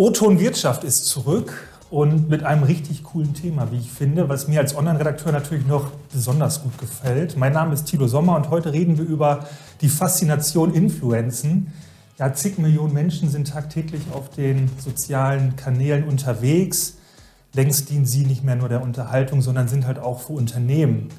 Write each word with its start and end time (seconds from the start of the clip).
O-Ton 0.00 0.40
Wirtschaft 0.40 0.82
ist 0.82 1.08
zurück 1.08 1.52
und 1.90 2.30
mit 2.30 2.42
einem 2.42 2.62
richtig 2.62 3.02
coolen 3.04 3.34
Thema, 3.34 3.70
wie 3.70 3.76
ich 3.76 3.92
finde, 3.92 4.30
was 4.30 4.48
mir 4.48 4.58
als 4.60 4.74
Online-Redakteur 4.74 5.30
natürlich 5.30 5.66
noch 5.66 5.90
besonders 6.10 6.62
gut 6.62 6.78
gefällt. 6.78 7.36
Mein 7.36 7.52
Name 7.52 7.74
ist 7.74 7.84
Thilo 7.84 8.08
Sommer 8.08 8.34
und 8.36 8.48
heute 8.48 8.72
reden 8.72 8.96
wir 8.96 9.04
über 9.04 9.46
die 9.82 9.90
Faszination 9.90 10.72
Influenzen. 10.72 11.74
Ja, 12.18 12.32
zig 12.32 12.56
Millionen 12.56 12.94
Menschen 12.94 13.28
sind 13.28 13.48
tagtäglich 13.48 14.00
auf 14.14 14.30
den 14.30 14.70
sozialen 14.78 15.54
Kanälen 15.56 16.04
unterwegs. 16.04 16.94
Längst 17.52 17.90
dienen 17.90 18.06
sie 18.06 18.24
nicht 18.24 18.42
mehr 18.42 18.56
nur 18.56 18.70
der 18.70 18.80
Unterhaltung, 18.80 19.42
sondern 19.42 19.68
sind 19.68 19.86
halt 19.86 19.98
auch 19.98 20.20
für 20.20 20.32
Unternehmen 20.32 21.10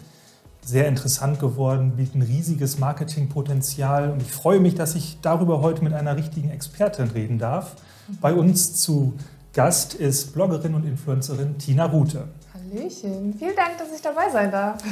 sehr 0.65 0.87
interessant 0.87 1.39
geworden, 1.39 1.97
bieten 1.97 2.23
riesiges 2.23 2.79
Marketingpotenzial. 2.79 4.09
Und 4.09 4.23
ich 4.23 4.31
freue 4.31 4.59
mich, 4.59 4.73
dass 4.73 4.95
ich 4.95 5.19
darüber 5.21 5.61
heute 5.61 5.83
mit 5.83 5.93
einer 5.93 6.17
richtigen 6.17 6.49
Expertin 6.49 7.11
reden 7.11 7.37
darf. 7.37 7.75
Bei 8.19 8.33
uns 8.33 8.81
zu 8.81 9.13
Gast 9.53 9.93
ist 9.93 10.33
Bloggerin 10.33 10.75
und 10.75 10.85
Influencerin 10.85 11.57
Tina 11.57 11.85
Rute. 11.85 12.27
Hallöchen, 12.53 13.33
vielen 13.37 13.55
Dank, 13.55 13.77
dass 13.77 13.93
ich 13.95 14.01
dabei 14.01 14.29
sein 14.31 14.51
darf. 14.51 14.83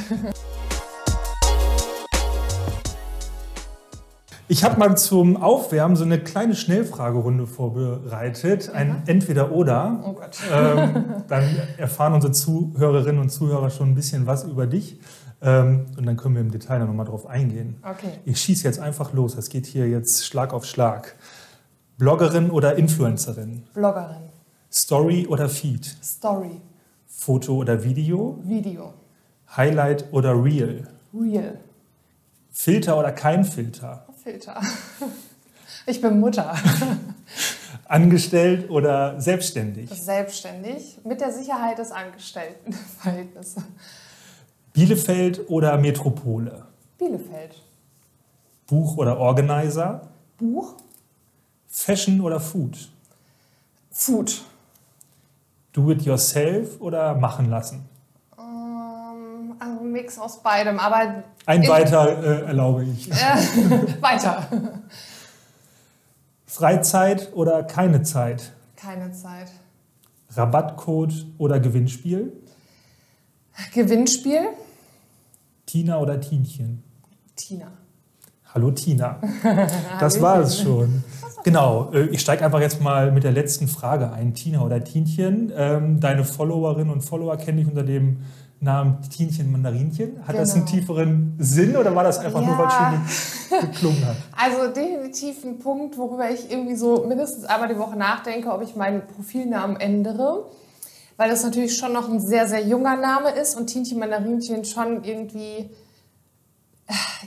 Ich 4.51 4.63
habe 4.63 4.79
mal 4.79 4.97
zum 4.97 5.37
Aufwärmen 5.37 5.95
so 5.95 6.03
eine 6.03 6.19
kleine 6.19 6.55
Schnellfragerunde 6.55 7.45
vorbereitet, 7.45 8.71
ein 8.73 8.87
ja. 8.87 9.03
Entweder-Oder. 9.05 10.03
Oh 10.03 10.13
Gott. 10.13 10.37
Ähm, 10.51 11.05
dann 11.27 11.43
erfahren 11.77 12.13
unsere 12.13 12.33
Zuhörerinnen 12.33 13.21
und 13.21 13.29
Zuhörer 13.29 13.69
schon 13.69 13.89
ein 13.89 13.95
bisschen 13.95 14.25
was 14.25 14.45
über 14.45 14.65
dich. 14.65 14.99
Ähm, 15.41 15.85
und 15.97 16.05
dann 16.05 16.17
können 16.17 16.33
wir 16.35 16.41
im 16.41 16.51
Detail 16.51 16.79
nochmal 16.79 17.05
drauf 17.05 17.27
eingehen. 17.27 17.77
Okay. 17.83 18.19
Ich 18.25 18.41
schieße 18.41 18.63
jetzt 18.63 18.79
einfach 18.79 19.13
los. 19.13 19.35
Das 19.35 19.49
geht 19.49 19.67
hier 19.67 19.87
jetzt 19.87 20.25
Schlag 20.25 20.51
auf 20.51 20.65
Schlag. 20.65 21.15
Bloggerin 21.99 22.49
oder 22.49 22.77
Influencerin? 22.77 23.63
Bloggerin. 23.73 24.29
Story 24.71 25.27
oder 25.27 25.49
Feed? 25.49 25.85
Story. 26.01 26.61
Foto 27.05 27.57
oder 27.57 27.83
Video? 27.83 28.39
Video. 28.41 28.93
Highlight 29.57 30.05
oder 30.13 30.31
Real? 30.41 30.87
Real. 31.13 31.59
Filter 32.51 32.97
oder 32.97 33.11
kein 33.11 33.43
Filter? 33.43 34.05
Filter. 34.23 34.61
Ich 35.85 36.01
bin 36.01 36.19
Mutter. 36.19 36.55
Angestellt 37.85 38.69
oder 38.69 39.19
selbstständig? 39.19 39.89
Selbstständig, 39.89 40.99
mit 41.03 41.19
der 41.19 41.31
Sicherheit 41.31 41.79
des 41.79 41.91
Angestelltenverhältnisses. 41.91 43.63
Bielefeld 44.73 45.49
oder 45.49 45.77
Metropole? 45.77 46.65
Bielefeld. 46.97 47.63
Buch 48.67 48.97
oder 48.97 49.17
Organizer? 49.17 50.09
Buch. 50.37 50.75
Fashion 51.69 52.19
oder 52.19 52.39
Food? 52.39 52.89
Food. 53.91 54.41
Do 55.71 55.91
it 55.91 56.01
yourself 56.01 56.81
oder 56.81 57.13
machen 57.15 57.49
lassen? 57.49 57.87
Ähm, 58.37 59.53
also 59.59 59.79
ein 59.79 59.91
Mix 59.91 60.17
aus 60.17 60.41
beidem, 60.41 60.79
aber. 60.79 61.23
Ein 61.45 61.67
weiter 61.67 62.23
äh, 62.23 62.47
erlaube 62.47 62.83
ich. 62.83 63.09
Äh, 63.11 64.01
weiter. 64.01 64.47
Freizeit 66.45 67.31
oder 67.33 67.63
keine 67.63 68.01
Zeit? 68.01 68.51
Keine 68.75 69.11
Zeit. 69.11 69.51
Rabattcode 70.31 71.27
oder 71.37 71.59
Gewinnspiel? 71.59 72.33
Gewinnspiel. 73.73 74.49
Tina 75.65 75.99
oder 75.99 76.19
Tinchen? 76.19 76.83
Tina. 77.35 77.71
Hallo 78.53 78.71
Tina. 78.71 79.19
Das 79.99 80.19
war 80.21 80.39
es 80.39 80.59
schon. 80.59 81.03
Genau, 81.49 81.89
äh, 81.93 82.05
ich 82.09 82.21
steige 82.21 82.45
einfach 82.45 82.59
jetzt 82.59 82.79
mal 82.79 83.11
mit 83.11 83.23
der 83.23 83.31
letzten 83.31 83.67
Frage 83.67 84.11
ein. 84.11 84.35
Tina 84.35 84.61
oder 84.61 84.83
Tinchen. 84.83 85.51
Ähm, 85.57 85.99
deine 85.99 86.23
Followerinnen 86.23 86.91
und 86.91 87.01
Follower 87.01 87.37
kenne 87.37 87.61
ich 87.61 87.67
unter 87.67 87.81
dem 87.81 88.17
Namen 88.59 89.01
Tinchen 89.09 89.51
Mandarinchen. 89.51 90.19
Hat 90.19 90.27
genau. 90.27 90.39
das 90.41 90.53
einen 90.53 90.65
genau. 90.65 90.77
tieferen 90.77 91.35
Sinn 91.39 91.75
oder 91.75 91.95
war 91.95 92.03
das 92.03 92.19
einfach 92.19 92.43
ja. 92.43 92.47
nur, 92.49 92.57
weil 92.59 92.67
es 92.67 93.47
schön 93.47 93.61
geklungen 93.71 94.05
hat? 94.05 94.15
Also 94.37 94.71
definitiv 94.71 95.43
ein 95.43 95.57
Punkt, 95.57 95.97
worüber 95.97 96.29
ich 96.29 96.51
irgendwie 96.51 96.75
so 96.75 97.03
mindestens 97.07 97.45
einmal 97.45 97.67
die 97.67 97.79
Woche 97.79 97.97
nachdenke, 97.97 98.51
ob 98.53 98.61
ich 98.61 98.75
meinen 98.75 99.07
Profilnamen 99.07 99.77
ändere. 99.77 100.45
Weil 101.17 101.31
das 101.31 101.43
natürlich 101.43 101.75
schon 101.75 101.93
noch 101.93 102.07
ein 102.07 102.19
sehr, 102.19 102.47
sehr 102.47 102.61
junger 102.61 102.95
Name 102.95 103.31
ist 103.31 103.57
und 103.57 103.65
Tinchen 103.65 103.97
Mandarinchen 103.97 104.65
schon 104.65 105.03
irgendwie 105.03 105.71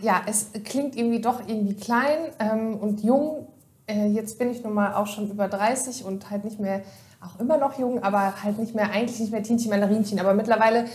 ja, 0.00 0.22
es 0.26 0.50
klingt 0.64 0.96
irgendwie 0.96 1.20
doch 1.20 1.40
irgendwie 1.46 1.74
klein 1.74 2.18
ähm, 2.38 2.76
und 2.76 3.02
jung. 3.02 3.46
Äh, 3.86 4.06
jetzt 4.06 4.38
bin 4.38 4.50
ich 4.50 4.62
nun 4.62 4.74
mal 4.74 4.94
auch 4.94 5.06
schon 5.06 5.30
über 5.30 5.48
30 5.48 6.04
und 6.04 6.30
halt 6.30 6.44
nicht 6.44 6.60
mehr, 6.60 6.82
auch 7.20 7.40
immer 7.40 7.56
noch 7.56 7.78
jung, 7.78 8.02
aber 8.02 8.42
halt 8.42 8.58
nicht 8.58 8.74
mehr, 8.74 8.90
eigentlich 8.90 9.20
nicht 9.20 9.32
mehr 9.32 9.42
Tinchen 9.42 9.70
Mandarinchen. 9.70 10.18
Aber 10.18 10.34
mittlerweile 10.34 10.86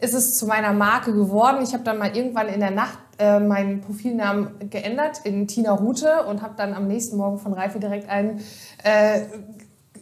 ist 0.00 0.14
es 0.14 0.36
zu 0.38 0.46
meiner 0.46 0.72
Marke 0.72 1.12
geworden. 1.12 1.62
Ich 1.62 1.72
habe 1.74 1.84
dann 1.84 1.98
mal 1.98 2.16
irgendwann 2.16 2.48
in 2.48 2.60
der 2.60 2.70
Nacht 2.70 2.98
äh, 3.18 3.40
meinen 3.40 3.80
Profilnamen 3.80 4.70
geändert 4.70 5.20
in 5.24 5.46
Tina 5.46 5.72
Rute 5.72 6.24
und 6.28 6.42
habe 6.42 6.54
dann 6.56 6.74
am 6.74 6.86
nächsten 6.86 7.16
Morgen 7.16 7.38
von 7.38 7.52
Reife 7.52 7.78
direkt 7.78 8.08
einen 8.08 8.40
äh, 8.84 9.22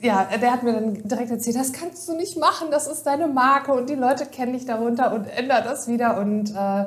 ja, 0.02 0.26
der 0.40 0.52
hat 0.52 0.62
mir 0.62 0.72
dann 0.72 0.94
direkt 0.94 1.30
erzählt, 1.30 1.56
das 1.56 1.74
kannst 1.74 2.08
du 2.08 2.16
nicht 2.16 2.38
machen, 2.38 2.68
das 2.70 2.86
ist 2.86 3.02
deine 3.02 3.26
Marke 3.26 3.74
und 3.74 3.90
die 3.90 3.94
Leute 3.94 4.24
kennen 4.24 4.54
dich 4.54 4.64
darunter 4.64 5.12
und 5.12 5.26
ändert 5.26 5.66
das 5.66 5.88
wieder. 5.88 6.18
Und 6.18 6.54
äh, 6.56 6.86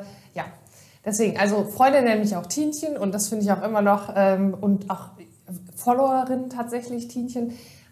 Deswegen, 1.05 1.37
also 1.37 1.65
Freunde 1.65 2.01
nennen 2.01 2.21
mich 2.21 2.35
auch 2.35 2.45
Tienchen 2.45 2.95
und 2.95 3.13
das 3.13 3.27
finde 3.27 3.43
ich 3.43 3.51
auch 3.51 3.61
immer 3.61 3.81
noch 3.81 4.13
ähm, 4.15 4.55
und 4.59 4.89
auch 4.89 5.09
Followerin 5.83 6.49
tatsächlich 6.49 7.07
Tienchen. 7.07 7.51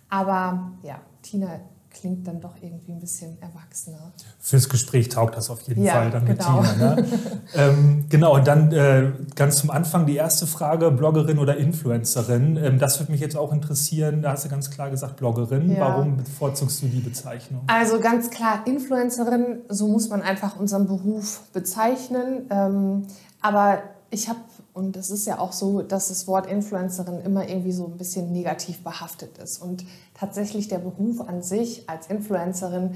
Aber 0.09 0.71
ja, 0.83 0.99
Tina 1.21 1.59
klingt 1.93 2.25
dann 2.25 2.39
doch 2.39 2.55
irgendwie 2.61 2.93
ein 2.93 2.99
bisschen 2.99 3.37
erwachsener. 3.41 4.11
Fürs 4.39 4.69
Gespräch 4.69 5.09
taugt 5.09 5.35
das 5.35 5.49
auf 5.49 5.61
jeden 5.61 5.83
ja, 5.83 5.93
Fall 5.93 6.09
dann 6.09 6.25
genau. 6.25 6.61
mit 6.61 6.71
Tina. 6.71 6.95
Ne? 6.95 7.05
ähm, 7.55 8.05
genau, 8.09 8.35
und 8.35 8.47
dann 8.47 8.71
äh, 8.71 9.11
ganz 9.35 9.57
zum 9.57 9.69
Anfang 9.69 10.05
die 10.05 10.15
erste 10.15 10.47
Frage, 10.47 10.89
Bloggerin 10.91 11.37
oder 11.37 11.57
Influencerin. 11.57 12.57
Ähm, 12.57 12.79
das 12.79 12.99
würde 12.99 13.11
mich 13.11 13.21
jetzt 13.21 13.35
auch 13.35 13.51
interessieren. 13.51 14.21
Da 14.21 14.31
hast 14.31 14.45
du 14.45 14.49
ganz 14.49 14.71
klar 14.71 14.89
gesagt 14.89 15.17
Bloggerin. 15.17 15.71
Ja. 15.71 15.81
Warum 15.81 16.17
bevorzugst 16.17 16.81
du 16.81 16.87
die 16.87 17.01
Bezeichnung? 17.01 17.63
Also 17.67 17.99
ganz 17.99 18.29
klar 18.29 18.65
Influencerin, 18.65 19.59
so 19.67 19.87
muss 19.87 20.09
man 20.09 20.21
einfach 20.21 20.57
unseren 20.57 20.87
Beruf 20.87 21.41
bezeichnen. 21.51 22.47
Ähm, 22.49 23.07
aber 23.41 23.79
ich 24.11 24.29
habe 24.29 24.39
und 24.73 24.95
es 24.95 25.09
ist 25.09 25.25
ja 25.25 25.39
auch 25.39 25.51
so, 25.51 25.81
dass 25.81 26.07
das 26.07 26.27
Wort 26.27 26.47
Influencerin 26.47 27.21
immer 27.21 27.47
irgendwie 27.47 27.73
so 27.73 27.85
ein 27.85 27.97
bisschen 27.97 28.31
negativ 28.31 28.83
behaftet 28.83 29.37
ist. 29.37 29.61
Und 29.61 29.83
tatsächlich 30.13 30.67
der 30.67 30.79
Beruf 30.79 31.21
an 31.21 31.41
sich 31.41 31.89
als 31.89 32.07
Influencerin 32.07 32.95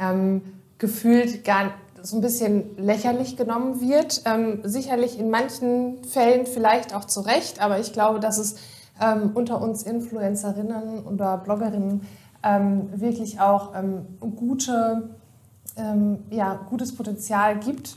ähm, 0.00 0.42
gefühlt 0.78 1.44
gar 1.44 1.72
so 2.02 2.16
ein 2.16 2.22
bisschen 2.22 2.76
lächerlich 2.76 3.36
genommen 3.36 3.80
wird. 3.80 4.22
Ähm, 4.24 4.60
sicherlich 4.64 5.18
in 5.18 5.30
manchen 5.30 6.02
Fällen 6.04 6.46
vielleicht 6.46 6.94
auch 6.94 7.04
zu 7.04 7.20
Recht, 7.20 7.60
aber 7.60 7.78
ich 7.78 7.92
glaube, 7.92 8.18
dass 8.18 8.38
es 8.38 8.56
ähm, 9.00 9.30
unter 9.34 9.60
uns 9.62 9.84
Influencerinnen 9.84 11.06
oder 11.06 11.38
Bloggerinnen 11.38 12.00
ähm, 12.42 12.88
wirklich 12.92 13.40
auch 13.40 13.76
ähm, 13.76 14.06
gute, 14.34 15.10
ähm, 15.76 16.24
ja, 16.30 16.54
gutes 16.68 16.94
Potenzial 16.96 17.60
gibt 17.60 17.96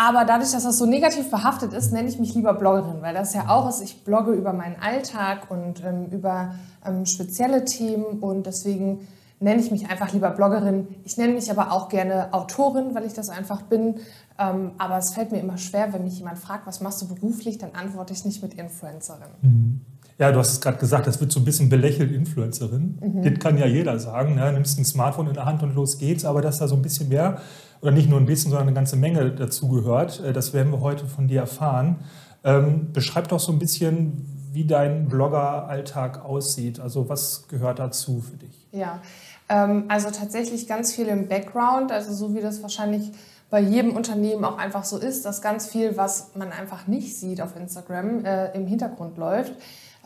aber 0.00 0.24
dadurch, 0.24 0.52
dass 0.52 0.62
das 0.62 0.78
so 0.78 0.86
negativ 0.86 1.28
behaftet 1.28 1.72
ist, 1.72 1.92
nenne 1.92 2.08
ich 2.08 2.20
mich 2.20 2.32
lieber 2.32 2.54
Bloggerin, 2.54 3.02
weil 3.02 3.14
das 3.14 3.34
ja 3.34 3.48
auch 3.48 3.68
ist, 3.68 3.82
ich 3.82 4.04
blogge 4.04 4.30
über 4.30 4.52
meinen 4.52 4.76
Alltag 4.80 5.50
und 5.50 5.82
ähm, 5.84 6.06
über 6.12 6.54
ähm, 6.86 7.04
spezielle 7.04 7.64
Themen 7.64 8.20
und 8.20 8.46
deswegen 8.46 9.08
nenne 9.40 9.60
ich 9.60 9.72
mich 9.72 9.90
einfach 9.90 10.12
lieber 10.12 10.30
Bloggerin. 10.30 10.86
Ich 11.02 11.16
nenne 11.16 11.32
mich 11.32 11.50
aber 11.50 11.72
auch 11.72 11.88
gerne 11.88 12.32
Autorin, 12.32 12.94
weil 12.94 13.06
ich 13.06 13.12
das 13.12 13.28
einfach 13.28 13.62
bin. 13.62 13.96
Ähm, 14.38 14.70
aber 14.78 14.98
es 14.98 15.14
fällt 15.14 15.32
mir 15.32 15.40
immer 15.40 15.58
schwer, 15.58 15.92
wenn 15.92 16.04
mich 16.04 16.18
jemand 16.18 16.38
fragt, 16.38 16.68
was 16.68 16.80
machst 16.80 17.02
du 17.02 17.08
beruflich, 17.08 17.58
dann 17.58 17.72
antworte 17.72 18.12
ich 18.12 18.24
nicht 18.24 18.40
mit 18.40 18.54
Influencerin. 18.54 19.30
Mhm. 19.42 19.80
Ja, 20.16 20.30
du 20.30 20.38
hast 20.38 20.52
es 20.52 20.60
gerade 20.60 20.78
gesagt, 20.78 21.08
das 21.08 21.20
wird 21.20 21.32
so 21.32 21.40
ein 21.40 21.44
bisschen 21.44 21.68
belächelt, 21.68 22.12
Influencerin. 22.12 22.98
Mhm. 23.00 23.22
Das 23.22 23.38
kann 23.40 23.58
ja 23.58 23.66
jeder 23.66 23.98
sagen. 23.98 24.36
Ne? 24.36 24.52
Nimmst 24.52 24.78
ein 24.78 24.84
Smartphone 24.84 25.26
in 25.26 25.34
der 25.34 25.44
Hand 25.44 25.64
und 25.64 25.74
los 25.74 25.98
geht's, 25.98 26.24
aber 26.24 26.40
dass 26.40 26.58
da 26.58 26.68
so 26.68 26.76
ein 26.76 26.82
bisschen 26.82 27.08
mehr 27.08 27.40
oder 27.80 27.90
nicht 27.90 28.08
nur 28.08 28.18
ein 28.18 28.26
bisschen, 28.26 28.50
sondern 28.50 28.68
eine 28.68 28.74
ganze 28.74 28.96
Menge 28.96 29.30
dazu 29.30 29.68
gehört. 29.68 30.22
Äh, 30.24 30.32
das 30.32 30.52
werden 30.52 30.72
wir 30.72 30.80
heute 30.80 31.06
von 31.06 31.28
dir 31.28 31.40
erfahren. 31.40 31.96
Ähm, 32.44 32.92
beschreib 32.92 33.28
doch 33.28 33.40
so 33.40 33.52
ein 33.52 33.58
bisschen, 33.58 34.50
wie 34.52 34.64
dein 34.64 35.08
Blogger-Alltag 35.08 36.24
aussieht. 36.24 36.80
Also 36.80 37.08
was 37.08 37.48
gehört 37.48 37.78
dazu 37.78 38.20
für 38.20 38.36
dich? 38.36 38.66
Ja, 38.72 39.00
ähm, 39.48 39.84
also 39.88 40.10
tatsächlich 40.10 40.66
ganz 40.66 40.94
viel 40.94 41.06
im 41.06 41.28
Background, 41.28 41.92
also 41.92 42.12
so 42.12 42.34
wie 42.34 42.40
das 42.40 42.62
wahrscheinlich 42.62 43.12
bei 43.50 43.60
jedem 43.60 43.96
Unternehmen 43.96 44.44
auch 44.44 44.58
einfach 44.58 44.84
so 44.84 44.98
ist, 44.98 45.24
dass 45.24 45.40
ganz 45.40 45.66
viel, 45.66 45.96
was 45.96 46.34
man 46.34 46.52
einfach 46.52 46.86
nicht 46.86 47.16
sieht 47.16 47.40
auf 47.40 47.56
Instagram, 47.56 48.24
äh, 48.24 48.52
im 48.54 48.66
Hintergrund 48.66 49.16
läuft. 49.16 49.54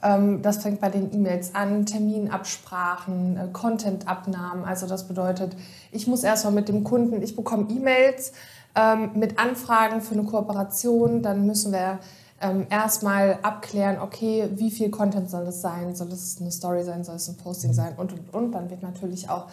Ähm, 0.03 0.43
das 0.43 0.59
fängt 0.59 0.81
bei 0.81 0.89
den 0.89 1.13
E-Mails 1.15 1.55
an, 1.55 1.87
Terminabsprachen, 1.87 3.37
äh, 3.37 3.49
Contentabnahmen. 3.53 4.65
Also 4.65 4.87
das 4.87 5.07
bedeutet, 5.07 5.57
ich 5.93 6.07
muss 6.07 6.25
erstmal 6.25 6.53
mit 6.53 6.69
dem 6.69 6.85
Kunden, 6.85 7.23
ich 7.23 7.37
bekomme 7.37 7.69
E-Mails 7.71 8.33
ähm, 8.75 9.13
mit 9.15 9.39
Anfragen 9.39 10.01
für 10.01 10.15
eine 10.15 10.25
Kooperation, 10.25 11.23
dann 11.23 11.47
müssen 11.47 11.73
wir 11.73 12.01
ähm, 12.41 12.67
erstmal 12.71 13.39
abklären, 13.43 14.01
okay, 14.01 14.49
wie 14.55 14.71
viel 14.73 14.91
Content 14.91 15.31
soll 15.31 15.47
es 15.47 15.61
sein? 15.61 15.95
Soll 15.95 16.09
es 16.09 16.41
eine 16.41 16.51
Story 16.51 16.83
sein? 16.83 17.05
Soll 17.05 17.17
es 17.17 17.29
ein 17.29 17.37
Posting 17.37 17.73
sein? 17.73 17.95
Und, 17.97 18.13
und, 18.13 18.35
und. 18.35 18.53
Dann 18.53 18.69
wird 18.69 18.83
natürlich 18.83 19.31
auch 19.31 19.47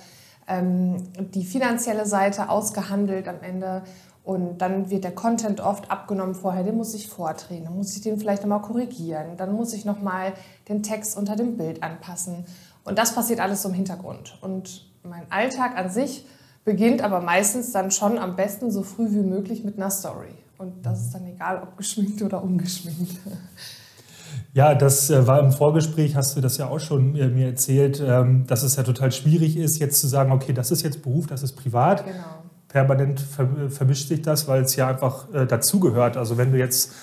die 0.52 1.44
finanzielle 1.44 2.08
Seite 2.08 2.50
ausgehandelt 2.50 3.28
am 3.28 3.40
Ende. 3.44 3.84
Und 4.24 4.60
dann 4.60 4.90
wird 4.90 5.04
der 5.04 5.14
Content 5.14 5.60
oft 5.60 5.90
abgenommen 5.90 6.36
vorher, 6.36 6.64
den 6.64 6.78
muss 6.78 6.94
ich 6.94 7.08
vordrehen, 7.08 7.64
dann 7.64 7.76
muss 7.76 7.96
ich 7.96 8.02
den 8.02 8.20
vielleicht 8.20 8.44
nochmal 8.44 8.62
korrigieren, 8.62 9.38
dann 9.38 9.54
muss 9.54 9.74
ich 9.74 9.86
nochmal 9.86 10.34
den 10.68 10.84
Text 10.84 11.18
unter 11.18 11.36
dem 11.36 11.58
Bild 11.58 11.82
anpassen. 11.82 12.46
Und 12.84 12.98
das 12.98 13.16
passiert 13.16 13.40
alles 13.40 13.64
so 13.64 13.70
im 13.70 13.76
Hintergrund. 13.76 14.38
Und 14.42 14.86
mein 15.04 15.24
Alltag 15.32 15.78
an 15.78 15.90
sich 15.90 16.26
beginnt 16.66 17.02
aber 17.02 17.22
meistens 17.22 17.72
dann 17.72 17.92
schon 17.92 18.18
am 18.18 18.36
besten 18.36 18.72
so 18.72 18.84
früh 18.84 19.12
wie 19.12 19.24
möglich 19.24 19.64
mit 19.64 19.78
einer 19.78 19.90
Story. 19.90 20.34
Und 20.58 20.86
das 20.86 21.02
ist 21.02 21.14
dann 21.16 21.26
egal, 21.26 21.64
ob 21.64 21.78
geschminkt 21.78 22.22
oder 22.22 22.44
ungeschminkt. 22.44 23.18
Ja, 24.54 24.76
das 24.76 25.10
äh, 25.10 25.26
war 25.28 25.40
im 25.40 25.52
Vorgespräch, 25.52 26.16
hast 26.16 26.36
du 26.36 26.42
das 26.42 26.58
ja 26.58 26.68
auch 26.68 26.80
schon 26.80 27.16
äh, 27.16 27.28
mir 27.28 27.48
erzählt, 27.48 28.02
ähm, 28.06 28.46
dass 28.48 28.64
es 28.64 28.76
ja 28.76 28.84
total 28.84 29.12
schwierig 29.12 29.58
ist, 29.58 29.80
jetzt 29.80 30.00
zu 30.00 30.08
sagen, 30.08 30.32
okay, 30.32 30.54
das 30.54 30.72
ist 30.72 30.82
jetzt 30.82 31.02
Beruf, 31.02 31.28
das 31.28 31.44
ist 31.44 31.54
privat. 31.54 32.06
Genau. 32.06 32.44
Permanent 32.70 33.20
vermischt 33.70 34.08
sich 34.08 34.22
das, 34.22 34.48
weil 34.48 34.64
es 34.64 34.76
ja 34.76 34.88
einfach 34.88 35.34
äh, 35.34 35.46
dazugehört. 35.46 36.16
Also 36.16 36.38
wenn 36.38 36.52
du 36.52 36.58
jetzt 36.58 36.94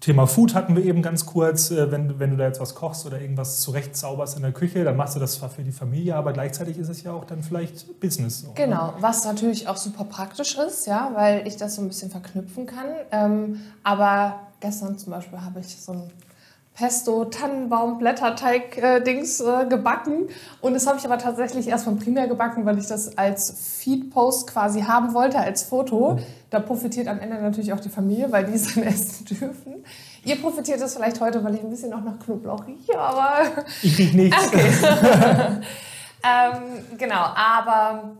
Thema 0.00 0.26
Food 0.26 0.54
hatten 0.54 0.74
wir 0.76 0.84
eben 0.84 1.02
ganz 1.02 1.26
kurz. 1.26 1.70
Äh, 1.70 1.92
wenn, 1.92 2.18
wenn 2.18 2.30
du 2.30 2.36
da 2.36 2.46
jetzt 2.46 2.60
was 2.60 2.74
kochst 2.74 3.06
oder 3.06 3.20
irgendwas 3.20 3.60
zurecht 3.60 3.96
zauberst 3.96 4.36
in 4.36 4.42
der 4.42 4.52
Küche, 4.52 4.82
dann 4.82 4.96
machst 4.96 5.14
du 5.14 5.20
das 5.20 5.34
zwar 5.34 5.50
für 5.50 5.62
die 5.62 5.72
Familie, 5.72 6.16
aber 6.16 6.32
gleichzeitig 6.32 6.78
ist 6.78 6.88
es 6.88 7.02
ja 7.02 7.12
auch 7.12 7.24
dann 7.24 7.42
vielleicht 7.42 8.00
Business. 8.00 8.40
So, 8.40 8.52
genau, 8.54 8.94
was 9.00 9.24
natürlich 9.24 9.68
auch 9.68 9.76
super 9.76 10.04
praktisch 10.04 10.56
ist, 10.56 10.86
ja, 10.86 11.10
weil 11.14 11.46
ich 11.46 11.56
das 11.56 11.76
so 11.76 11.82
ein 11.82 11.88
bisschen 11.88 12.10
verknüpfen 12.10 12.66
kann. 12.66 12.86
Ähm, 13.10 13.60
aber 13.82 14.40
gestern 14.60 14.98
zum 14.98 15.12
Beispiel 15.12 15.40
habe 15.40 15.60
ich 15.60 15.80
so 15.80 15.92
ein 15.92 16.02
Pesto, 16.74 17.26
Tannenbaum, 17.26 17.98
Blätterteig-Dings 17.98 19.40
äh, 19.40 19.62
äh, 19.62 19.66
gebacken. 19.66 20.28
Und 20.60 20.74
das 20.74 20.86
habe 20.86 20.98
ich 20.98 21.04
aber 21.04 21.18
tatsächlich 21.18 21.68
erst 21.68 21.84
von 21.84 21.98
Primär 21.98 22.26
gebacken, 22.26 22.64
weil 22.64 22.78
ich 22.78 22.86
das 22.86 23.18
als 23.18 23.50
Feed-Post 23.50 24.46
quasi 24.48 24.82
haben 24.82 25.12
wollte, 25.12 25.38
als 25.38 25.62
Foto. 25.62 26.18
Da 26.48 26.60
profitiert 26.60 27.06
am 27.08 27.18
Ende 27.20 27.40
natürlich 27.40 27.72
auch 27.72 27.80
die 27.80 27.90
Familie, 27.90 28.32
weil 28.32 28.46
die 28.46 28.54
es 28.54 28.74
dann 28.74 28.84
essen 28.84 29.26
dürfen. 29.26 29.84
Ihr 30.24 30.40
profitiert 30.40 30.80
das 30.80 30.94
vielleicht 30.94 31.20
heute, 31.20 31.42
weil 31.44 31.54
ich 31.54 31.60
ein 31.62 31.70
bisschen 31.70 31.92
auch 31.92 32.02
nach 32.02 32.18
Knoblauch 32.18 32.66
rieche, 32.66 32.98
aber... 32.98 33.42
Ich 33.82 33.98
rieche 33.98 34.16
nichts. 34.16 34.46
Okay. 34.46 34.70
ähm, 36.22 36.96
genau, 36.98 37.24
aber 37.34 38.12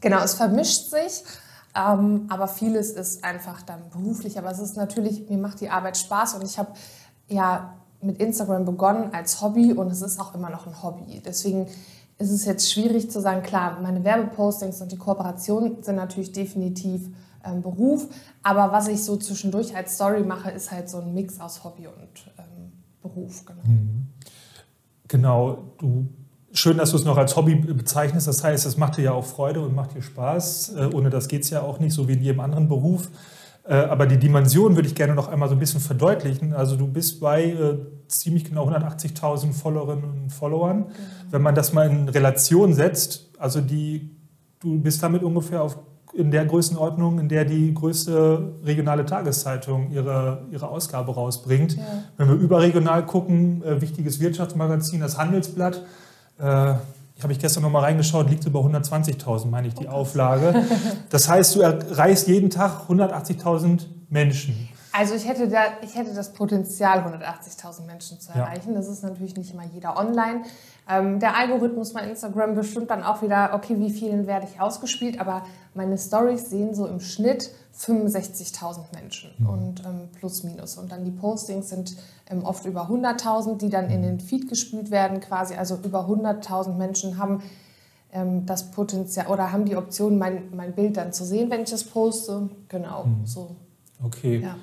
genau, 0.00 0.22
es 0.22 0.34
vermischt 0.34 0.90
sich. 0.90 1.22
Ähm, 1.76 2.26
aber 2.28 2.48
vieles 2.48 2.90
ist 2.90 3.24
einfach 3.24 3.62
dann 3.62 3.90
beruflich. 3.90 4.38
Aber 4.38 4.50
es 4.50 4.58
ist 4.58 4.76
natürlich, 4.76 5.28
mir 5.28 5.38
macht 5.38 5.60
die 5.60 5.70
Arbeit 5.70 5.96
Spaß 5.96 6.34
und 6.34 6.44
ich 6.44 6.58
habe 6.58 6.72
ja 7.28 7.74
mit 8.04 8.18
Instagram 8.18 8.64
begonnen 8.64 9.10
als 9.12 9.40
Hobby 9.40 9.72
und 9.72 9.90
es 9.90 10.02
ist 10.02 10.20
auch 10.20 10.34
immer 10.34 10.50
noch 10.50 10.66
ein 10.66 10.82
Hobby. 10.82 11.22
Deswegen 11.24 11.66
ist 12.18 12.30
es 12.30 12.44
jetzt 12.44 12.72
schwierig 12.72 13.10
zu 13.10 13.20
sagen, 13.20 13.42
klar, 13.42 13.78
meine 13.82 14.04
Werbepostings 14.04 14.80
und 14.80 14.92
die 14.92 14.96
Kooperationen 14.96 15.82
sind 15.82 15.96
natürlich 15.96 16.32
definitiv 16.32 17.08
ähm, 17.44 17.62
Beruf, 17.62 18.06
aber 18.42 18.72
was 18.72 18.88
ich 18.88 19.02
so 19.04 19.16
zwischendurch 19.16 19.76
als 19.76 19.94
Story 19.94 20.22
mache, 20.22 20.50
ist 20.50 20.70
halt 20.70 20.88
so 20.88 20.98
ein 20.98 21.12
Mix 21.12 21.40
aus 21.40 21.64
Hobby 21.64 21.86
und 21.86 22.32
ähm, 22.38 22.72
Beruf. 23.02 23.44
Genau. 23.44 23.60
Mhm. 23.66 24.06
genau, 25.08 25.58
du 25.78 26.06
Schön, 26.56 26.78
dass 26.78 26.92
du 26.92 26.98
es 26.98 27.04
noch 27.04 27.16
als 27.16 27.34
Hobby 27.34 27.56
bezeichnest. 27.56 28.28
Das 28.28 28.44
heißt, 28.44 28.64
es 28.64 28.76
macht 28.76 28.96
dir 28.96 29.02
ja 29.02 29.12
auch 29.12 29.24
Freude 29.24 29.60
und 29.60 29.74
macht 29.74 29.96
dir 29.96 30.02
Spaß. 30.02 30.74
Äh, 30.76 30.90
ohne 30.94 31.10
das 31.10 31.26
geht 31.26 31.42
es 31.42 31.50
ja 31.50 31.62
auch 31.62 31.80
nicht, 31.80 31.92
so 31.92 32.06
wie 32.06 32.12
in 32.12 32.22
jedem 32.22 32.38
anderen 32.38 32.68
Beruf. 32.68 33.08
Äh, 33.66 33.74
aber 33.74 34.06
die 34.06 34.18
Dimension 34.18 34.76
würde 34.76 34.86
ich 34.86 34.94
gerne 34.94 35.16
noch 35.16 35.26
einmal 35.26 35.48
so 35.48 35.56
ein 35.56 35.58
bisschen 35.58 35.80
verdeutlichen. 35.80 36.52
Also 36.52 36.76
du 36.76 36.86
bist 36.86 37.18
bei 37.18 37.42
äh, 37.42 37.78
ziemlich 38.08 38.44
genau 38.44 38.68
180.000 38.68 39.52
Followerinnen 39.52 40.22
und 40.24 40.30
Followern. 40.30 40.78
Mhm. 40.78 40.84
Wenn 41.30 41.42
man 41.42 41.54
das 41.54 41.72
mal 41.72 41.88
in 41.88 42.08
Relation 42.08 42.74
setzt, 42.74 43.30
also 43.38 43.60
die, 43.60 44.10
du 44.60 44.78
bist 44.80 45.02
damit 45.02 45.22
ungefähr 45.22 45.62
auf, 45.62 45.78
in 46.14 46.30
der 46.30 46.44
Größenordnung, 46.44 47.18
in 47.18 47.28
der 47.28 47.44
die 47.44 47.74
größte 47.74 48.54
regionale 48.64 49.04
Tageszeitung 49.04 49.90
ihre, 49.90 50.44
ihre 50.50 50.68
Ausgabe 50.68 51.12
rausbringt. 51.12 51.76
Ja. 51.76 51.82
Wenn 52.16 52.28
wir 52.28 52.36
überregional 52.36 53.04
gucken, 53.04 53.62
äh, 53.64 53.80
wichtiges 53.80 54.20
Wirtschaftsmagazin, 54.20 55.00
das 55.00 55.18
Handelsblatt, 55.18 55.82
äh, 56.38 56.44
habe 57.22 57.32
ich 57.32 57.38
gestern 57.38 57.62
noch 57.62 57.70
mal 57.70 57.80
reingeschaut, 57.80 58.28
liegt 58.28 58.44
über 58.44 58.60
120.000, 58.60 59.46
meine 59.46 59.68
ich, 59.68 59.74
die 59.74 59.86
oh, 59.86 59.90
Auflage. 59.90 60.64
Das 61.10 61.28
heißt, 61.28 61.54
du 61.54 61.60
erreichst 61.60 62.26
jeden 62.26 62.50
Tag 62.50 62.88
180.000 62.88 63.82
Menschen. 64.08 64.68
Also 64.96 65.16
ich 65.16 65.26
hätte, 65.26 65.48
da, 65.48 65.58
ich 65.82 65.96
hätte 65.96 66.14
das 66.14 66.32
Potenzial, 66.32 67.00
180.000 67.00 67.84
Menschen 67.84 68.20
zu 68.20 68.30
erreichen. 68.30 68.70
Ja. 68.70 68.76
Das 68.76 68.86
ist 68.86 69.02
natürlich 69.02 69.36
nicht 69.36 69.52
immer 69.52 69.64
jeder 69.64 69.98
online. 69.98 70.42
Ähm, 70.88 71.18
der 71.18 71.36
Algorithmus 71.36 71.92
bei 71.92 72.08
Instagram 72.08 72.54
bestimmt 72.54 72.90
dann 72.90 73.02
auch 73.02 73.20
wieder, 73.20 73.54
okay, 73.54 73.74
wie 73.80 73.90
vielen 73.90 74.28
werde 74.28 74.46
ich 74.48 74.60
ausgespielt, 74.60 75.18
aber 75.20 75.42
meine 75.74 75.98
Stories 75.98 76.48
sehen 76.48 76.76
so 76.76 76.86
im 76.86 77.00
Schnitt 77.00 77.50
65.000 77.76 78.94
Menschen 78.94 79.32
mhm. 79.38 79.48
und 79.48 79.84
ähm, 79.84 80.08
plus 80.16 80.44
minus. 80.44 80.78
Und 80.78 80.92
dann 80.92 81.04
die 81.04 81.10
Postings 81.10 81.70
sind 81.70 81.96
ähm, 82.30 82.44
oft 82.44 82.64
über 82.64 82.88
100.000, 82.88 83.56
die 83.56 83.70
dann 83.70 83.90
in 83.90 84.02
den 84.02 84.20
Feed 84.20 84.48
gespült 84.48 84.92
werden 84.92 85.18
quasi. 85.18 85.56
Also 85.56 85.76
über 85.82 86.06
100.000 86.08 86.76
Menschen 86.76 87.18
haben 87.18 87.42
ähm, 88.12 88.46
das 88.46 88.70
Potenzial 88.70 89.26
oder 89.26 89.50
haben 89.50 89.64
die 89.64 89.74
Option, 89.74 90.18
mein, 90.18 90.54
mein 90.54 90.72
Bild 90.72 90.96
dann 90.98 91.12
zu 91.12 91.24
sehen, 91.24 91.50
wenn 91.50 91.62
ich 91.62 91.70
das 91.70 91.82
poste. 91.82 92.48
Genau, 92.68 93.06
mhm. 93.06 93.26
so. 93.26 93.56
Okay. 94.00 94.38
Ja 94.38 94.54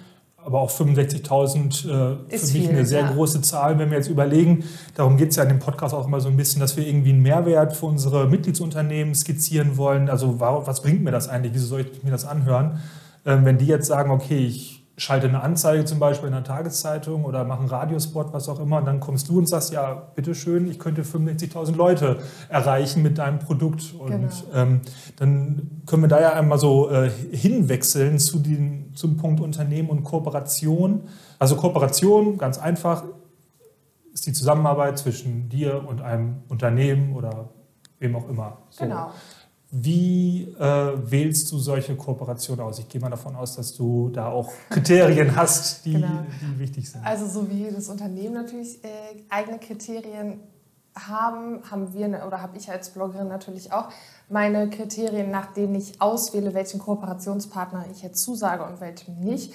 aber 0.43 0.59
auch 0.59 0.71
65.000 0.71 1.85
äh, 1.85 2.37
für 2.37 2.45
mich 2.45 2.51
viel, 2.51 2.69
eine 2.69 2.85
sehr 2.85 3.01
ja. 3.01 3.11
große 3.11 3.41
Zahl, 3.41 3.77
wenn 3.79 3.89
wir 3.89 3.97
jetzt 3.97 4.09
überlegen. 4.09 4.63
Darum 4.95 5.17
geht 5.17 5.29
es 5.29 5.35
ja 5.35 5.43
in 5.43 5.49
dem 5.49 5.59
Podcast 5.59 5.93
auch 5.93 6.07
immer 6.07 6.19
so 6.19 6.29
ein 6.29 6.37
bisschen, 6.37 6.59
dass 6.59 6.77
wir 6.77 6.87
irgendwie 6.87 7.11
einen 7.11 7.21
Mehrwert 7.21 7.75
für 7.75 7.85
unsere 7.85 8.27
Mitgliedsunternehmen 8.27 9.13
skizzieren 9.13 9.77
wollen. 9.77 10.09
Also 10.09 10.39
was 10.39 10.81
bringt 10.81 11.03
mir 11.03 11.11
das 11.11 11.29
eigentlich? 11.29 11.53
Wieso 11.53 11.67
soll 11.67 11.81
ich 11.81 12.03
mir 12.03 12.11
das 12.11 12.25
anhören? 12.25 12.79
Ähm, 13.25 13.45
wenn 13.45 13.57
die 13.57 13.67
jetzt 13.67 13.87
sagen, 13.87 14.11
okay, 14.11 14.45
ich 14.45 14.80
schalte 15.01 15.27
eine 15.27 15.41
Anzeige 15.41 15.83
zum 15.83 15.97
Beispiel 15.97 16.27
in 16.27 16.33
der 16.33 16.43
Tageszeitung 16.43 17.25
oder 17.25 17.43
mache 17.43 17.61
einen 17.61 17.69
Radiospot, 17.69 18.33
was 18.33 18.47
auch 18.47 18.59
immer, 18.59 18.77
und 18.77 18.85
dann 18.85 18.99
kommst 18.99 19.29
du 19.29 19.39
und 19.39 19.47
sagst, 19.47 19.73
ja, 19.73 19.93
bitteschön, 19.93 20.69
ich 20.69 20.77
könnte 20.77 21.01
65.000 21.01 21.75
Leute 21.75 22.19
erreichen 22.49 23.01
mit 23.01 23.17
deinem 23.17 23.39
Produkt. 23.39 23.95
Und 23.97 24.11
genau. 24.11 24.29
ähm, 24.53 24.81
dann 25.17 25.81
können 25.87 26.03
wir 26.03 26.07
da 26.07 26.21
ja 26.21 26.33
einmal 26.33 26.59
so 26.59 26.91
äh, 26.91 27.09
hinwechseln 27.31 28.19
zu 28.19 28.37
den, 28.37 28.91
zum 28.93 29.17
Punkt 29.17 29.41
Unternehmen 29.41 29.89
und 29.89 30.03
Kooperation. 30.03 31.01
Also 31.39 31.55
Kooperation, 31.55 32.37
ganz 32.37 32.59
einfach, 32.59 33.03
ist 34.13 34.27
die 34.27 34.33
Zusammenarbeit 34.33 34.99
zwischen 34.99 35.49
dir 35.49 35.83
und 35.87 36.01
einem 36.01 36.43
Unternehmen 36.47 37.15
oder 37.15 37.49
wem 37.97 38.15
auch 38.15 38.29
immer. 38.29 38.59
So. 38.69 38.83
Genau. 38.83 39.11
Wie 39.73 40.53
äh, 40.59 41.11
wählst 41.11 41.49
du 41.51 41.57
solche 41.57 41.95
Kooperationen 41.95 42.65
aus? 42.65 42.77
Ich 42.79 42.89
gehe 42.89 42.99
mal 42.99 43.09
davon 43.09 43.37
aus, 43.37 43.55
dass 43.55 43.73
du 43.73 44.09
da 44.09 44.27
auch 44.27 44.51
Kriterien 44.69 45.33
hast, 45.35 45.85
die, 45.85 45.93
genau. 45.93 46.25
die 46.41 46.59
wichtig 46.59 46.91
sind. 46.91 47.05
Also 47.05 47.25
so 47.25 47.49
wie 47.49 47.71
das 47.73 47.87
Unternehmen 47.87 48.33
natürlich 48.33 48.83
äh, 48.83 48.87
eigene 49.29 49.59
Kriterien 49.59 50.41
haben, 50.93 51.61
haben 51.71 51.93
wir 51.93 52.09
ne, 52.09 52.27
oder 52.27 52.41
habe 52.41 52.57
ich 52.57 52.69
als 52.69 52.89
Bloggerin 52.89 53.29
natürlich 53.29 53.71
auch 53.71 53.87
meine 54.27 54.69
Kriterien, 54.69 55.31
nach 55.31 55.53
denen 55.53 55.75
ich 55.75 56.01
auswähle, 56.01 56.53
welchen 56.53 56.79
Kooperationspartner 56.79 57.85
ich 57.91 58.01
jetzt 58.01 58.21
zusage 58.23 58.65
und 58.65 58.81
welchem 58.81 59.19
nicht. 59.21 59.53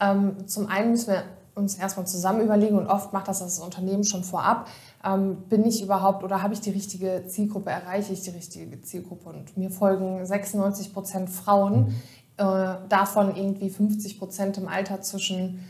Ähm, 0.00 0.48
zum 0.48 0.66
einen 0.66 0.90
müssen 0.90 1.12
wir 1.12 1.22
uns 1.54 1.74
erstmal 1.74 2.06
zusammen 2.06 2.40
überlegen 2.40 2.78
und 2.78 2.86
oft 2.86 3.12
macht 3.12 3.28
das 3.28 3.40
das 3.40 3.58
Unternehmen 3.58 4.04
schon 4.04 4.24
vorab 4.24 4.68
ähm, 5.04 5.36
bin 5.48 5.64
ich 5.66 5.82
überhaupt 5.82 6.22
oder 6.22 6.42
habe 6.42 6.54
ich 6.54 6.60
die 6.60 6.70
richtige 6.70 7.24
Zielgruppe, 7.26 7.70
erreiche 7.70 8.12
ich 8.12 8.22
die 8.22 8.30
richtige 8.30 8.80
Zielgruppe. 8.82 9.28
Und 9.28 9.56
mir 9.56 9.70
folgen 9.70 10.24
96 10.24 10.92
Prozent 10.92 11.30
Frauen, 11.30 11.94
äh, 12.36 12.74
davon 12.88 13.36
irgendwie 13.36 13.70
50 13.70 14.18
Prozent 14.18 14.58
im 14.58 14.68
Alter 14.68 15.00
zwischen 15.00 15.64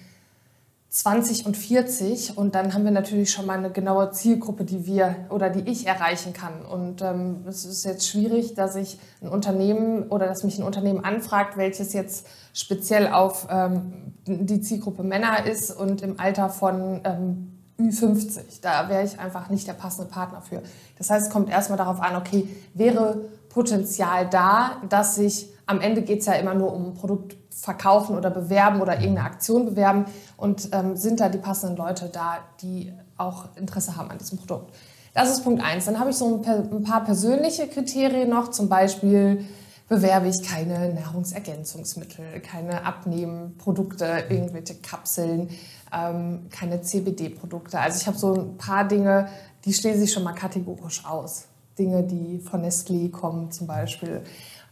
20 0.92 1.46
und 1.46 1.56
40 1.56 2.36
und 2.36 2.54
dann 2.54 2.74
haben 2.74 2.84
wir 2.84 2.90
natürlich 2.90 3.32
schon 3.32 3.46
mal 3.46 3.56
eine 3.56 3.70
genaue 3.70 4.10
Zielgruppe, 4.10 4.64
die 4.64 4.84
wir 4.84 5.16
oder 5.30 5.48
die 5.48 5.70
ich 5.70 5.86
erreichen 5.86 6.34
kann. 6.34 6.66
Und 6.66 7.00
ähm, 7.00 7.46
es 7.48 7.64
ist 7.64 7.86
jetzt 7.86 8.06
schwierig, 8.06 8.52
dass 8.54 8.76
ich 8.76 8.98
ein 9.22 9.28
Unternehmen 9.28 10.10
oder 10.10 10.26
dass 10.26 10.44
mich 10.44 10.58
ein 10.58 10.64
Unternehmen 10.64 11.02
anfragt, 11.02 11.56
welches 11.56 11.94
jetzt 11.94 12.26
speziell 12.52 13.08
auf 13.08 13.48
ähm, 13.50 14.12
die 14.26 14.60
Zielgruppe 14.60 15.02
Männer 15.02 15.46
ist 15.46 15.70
und 15.70 16.02
im 16.02 16.20
Alter 16.20 16.50
von 16.50 17.00
ähm, 17.04 17.58
Ü50. 17.80 18.60
Da 18.60 18.90
wäre 18.90 19.02
ich 19.02 19.18
einfach 19.18 19.48
nicht 19.48 19.66
der 19.66 19.72
passende 19.72 20.10
Partner 20.10 20.42
für. 20.42 20.62
Das 20.98 21.08
heißt, 21.08 21.28
es 21.28 21.32
kommt 21.32 21.48
erstmal 21.48 21.78
darauf 21.78 22.02
an, 22.02 22.16
okay, 22.16 22.46
wäre 22.74 23.30
Potenzial 23.48 24.28
da, 24.28 24.82
dass 24.90 25.14
sich, 25.14 25.48
am 25.64 25.80
Ende 25.80 26.02
geht 26.02 26.20
es 26.20 26.26
ja 26.26 26.34
immer 26.34 26.52
nur 26.52 26.74
um 26.74 26.92
Produkt 26.92 27.36
verkaufen 27.54 28.16
oder 28.16 28.30
bewerben 28.30 28.80
oder 28.80 28.94
irgendeine 29.00 29.26
Aktion 29.26 29.66
bewerben 29.66 30.06
und 30.36 30.68
ähm, 30.72 30.96
sind 30.96 31.20
da 31.20 31.28
die 31.28 31.38
passenden 31.38 31.76
Leute 31.76 32.08
da, 32.08 32.38
die 32.60 32.92
auch 33.16 33.56
Interesse 33.56 33.96
haben 33.96 34.10
an 34.10 34.18
diesem 34.18 34.38
Produkt. 34.38 34.74
Das 35.14 35.30
ist 35.30 35.44
Punkt 35.44 35.62
eins. 35.62 35.84
Dann 35.84 35.98
habe 35.98 36.10
ich 36.10 36.16
so 36.16 36.42
ein, 36.42 36.82
paar 36.82 37.04
persönliche 37.04 37.68
Kriterien 37.68 38.30
noch, 38.30 38.50
zum 38.50 38.68
Beispiel 38.68 39.44
bewerbe 39.88 40.28
ich 40.28 40.42
keine 40.42 40.94
Nahrungsergänzungsmittel, 40.94 42.40
keine 42.40 42.86
Abnehmprodukte, 42.86 44.24
irgendwelche 44.30 44.76
Kapseln, 44.76 45.50
ähm, 45.92 46.46
keine 46.50 46.80
CBD-Produkte. 46.80 47.78
Also 47.78 47.98
ich 48.00 48.06
habe 48.06 48.16
so 48.16 48.34
ein 48.34 48.56
paar 48.56 48.88
Dinge, 48.88 49.28
die 49.66 49.74
schließe 49.74 50.04
ich 50.04 50.12
schon 50.12 50.22
mal 50.22 50.32
kategorisch 50.32 51.04
aus. 51.04 51.44
Dinge, 51.78 52.02
die 52.02 52.38
von 52.38 52.62
Nestlé 52.64 53.10
kommen 53.10 53.50
zum 53.50 53.66
Beispiel. 53.66 54.22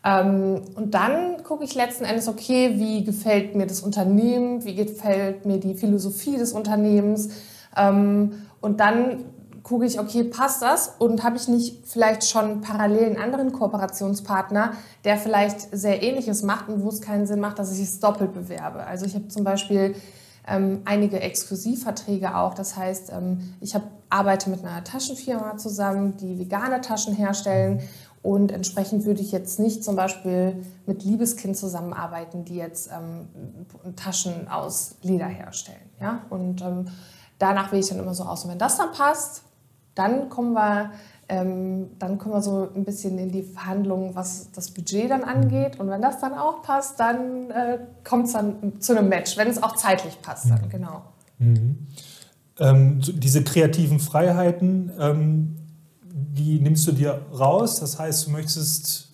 Ähm, 0.05 0.63
und 0.77 0.95
dann 0.95 1.43
gucke 1.43 1.65
ich 1.65 1.75
letzten 1.75 2.05
Endes, 2.05 2.29
okay, 2.29 2.73
wie 2.77 3.05
gefällt 3.05 3.55
mir 3.55 3.67
das 3.67 3.81
Unternehmen, 3.81 4.65
wie 4.65 4.75
gefällt 4.75 5.45
mir 5.45 5.59
die 5.59 5.75
Philosophie 5.75 6.37
des 6.37 6.53
Unternehmens. 6.53 7.31
Ähm, 7.77 8.47
und 8.61 8.81
dann 8.81 9.25
gucke 9.63 9.85
ich, 9.85 10.01
okay, 10.01 10.25
passt 10.25 10.63
das? 10.63 10.95
Und 10.99 11.23
habe 11.23 11.37
ich 11.37 11.49
nicht 11.49 11.87
vielleicht 11.87 12.25
schon 12.25 12.61
parallel 12.63 13.05
einen 13.05 13.19
anderen 13.19 13.53
Kooperationspartner, 13.53 14.73
der 15.05 15.17
vielleicht 15.19 15.77
sehr 15.77 16.03
Ähnliches 16.03 16.43
macht 16.43 16.69
und 16.69 16.83
wo 16.83 16.89
es 16.89 17.01
keinen 17.01 17.27
Sinn 17.27 17.41
macht, 17.41 17.59
dass 17.59 17.73
ich 17.73 17.83
es 17.83 18.01
doppelt 18.01 18.33
bewerbe? 18.33 18.87
Also 18.87 19.05
ich 19.05 19.15
habe 19.15 19.29
zum 19.29 19.45
Beispiel 19.45 19.95
ähm, 20.47 20.83
einige 20.85 21.21
Exklusivverträge 21.21 22.37
auch. 22.37 22.55
Das 22.55 22.77
heißt, 22.77 23.11
ähm, 23.13 23.55
ich 23.61 23.75
hab, 23.75 23.83
arbeite 24.09 24.51
mit 24.51 24.65
einer 24.65 24.83
Taschenfirma 24.85 25.57
zusammen, 25.57 26.17
die 26.17 26.39
vegane 26.39 26.81
Taschen 26.81 27.15
herstellen. 27.15 27.81
Und 28.23 28.53
entsprechend 28.53 29.07
würde 29.07 29.23
ich 29.23 29.33
jetzt 29.33 29.59
nicht 29.59 29.83
zum 29.83 29.97
Beispiel 29.97 30.63
mit 30.87 31.05
Liebeskind 31.05 31.57
zusammenarbeiten, 31.57 32.45
die 32.45 32.57
jetzt 32.57 32.91
ähm, 32.93 33.29
Taschen 33.97 34.49
aus 34.49 34.97
Leder 35.03 35.27
herstellen. 35.27 35.89
Ja? 36.01 36.21
Und 36.29 36.61
ähm, 36.61 36.89
danach 37.39 37.73
wähle 37.73 37.81
ich 37.81 37.89
dann 37.89 37.99
immer 37.99 38.15
so 38.15 38.25
aus. 38.25 38.45
Und 38.45 38.51
wenn 38.51 38.59
das 38.59 38.77
dann 38.77 38.93
passt, 38.93 39.43
dann 39.95 40.29
kommen 40.29 40.53
wir 40.53 40.93
ähm, 41.31 41.91
dann 42.01 42.19
kommen 42.19 42.35
wir 42.35 42.43
so 42.43 42.69
ein 42.75 42.85
bisschen 42.85 43.17
in 43.19 43.31
die 43.31 43.43
Verhandlungen, 43.43 44.17
was 44.17 44.51
das 44.53 44.73
Budget 44.73 45.11
dann 45.11 45.23
angeht. 45.23 45.79
Und 45.79 45.89
wenn 45.89 46.03
das 46.03 46.21
dann 46.21 46.35
auch 46.35 46.63
passt, 46.63 46.99
dann 46.99 47.51
äh, 47.51 47.79
kommt 48.03 48.27
es 48.27 48.33
dann 48.33 48.81
zu 48.81 48.97
einem 48.97 49.09
Match, 49.09 49.37
wenn 49.37 49.49
es 49.49 49.63
auch 49.63 49.77
zeitlich 49.77 50.21
passt 50.21 50.51
dann, 50.51 50.63
mhm. 50.63 50.69
genau. 50.69 51.03
Mhm. 51.39 51.87
Ähm, 52.59 53.01
diese 53.01 53.45
kreativen 53.45 54.01
Freiheiten, 54.01 54.91
ähm, 54.99 55.57
die 56.03 56.61
nimmst 56.61 56.87
du 56.89 56.93
dir 56.93 57.23
raus. 57.33 57.79
Das 57.79 57.99
heißt, 57.99 58.27
du 58.27 58.33
möchtest 58.33 59.10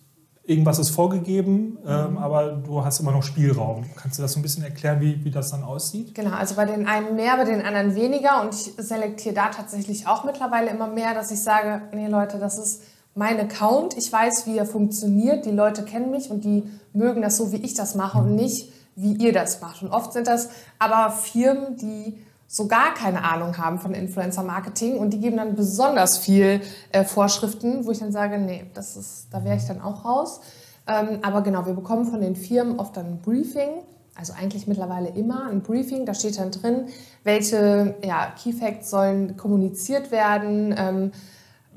irgendwas 0.47 0.79
ist 0.79 0.91
vorgegeben, 0.91 1.79
ähm, 1.87 2.13
mhm. 2.13 2.19
aber 2.19 2.53
du 2.53 2.85
hast 2.85 3.01
immer 3.01 3.13
noch 3.13 3.23
Spielraum. 3.23 3.85
Kannst 3.97 4.19
du 4.19 4.23
das 4.23 4.33
so 4.33 4.39
ein 4.39 4.43
bisschen 4.43 4.63
erklären, 4.63 5.01
wie, 5.01 5.25
wie 5.25 5.31
das 5.31 5.51
dann 5.51 5.65
aussieht? 5.65 6.15
Genau, 6.15 6.31
also 6.31 6.55
bei 6.55 6.65
den 6.65 6.87
einen 6.87 7.17
mehr, 7.17 7.37
bei 7.37 7.45
den 7.45 7.63
anderen 7.63 7.95
weniger. 7.95 8.43
Und 8.43 8.55
ich 8.55 8.73
selektiere 8.79 9.35
da 9.35 9.49
tatsächlich 9.49 10.07
auch 10.07 10.25
mittlerweile 10.25 10.71
immer 10.71 10.87
mehr, 10.87 11.15
dass 11.15 11.31
ich 11.31 11.43
sage, 11.43 11.83
nee 11.93 12.07
Leute, 12.07 12.39
das 12.39 12.59
ist 12.59 12.83
mein 13.15 13.41
Account. 13.41 13.97
Ich 13.97 14.13
weiß, 14.13 14.47
wie 14.47 14.57
er 14.57 14.67
funktioniert. 14.67 15.47
Die 15.47 15.51
Leute 15.51 15.85
kennen 15.85 16.11
mich 16.11 16.31
und 16.31 16.45
die 16.45 16.63
mögen 16.93 17.23
das 17.23 17.37
so, 17.37 17.51
wie 17.53 17.57
ich 17.57 17.75
das 17.75 17.95
mache 17.95 18.19
mhm. 18.19 18.27
und 18.27 18.35
nicht, 18.37 18.73
wie 18.95 19.15
ihr 19.15 19.33
das 19.33 19.61
macht. 19.61 19.83
Und 19.83 19.91
oft 19.91 20.13
sind 20.13 20.27
das 20.29 20.49
aber 20.79 21.11
Firmen, 21.13 21.77
die 21.77 22.19
so 22.49 22.69
gar 22.69 22.95
keine 22.95 23.25
Ahnung 23.25 23.59
haben 23.59 23.79
von 23.79 23.93
Influencer-Marketing 23.93 24.99
und 24.99 25.11
die 25.11 25.21
geben 25.21 25.37
dann 25.37 25.57
besonders 25.57 26.19
viel 26.19 26.61
äh, 26.93 27.05
Vorschriften, 27.05 27.85
wo 27.85 27.91
ich 27.91 27.99
dann 27.99 28.13
sage, 28.13 28.39
nee, 28.39 28.67
das 28.75 28.97
ist, 28.97 29.29
da 29.33 29.45
wäre 29.45 29.57
ich 29.57 29.65
dann 29.65 29.81
auch 29.81 30.05
raus. 30.05 30.41
Ähm, 30.87 31.19
aber 31.23 31.43
genau, 31.43 31.67
wir 31.67 31.75
bekommen 31.75 32.05
von 32.05 32.21
den 32.21 32.37
Firmen 32.37 32.79
oft 32.79 32.97
dann 32.97 33.07
ein 33.07 33.19
Briefing, 33.19 33.83
also 34.15 34.33
eigentlich 34.33 34.67
mittlerweile 34.67 35.09
immer 35.09 35.49
ein 35.49 35.63
Briefing, 35.63 36.07
da 36.07 36.15
steht 36.15 36.39
dann 36.39 36.53
drin, 36.53 36.87
welche 37.25 37.97
ja, 38.05 38.33
Key 38.41 38.53
Facts 38.53 38.91
sollen 38.91 39.37
kommuniziert 39.37 40.13
werden, 40.13 40.75
ähm, 40.79 41.13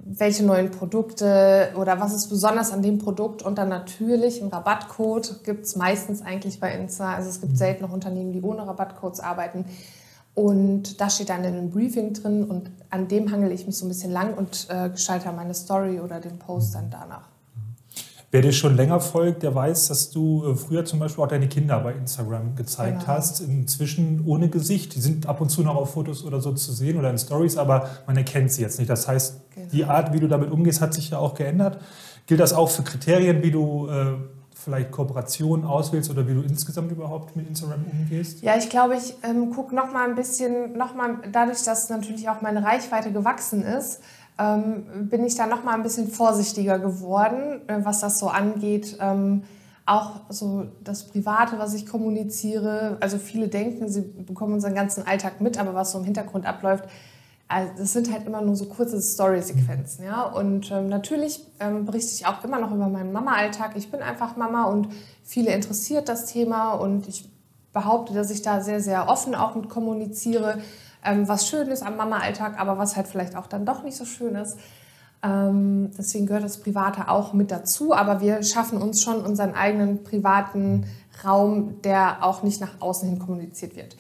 welche 0.06 0.46
neuen 0.46 0.72
Produkte 0.72 1.72
oder 1.76 2.00
was 2.00 2.14
ist 2.14 2.30
besonders 2.30 2.72
an 2.72 2.82
dem 2.82 3.00
Produkt 3.00 3.42
und 3.42 3.58
dann 3.58 3.70
natürlich 3.70 4.42
einen 4.42 4.52
Rabattcode 4.52 5.44
gibt 5.44 5.66
es 5.66 5.76
meistens 5.76 6.22
eigentlich 6.22 6.60
bei 6.60 6.74
Insta. 6.74 7.14
Also 7.14 7.30
es 7.30 7.42
gibt 7.42 7.58
selten 7.58 7.84
noch 7.84 7.92
Unternehmen, 7.92 8.32
die 8.32 8.42
ohne 8.42 8.66
Rabattcodes 8.66 9.20
arbeiten. 9.20 9.66
Und 10.34 11.02
da 11.02 11.10
steht 11.10 11.30
dann 11.30 11.44
in 11.44 11.54
einem 11.54 11.70
Briefing 11.70 12.14
drin 12.14 12.46
und 12.46 12.72
an 12.90 13.08
dem 13.08 13.32
hangel 13.32 13.52
ich 13.52 13.66
mich 13.66 13.78
so 13.78 13.86
ein 13.86 13.90
bisschen 13.90 14.12
lang 14.12 14.36
und 14.36 14.68
äh, 14.70 14.90
gestalte 14.90 15.32
meine 15.32 15.54
Story 15.54 16.00
oder 16.00 16.20
den 16.20 16.40
Post 16.40 16.76
dann 16.76 16.90
danach. 16.90 17.28
Wer 18.32 18.42
dir 18.42 18.52
schon 18.52 18.76
länger 18.76 19.00
folgt, 19.00 19.42
der 19.42 19.56
weiß, 19.56 19.88
dass 19.88 20.12
du 20.12 20.46
äh, 20.46 20.56
früher 20.56 20.86
zum 20.86 21.00
Beispiel 21.00 21.24
auch 21.24 21.28
deine 21.28 21.50
Kinder 21.50 21.80
bei 21.80 21.94
Instagram 21.94 22.56
gezeigt 22.56 23.00
genau. 23.00 23.08
hast. 23.08 23.42
Inzwischen 23.42 24.24
ohne 24.26 24.50
Gesicht. 24.50 24.96
Die 24.96 25.02
sind 25.02 25.26
ab 25.26 25.42
und 25.42 25.50
zu 25.50 25.64
noch 25.64 25.76
auf 25.76 25.94
Fotos 25.94 26.24
oder 26.24 26.40
so 26.40 26.52
zu 26.54 26.72
sehen 26.72 26.98
oder 27.00 27.10
in 27.10 27.18
Stories, 27.18 27.58
aber 27.58 27.90
man 28.06 28.16
erkennt 28.18 28.52
sie 28.52 28.62
jetzt 28.62 28.78
nicht. 28.78 28.90
Das 28.90 29.08
heißt, 29.08 29.42
genau. 29.56 29.68
die 29.72 29.84
Art, 29.84 30.14
wie 30.14 30.20
du 30.20 30.28
damit 30.28 30.52
umgehst, 30.52 30.80
hat 30.80 30.94
sich 30.94 31.10
ja 31.10 31.18
auch 31.18 31.34
geändert. 31.34 31.80
Gilt 32.28 32.40
das 32.40 32.54
auch 32.54 32.70
für 32.70 32.84
Kriterien, 32.84 33.42
wie 33.42 33.50
du 33.50 33.88
äh, 33.88 34.14
vielleicht 34.64 34.92
Kooperationen 34.92 35.66
auswählst 35.66 36.10
oder 36.10 36.28
wie 36.28 36.34
du 36.34 36.42
insgesamt 36.42 36.92
überhaupt 36.92 37.36
mit 37.36 37.48
Instagram 37.48 37.86
umgehst? 37.92 38.42
Ja, 38.42 38.58
ich 38.58 38.70
glaube, 38.70 38.96
ich 38.96 39.16
ähm, 39.24 39.52
gucke 39.52 39.74
noch 39.74 39.92
mal 39.92 40.08
ein 40.08 40.16
bisschen, 40.16 40.78
noch 40.78 40.94
mal, 40.94 41.20
dadurch, 41.32 41.64
dass 41.64 41.90
natürlich 41.90 42.30
auch 42.30 42.42
meine 42.42 42.64
Reichweite 42.64 43.12
gewachsen 43.12 43.64
ist, 43.64 44.02
ähm, 44.38 45.10
bin 45.10 45.26
ich 45.26 45.36
da 45.36 45.48
noch 45.48 45.64
mal 45.64 45.74
ein 45.74 45.84
bisschen 45.84 46.10
vorsichtiger 46.10 46.80
geworden, 46.80 47.62
äh, 47.68 47.80
was 47.84 48.00
das 48.00 48.20
so 48.20 48.28
angeht. 48.28 48.98
Ähm, 49.00 49.44
auch 49.86 50.22
so 50.30 50.68
das 50.84 51.08
Private, 51.08 51.58
was 51.58 51.74
ich 51.74 51.86
kommuniziere. 51.88 52.98
Also 53.00 53.18
viele 53.18 53.48
denken, 53.48 53.90
sie 53.90 54.02
bekommen 54.02 54.54
unseren 54.54 54.76
ganzen 54.76 55.06
Alltag 55.08 55.42
mit, 55.42 55.60
aber 55.60 55.74
was 55.74 55.92
so 55.92 55.98
im 55.98 56.06
Hintergrund 56.06 56.46
abläuft, 56.46 56.86
also 57.50 57.74
das 57.78 57.94
sind 57.94 58.14
halt 58.14 58.28
immer 58.28 58.42
nur 58.42 58.56
so 58.56 58.66
kurze 58.66 59.02
Story-Sequenzen, 59.02 60.06
ja. 60.06 60.22
Und 60.22 60.72
ähm, 60.72 60.88
natürlich 60.88 61.44
ähm, 61.60 61.84
berichte 61.84 62.14
ich 62.14 62.28
auch 62.28 62.44
immer 62.44 62.60
noch 62.60 62.72
über 62.72 62.88
meinen 62.90 63.12
Mama-Alltag. 63.12 63.72
Ich 63.76 63.90
bin 63.90 64.02
einfach 64.02 64.38
Mama 64.38 64.66
und 64.66 64.90
viele 65.24 65.52
interessiert 65.52 66.10
das 66.10 66.28
Thema 66.28 66.74
und 66.74 67.08
ich 67.08 67.28
behaupte, 67.74 68.14
dass 68.14 68.30
ich 68.30 68.44
da 68.44 68.62
sehr, 68.62 68.82
sehr 68.82 69.10
offen 69.10 69.34
auch 69.34 69.56
mit 69.56 69.68
kommuniziere, 69.68 70.60
ähm, 71.04 71.28
was 71.28 71.48
schön 71.48 71.70
ist 71.70 71.82
am 71.82 71.98
Mama-Alltag, 71.98 72.60
aber 72.60 72.78
was 72.78 72.96
halt 72.96 73.08
vielleicht 73.08 73.36
auch 73.36 73.48
dann 73.48 73.66
doch 73.66 73.82
nicht 73.82 73.98
so 73.98 74.06
schön 74.06 74.36
ist. 74.36 74.58
Ähm, 75.24 75.90
deswegen 75.98 76.28
gehört 76.28 76.44
das 76.44 76.60
Private 76.60 77.10
auch 77.10 77.34
mit 77.34 77.50
dazu, 77.50 77.96
aber 77.96 78.22
wir 78.22 78.44
schaffen 78.44 78.80
uns 78.80 79.02
schon 79.02 79.26
unseren 79.26 79.56
eigenen 79.56 80.04
privaten 80.04 80.86
Raum, 81.26 81.82
der 81.82 82.24
auch 82.24 82.44
nicht 82.44 82.62
nach 82.62 82.80
außen 82.80 83.10
hin 83.10 83.18
kommuniziert 83.18 83.76
wird. 83.76 83.98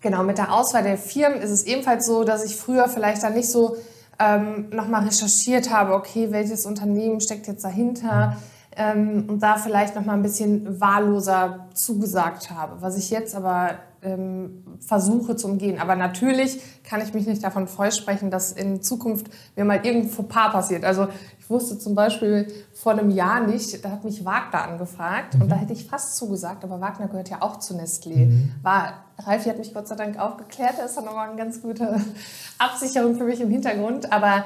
Genau, 0.00 0.22
mit 0.22 0.38
der 0.38 0.52
Auswahl 0.52 0.82
der 0.82 0.96
Firmen 0.96 1.40
ist 1.40 1.50
es 1.50 1.64
ebenfalls 1.64 2.06
so, 2.06 2.24
dass 2.24 2.44
ich 2.44 2.56
früher 2.56 2.88
vielleicht 2.88 3.22
dann 3.22 3.34
nicht 3.34 3.50
so 3.50 3.76
ähm, 4.18 4.70
nochmal 4.70 5.04
recherchiert 5.04 5.70
habe, 5.70 5.94
okay, 5.94 6.30
welches 6.30 6.66
Unternehmen 6.66 7.20
steckt 7.20 7.46
jetzt 7.46 7.64
dahinter 7.64 8.36
ähm, 8.76 9.24
und 9.28 9.42
da 9.42 9.56
vielleicht 9.56 9.94
nochmal 9.94 10.16
ein 10.16 10.22
bisschen 10.22 10.80
wahlloser 10.80 11.68
zugesagt 11.74 12.50
habe, 12.50 12.80
was 12.80 12.96
ich 12.96 13.10
jetzt 13.10 13.34
aber 13.34 13.74
ähm, 14.02 14.64
versuche 14.80 15.36
zu 15.36 15.48
umgehen. 15.48 15.78
Aber 15.78 15.96
natürlich 15.96 16.60
kann 16.84 17.00
ich 17.00 17.14
mich 17.14 17.26
nicht 17.26 17.44
davon 17.44 17.68
freusprechen, 17.68 18.30
dass 18.30 18.52
in 18.52 18.82
Zukunft 18.82 19.26
mir 19.56 19.64
mal 19.64 19.84
irgendein 19.84 20.10
Fauxpas 20.10 20.52
passiert. 20.52 20.84
Also 20.84 21.08
ich 21.38 21.50
wusste 21.50 21.78
zum 21.78 21.94
Beispiel 21.94 22.46
vor 22.72 22.92
einem 22.92 23.10
Jahr 23.10 23.40
nicht, 23.46 23.84
da 23.84 23.90
hat 23.90 24.04
mich 24.04 24.24
Wagner 24.24 24.64
angefragt 24.64 25.34
mhm. 25.34 25.42
und 25.42 25.48
da 25.50 25.56
hätte 25.56 25.72
ich 25.72 25.86
fast 25.86 26.16
zugesagt, 26.16 26.64
aber 26.64 26.80
Wagner 26.80 27.08
gehört 27.08 27.28
ja 27.28 27.42
auch 27.42 27.58
zu 27.58 27.74
Nestlé. 27.74 28.26
Mhm. 28.26 28.52
War, 28.62 29.04
Ralfi 29.18 29.48
hat 29.48 29.58
mich 29.58 29.74
Gott 29.74 29.88
sei 29.88 29.96
Dank 29.96 30.18
aufgeklärt, 30.18 30.74
das 30.78 30.90
ist 30.90 30.96
dann 30.96 31.04
nochmal 31.04 31.28
eine 31.28 31.36
ganz 31.36 31.60
gute 31.60 32.00
Absicherung 32.58 33.16
für 33.16 33.24
mich 33.24 33.40
im 33.40 33.50
Hintergrund. 33.50 34.12
Aber 34.12 34.44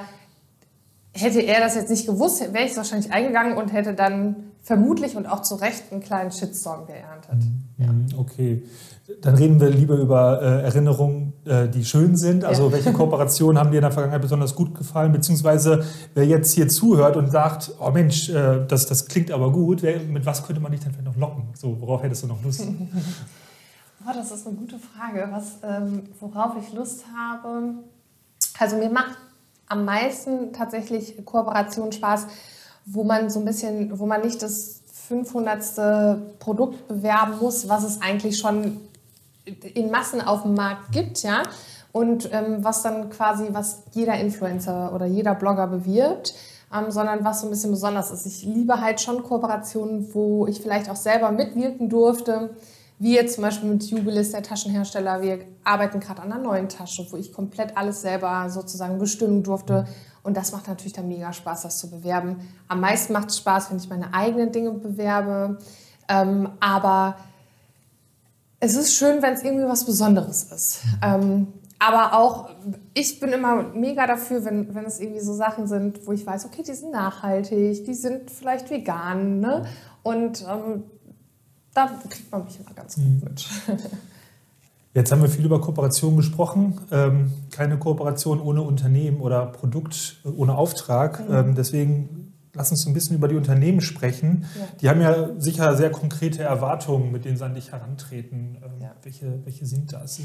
hätte 1.13 1.39
er 1.39 1.61
das 1.61 1.75
jetzt 1.75 1.89
nicht 1.89 2.05
gewusst, 2.05 2.41
wäre 2.53 2.65
ich 2.65 2.75
wahrscheinlich 2.75 3.13
eingegangen 3.13 3.55
und 3.55 3.71
hätte 3.71 3.93
dann 3.93 4.51
vermutlich 4.65 5.15
und 5.15 5.27
auch 5.27 5.43
zu 5.43 5.55
Recht 5.55 5.91
einen 5.91 6.01
kleinen 6.01 6.31
Shitstorm 6.31 6.87
geerntet. 6.87 7.35
Mhm. 7.35 7.63
Ja. 7.77 8.19
Okay. 8.19 8.63
Dann 9.21 9.35
reden 9.35 9.59
wir 9.59 9.69
lieber 9.69 9.95
über 9.95 10.41
äh, 10.41 10.63
Erinnerungen, 10.63 11.33
äh, 11.45 11.69
die 11.69 11.85
schön 11.85 12.17
sind. 12.17 12.43
Also 12.43 12.65
ja. 12.65 12.71
welche 12.71 12.91
Kooperationen 12.91 13.59
haben 13.59 13.69
dir 13.69 13.77
in 13.77 13.83
der 13.83 13.91
Vergangenheit 13.91 14.23
besonders 14.23 14.55
gut 14.55 14.73
gefallen? 14.73 15.11
Beziehungsweise 15.11 15.85
wer 16.15 16.25
jetzt 16.25 16.51
hier 16.53 16.67
zuhört 16.67 17.15
und 17.15 17.29
sagt, 17.29 17.75
oh 17.79 17.91
Mensch, 17.91 18.29
äh, 18.29 18.65
das, 18.67 18.87
das 18.87 19.05
klingt 19.05 19.29
aber 19.29 19.51
gut, 19.51 19.83
wer, 19.83 19.99
mit 19.99 20.25
was 20.25 20.43
könnte 20.43 20.59
man 20.59 20.71
dich 20.71 20.81
dann 20.81 20.91
vielleicht 20.91 21.05
noch 21.05 21.17
locken? 21.17 21.43
So, 21.53 21.79
worauf 21.79 22.01
hättest 22.01 22.23
du 22.23 22.27
noch 22.27 22.43
Lust? 22.43 22.61
oh, 24.03 24.11
das 24.15 24.31
ist 24.31 24.47
eine 24.47 24.55
gute 24.55 24.79
Frage. 24.79 25.27
Was, 25.29 25.59
ähm, 25.61 26.01
worauf 26.19 26.53
ich 26.59 26.73
Lust 26.73 27.03
habe? 27.15 27.75
Also 28.57 28.77
mir 28.77 28.89
macht 28.89 29.15
am 29.67 29.85
meisten 29.85 30.53
tatsächlich 30.53 31.23
Kooperation 31.23 31.91
Spaß, 31.91 32.25
wo 32.85 33.03
man 33.03 33.29
so 33.29 33.39
ein 33.39 33.45
bisschen, 33.45 33.97
wo 33.99 34.05
man 34.05 34.21
nicht 34.21 34.41
das 34.41 34.81
500. 35.07 36.39
Produkt 36.39 36.87
bewerben 36.87 37.37
muss, 37.39 37.69
was 37.69 37.83
es 37.83 38.01
eigentlich 38.01 38.37
schon 38.37 38.77
in 39.73 39.91
Massen 39.91 40.21
auf 40.21 40.43
dem 40.43 40.55
Markt 40.55 40.91
gibt, 40.91 41.23
ja. 41.23 41.43
Und 41.91 42.29
ähm, 42.33 42.57
was 42.61 42.81
dann 42.81 43.09
quasi, 43.09 43.47
was 43.51 43.83
jeder 43.93 44.15
Influencer 44.15 44.91
oder 44.93 45.05
jeder 45.05 45.33
Blogger 45.35 45.67
bewirbt, 45.67 46.33
ähm, 46.73 46.91
sondern 46.91 47.23
was 47.23 47.41
so 47.41 47.47
ein 47.47 47.51
bisschen 47.51 47.71
besonders 47.71 48.11
ist. 48.11 48.25
Ich 48.25 48.43
liebe 48.43 48.81
halt 48.81 48.99
schon 48.99 49.23
Kooperationen, 49.23 50.13
wo 50.13 50.45
ich 50.47 50.61
vielleicht 50.61 50.89
auch 50.89 50.95
selber 50.95 51.31
mitwirken 51.31 51.87
durfte, 51.87 52.49
wie 52.99 53.13
jetzt 53.13 53.35
zum 53.35 53.43
Beispiel 53.43 53.69
mit 53.69 53.83
Jubilis, 53.83 54.31
der 54.31 54.43
Taschenhersteller. 54.43 55.21
Wir 55.21 55.39
arbeiten 55.63 55.99
gerade 55.99 56.21
an 56.21 56.33
einer 56.33 56.41
neuen 56.41 56.67
Tasche, 56.67 57.05
wo 57.11 57.17
ich 57.17 57.31
komplett 57.31 57.77
alles 57.77 58.01
selber 58.01 58.49
sozusagen 58.49 58.97
bestimmen 58.99 59.43
durfte 59.43 59.85
Und 60.25 60.35
das 60.35 60.51
macht 60.51 60.67
natürlich 60.67 60.93
dann 60.93 61.07
mega 61.07 61.31
Spaß, 61.31 61.61
das 61.61 61.77
zu 61.77 61.91
bewerben. 61.91 62.37
Am 62.67 62.79
meisten 62.79 63.13
macht 63.13 63.29
es 63.29 63.37
Spaß, 63.37 63.69
wenn 63.69 63.77
ich 63.77 63.87
meine 63.89 64.11
eigenen 64.11 64.51
Dinge 64.51 64.71
bewerbe. 64.71 65.59
Ähm, 66.09 66.49
aber 66.59 67.15
es 68.59 68.75
ist 68.75 68.95
schön, 68.95 69.21
wenn 69.21 69.35
es 69.35 69.43
irgendwie 69.43 69.67
was 69.67 69.85
Besonderes 69.85 70.45
ist. 70.45 70.79
Ähm, 71.03 71.53
aber 71.77 72.17
auch, 72.17 72.49
ich 72.95 73.19
bin 73.19 73.33
immer 73.33 73.61
mega 73.61 74.07
dafür, 74.07 74.43
wenn, 74.45 74.73
wenn 74.73 74.85
es 74.85 74.99
irgendwie 74.99 75.19
so 75.19 75.31
Sachen 75.35 75.67
sind, 75.67 76.07
wo 76.07 76.11
ich 76.11 76.25
weiß, 76.25 76.45
okay, 76.45 76.63
die 76.63 76.73
sind 76.73 76.91
nachhaltig, 76.91 77.85
die 77.85 77.93
sind 77.93 78.31
vielleicht 78.31 78.71
vegan. 78.71 79.39
Ne? 79.39 79.67
Und 80.01 80.43
ähm, 80.49 80.85
da 81.75 81.85
kriegt 82.09 82.31
man 82.31 82.45
mich 82.45 82.59
immer 82.59 82.73
ganz 82.73 82.95
gut 82.95 83.03
mhm. 83.03 83.21
mit. 83.23 83.47
Jetzt 84.95 85.11
haben 85.11 85.21
wir 85.21 85.27
viel 85.27 85.43
über 85.43 85.59
Kooperation 85.59 86.15
gesprochen. 86.15 86.79
Ähm, 86.89 87.33
keine 87.51 87.77
Kooperation 87.77 88.39
ohne 88.39 88.61
Unternehmen 88.61 89.19
oder 89.19 89.45
Produkt 89.45 90.21
ohne 90.23 90.57
Auftrag. 90.57 91.27
Mhm. 91.27 91.35
Ähm, 91.35 91.55
deswegen 91.55 92.33
lass 92.53 92.71
uns 92.71 92.87
ein 92.87 92.93
bisschen 92.93 93.17
über 93.17 93.27
die 93.27 93.35
Unternehmen 93.35 93.81
sprechen. 93.81 94.45
Ja. 94.57 94.67
Die 94.79 94.89
haben 94.89 95.01
ja 95.01 95.29
sicher 95.37 95.75
sehr 95.75 95.91
konkrete 95.91 96.43
Erwartungen, 96.43 97.11
mit 97.11 97.25
denen 97.25 97.35
sie 97.35 97.43
an 97.43 97.55
dich 97.55 97.73
herantreten. 97.73 98.57
Ähm, 98.63 98.81
ja. 98.81 98.91
welche, 99.03 99.43
welche 99.43 99.65
sind 99.65 99.91
das? 99.91 100.17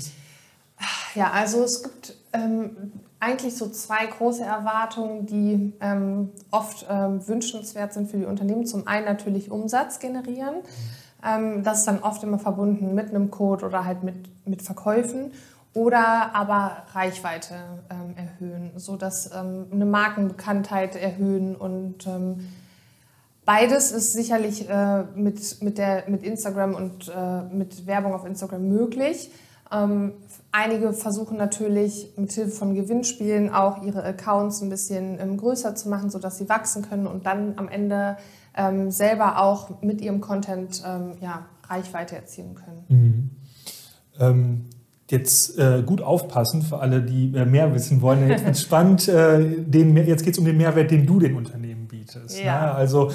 Ja, 1.16 1.32
also 1.32 1.64
es 1.64 1.82
gibt 1.82 2.14
ähm, 2.32 2.92
eigentlich 3.18 3.56
so 3.56 3.68
zwei 3.70 4.06
große 4.06 4.44
Erwartungen, 4.44 5.26
die 5.26 5.72
ähm, 5.80 6.30
oft 6.52 6.86
ähm, 6.88 7.26
wünschenswert 7.26 7.92
sind 7.92 8.08
für 8.08 8.18
die 8.18 8.24
Unternehmen. 8.24 8.64
Zum 8.66 8.86
einen 8.86 9.04
natürlich 9.04 9.50
Umsatz 9.50 9.98
generieren. 9.98 10.58
Mhm. 10.58 11.00
Das 11.22 11.80
ist 11.80 11.86
dann 11.86 12.02
oft 12.02 12.22
immer 12.22 12.38
verbunden 12.38 12.94
mit 12.94 13.10
einem 13.10 13.30
Code 13.30 13.66
oder 13.66 13.84
halt 13.84 14.02
mit, 14.02 14.16
mit 14.46 14.62
Verkäufen. 14.62 15.32
Oder 15.72 16.34
aber 16.34 16.78
Reichweite 16.94 17.54
ähm, 17.90 18.16
erhöhen, 18.16 18.72
sodass 18.76 19.30
ähm, 19.32 19.66
eine 19.70 19.84
Markenbekanntheit 19.84 20.96
erhöhen 20.96 21.54
und 21.54 22.08
Beides 23.52 23.90
ist 23.90 24.12
sicherlich 24.12 24.68
äh, 24.68 25.02
mit, 25.16 25.60
mit, 25.60 25.76
der, 25.76 26.04
mit 26.08 26.22
Instagram 26.22 26.74
und 26.74 27.08
äh, 27.08 27.42
mit 27.52 27.84
Werbung 27.84 28.14
auf 28.14 28.24
Instagram 28.24 28.68
möglich. 28.68 29.32
Ähm, 29.72 30.12
einige 30.52 30.92
versuchen 30.92 31.36
natürlich 31.36 32.12
mit 32.16 32.30
Hilfe 32.30 32.52
von 32.52 32.76
Gewinnspielen 32.76 33.52
auch 33.52 33.82
ihre 33.82 34.04
Accounts 34.04 34.60
ein 34.60 34.68
bisschen 34.68 35.18
ähm, 35.18 35.36
größer 35.36 35.74
zu 35.74 35.88
machen, 35.88 36.10
sodass 36.10 36.38
sie 36.38 36.48
wachsen 36.48 36.88
können 36.88 37.08
und 37.08 37.26
dann 37.26 37.54
am 37.56 37.66
Ende 37.68 38.18
ähm, 38.60 38.90
selber 38.90 39.42
auch 39.42 39.82
mit 39.82 40.00
ihrem 40.00 40.20
Content 40.20 40.82
ähm, 40.86 41.12
ja, 41.20 41.46
Reichweite 41.68 42.16
erzielen 42.16 42.54
können. 42.54 42.84
Mhm. 42.88 43.30
Ähm, 44.18 44.64
jetzt 45.08 45.58
äh, 45.58 45.82
gut 45.84 46.02
aufpassen 46.02 46.62
für 46.62 46.78
alle, 46.78 47.02
die 47.02 47.34
äh, 47.34 47.44
mehr 47.44 47.74
wissen 47.74 48.02
wollen. 48.02 48.28
Jetzt 48.28 48.60
spannend. 48.62 49.08
Äh, 49.08 49.62
den, 49.62 49.96
jetzt 49.96 50.24
geht 50.24 50.34
es 50.34 50.38
um 50.38 50.44
den 50.44 50.56
Mehrwert, 50.56 50.90
den 50.90 51.06
du 51.06 51.18
den 51.18 51.36
Unternehmen 51.36 51.88
bietest. 51.88 52.38
Ja. 52.38 52.66
Ne? 52.66 52.72
Also 52.72 53.10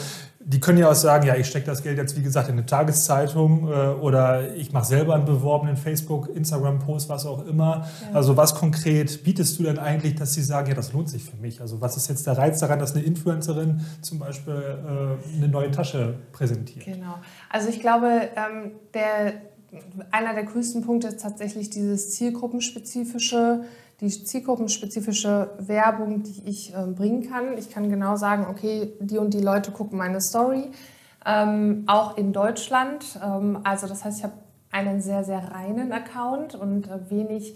die 0.48 0.60
können 0.60 0.78
ja 0.78 0.92
auch 0.92 0.96
sagen, 0.96 1.26
ja, 1.26 1.36
ich 1.36 1.48
stecke 1.48 1.66
das 1.66 1.82
Geld 1.82 1.98
jetzt, 1.98 2.16
wie 2.16 2.22
gesagt, 2.22 2.50
in 2.50 2.54
eine 2.54 2.68
Tageszeitung 2.68 3.68
äh, 3.68 3.88
oder 4.00 4.54
ich 4.56 4.72
mache 4.72 4.86
selber 4.86 5.16
einen 5.16 5.26
beworbenen 5.26 5.76
Facebook, 5.76 6.30
Instagram-Post, 6.36 7.10
was 7.10 7.26
auch 7.26 7.48
immer. 7.48 7.88
Ja. 8.04 8.16
Also 8.16 8.38
was 8.38 8.54
konkret 8.54 9.24
bietest 9.24 9.58
du 9.58 9.64
denn 9.64 9.80
eigentlich, 9.80 10.16
dass 10.16 10.36
sie 10.36 10.44
sagen, 10.44 10.70
ja, 10.70 10.76
das 10.76 10.94
lohnt 10.94 11.10
sich 11.10 11.24
für 11.24 11.36
mich? 11.38 11.62
Also 11.62 11.82
was 11.82 11.98
ist 11.98 12.10
jetzt 12.10 12.28
der 12.28 12.38
Reiz 12.38 12.60
daran, 12.60 12.78
dass 12.78 12.94
eine 12.94 13.04
Influencerin 13.04 13.82
zum 14.02 14.20
Beispiel 14.20 14.54
äh, 14.54 15.36
eine 15.36 15.48
neue 15.48 15.72
Tasche 15.72 16.14
präsentiert? 16.32 16.86
Genau. 16.86 17.16
Also 17.50 17.70
ich 17.70 17.80
glaube, 17.80 18.30
ähm, 18.36 18.74
der, 18.94 19.34
einer 20.12 20.36
der 20.36 20.44
größten 20.44 20.84
Punkte 20.84 21.08
ist 21.08 21.22
tatsächlich 21.22 21.72
dieses 21.72 22.12
zielgruppenspezifische 22.12 23.62
die 24.02 24.10
zielgruppenspezifische 24.10 25.52
Werbung, 25.60 26.24
die 26.24 26.44
ich 26.46 26.74
äh, 26.74 26.86
bringen 26.88 27.30
kann. 27.30 27.58
Ich 27.58 27.70
kann 27.70 27.90
genau 27.90 28.16
sagen, 28.18 28.48
okay, 28.50 28.94
die 29.00 29.18
und 29.18 29.34
die 29.34 29.40
Leute 29.40 29.72
gucken 29.72 29.98
meine 29.98 30.22
Story, 30.22 30.72
ähm, 31.26 31.84
auch 31.88 32.18
in 32.18 32.34
Deutschland. 32.34 33.20
Ähm, 33.24 33.60
also 33.64 33.88
das 33.88 34.04
heißt, 34.04 34.20
ich 34.20 34.24
habe 34.24 34.34
einen 34.72 35.02
sehr, 35.02 35.24
sehr 35.24 35.52
reinen 35.52 35.92
Account 35.94 36.56
und 36.56 36.88
äh, 36.88 37.10
wenig, 37.10 37.56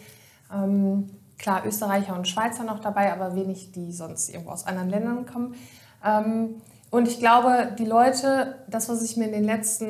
ähm, 0.54 1.10
klar, 1.38 1.66
Österreicher 1.66 2.16
und 2.16 2.28
Schweizer 2.28 2.64
noch 2.64 2.80
dabei, 2.80 3.12
aber 3.12 3.36
wenig, 3.36 3.72
die 3.74 3.92
sonst 3.92 4.30
irgendwo 4.30 4.52
aus 4.52 4.66
anderen 4.66 4.90
Ländern 4.90 5.26
kommen. 5.26 5.56
Ähm, 6.06 6.62
und 6.90 7.08
ich 7.08 7.20
glaube, 7.20 7.76
die 7.78 7.86
Leute, 7.86 8.56
das, 8.68 8.90
was 8.90 9.04
ich 9.04 9.18
mir 9.18 9.26
in 9.26 9.34
den 9.34 9.44
letzten 9.44 9.86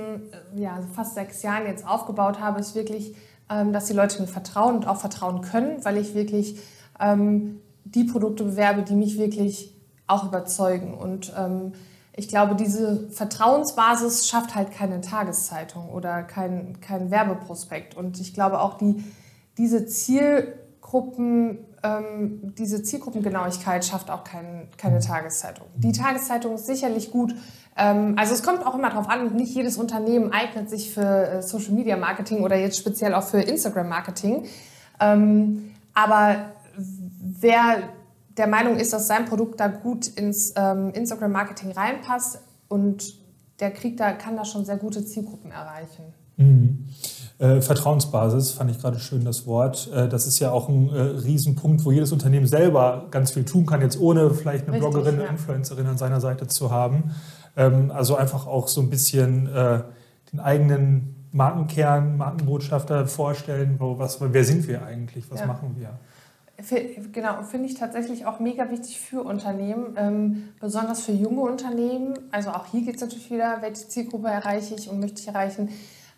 äh, 0.56 0.60
ja, 0.62 0.80
fast 0.96 1.14
sechs 1.14 1.44
Jahren 1.44 1.68
jetzt 1.68 1.88
aufgebaut 1.88 2.40
habe, 2.40 2.60
ist 2.60 2.76
wirklich 2.76 3.16
ähm, 3.16 3.20
dass 3.50 3.86
die 3.86 3.94
Leute 3.94 4.22
mir 4.22 4.28
vertrauen 4.28 4.76
und 4.76 4.88
auch 4.88 4.98
vertrauen 4.98 5.42
können, 5.42 5.84
weil 5.84 5.98
ich 5.98 6.14
wirklich 6.14 6.60
ähm, 7.00 7.60
die 7.84 8.04
Produkte 8.04 8.44
bewerbe, 8.44 8.84
die 8.84 8.96
mich 8.96 9.18
wirklich 9.18 9.74
auch 10.08 10.26
überzeugen. 10.26 10.94
Und 10.94 11.34
ähm, 11.38 11.74
ich 12.16 12.28
glaube, 12.28 12.56
diese 12.56 13.10
Vertrauensbasis 13.10 14.28
schafft 14.28 14.56
halt 14.56 14.72
keine 14.72 15.02
Tageszeitung 15.02 15.90
oder 15.90 16.24
kein, 16.24 16.82
kein 16.82 17.12
Werbeprospekt. 17.12 17.96
Und 17.96 18.20
ich 18.20 18.34
glaube 18.34 18.60
auch, 18.60 18.76
die, 18.76 19.04
diese 19.58 19.86
Zielgruppen, 19.86 21.60
ähm, 21.82 22.54
diese 22.58 22.84
Zielgruppengenauigkeit 22.84 23.86
schafft 23.86 24.12
auch 24.12 24.24
kein, 24.24 24.68
keine 24.78 25.00
Tageszeitung. 25.00 25.68
Die 25.76 25.94
Tageszeitung 25.94 26.56
ist 26.56 26.66
sicherlich 26.66 27.12
gut 27.12 27.34
ähm, 27.34 27.38
also 28.18 28.34
es 28.34 28.44
kommt 28.44 28.66
auch 28.66 28.76
immer 28.76 28.90
darauf 28.90 29.10
an, 29.10 29.36
nicht 29.36 29.56
jedes 29.56 29.78
Unternehmen 29.78 30.34
eignet 30.34 30.70
sich 30.70 30.94
für 30.94 31.02
äh, 31.02 31.42
Social 31.42 31.72
Media 31.72 31.96
Marketing 31.96 32.44
oder 32.44 32.58
jetzt 32.58 32.78
speziell 32.78 33.14
auch 33.14 33.24
für 33.24 33.40
Instagram 33.40 33.88
Marketing. 33.88 34.46
Ähm, 35.00 35.72
aber 35.94 36.52
wer 36.78 37.84
der 38.38 38.48
Meinung 38.48 38.78
ist, 38.78 38.94
dass 38.94 39.08
sein 39.08 39.26
Produkt 39.26 39.60
da 39.60 39.68
gut 39.68 40.08
ins 40.08 40.54
ähm, 40.56 40.92
Instagram 40.94 41.32
Marketing 41.32 41.72
reinpasst 41.72 42.40
und 42.68 43.14
der 43.60 43.72
kriegt 43.72 44.00
da, 44.00 44.14
kann 44.14 44.36
da 44.36 44.46
schon 44.46 44.66
sehr 44.66 44.78
gute 44.78 45.06
Zielgruppen 45.06 45.52
erreichen. 45.52 46.14
Mhm. 46.38 46.86
Äh, 47.38 47.62
Vertrauensbasis 47.62 48.52
fand 48.52 48.72
ich 48.72 48.80
gerade 48.80 49.00
schön 49.00 49.24
das 49.24 49.46
Wort. 49.46 49.90
Äh, 49.94 50.08
das 50.10 50.28
ist 50.28 50.40
ja 50.40 50.52
auch 50.52 50.68
ein 50.70 50.90
äh, 50.90 51.00
Riesenpunkt, 51.00 51.86
wo 51.86 51.92
jedes 51.92 52.12
Unternehmen 52.12 52.48
selber 52.48 53.08
ganz 53.12 53.32
viel 53.32 53.46
tun 53.46 53.66
kann, 53.66 53.82
jetzt 53.82 54.00
ohne 54.00 54.34
vielleicht 54.34 54.68
eine 54.68 54.76
Richtig, 54.76 54.92
Bloggerin, 54.92 55.20
ja. 55.20 55.28
Influencerin 55.28 55.88
an 55.88 55.98
seiner 55.98 56.22
Seite 56.22 56.48
zu 56.48 56.72
haben. 56.72 57.12
Ähm, 57.60 57.92
also 57.92 58.16
einfach 58.16 58.48
auch 58.48 58.68
so 58.70 58.82
ein 58.82 58.90
bisschen 58.90 59.48
äh, 59.54 59.82
den 60.32 60.40
eigenen 60.40 61.28
Markenkern, 61.32 62.18
Markenbotschafter 62.18 63.06
vorstellen, 63.06 63.76
wo, 63.78 64.00
was, 64.00 64.20
wer 64.22 64.44
sind 64.44 64.68
wir 64.68 64.84
eigentlich, 64.84 65.30
was 65.30 65.42
ja. 65.42 65.46
machen 65.46 65.76
wir. 65.78 66.00
Genau, 67.14 67.42
finde 67.44 67.68
ich 67.68 67.76
tatsächlich 67.76 68.26
auch 68.26 68.40
mega 68.40 68.70
wichtig 68.70 69.00
für 69.00 69.24
Unternehmen, 69.24 69.96
ähm, 69.96 70.50
besonders 70.60 71.02
für 71.02 71.14
junge 71.14 71.42
Unternehmen. 71.42 72.16
Also 72.32 72.50
auch 72.50 72.66
hier 72.66 72.82
geht 72.82 72.96
es 72.96 73.02
natürlich 73.02 73.32
wieder, 73.32 73.62
welche 73.62 73.88
Zielgruppe 73.88 74.28
erreiche 74.28 74.76
ich 74.76 74.90
und 74.90 75.00
möchte 75.00 75.22
ich 75.22 75.28
erreichen. 75.28 75.70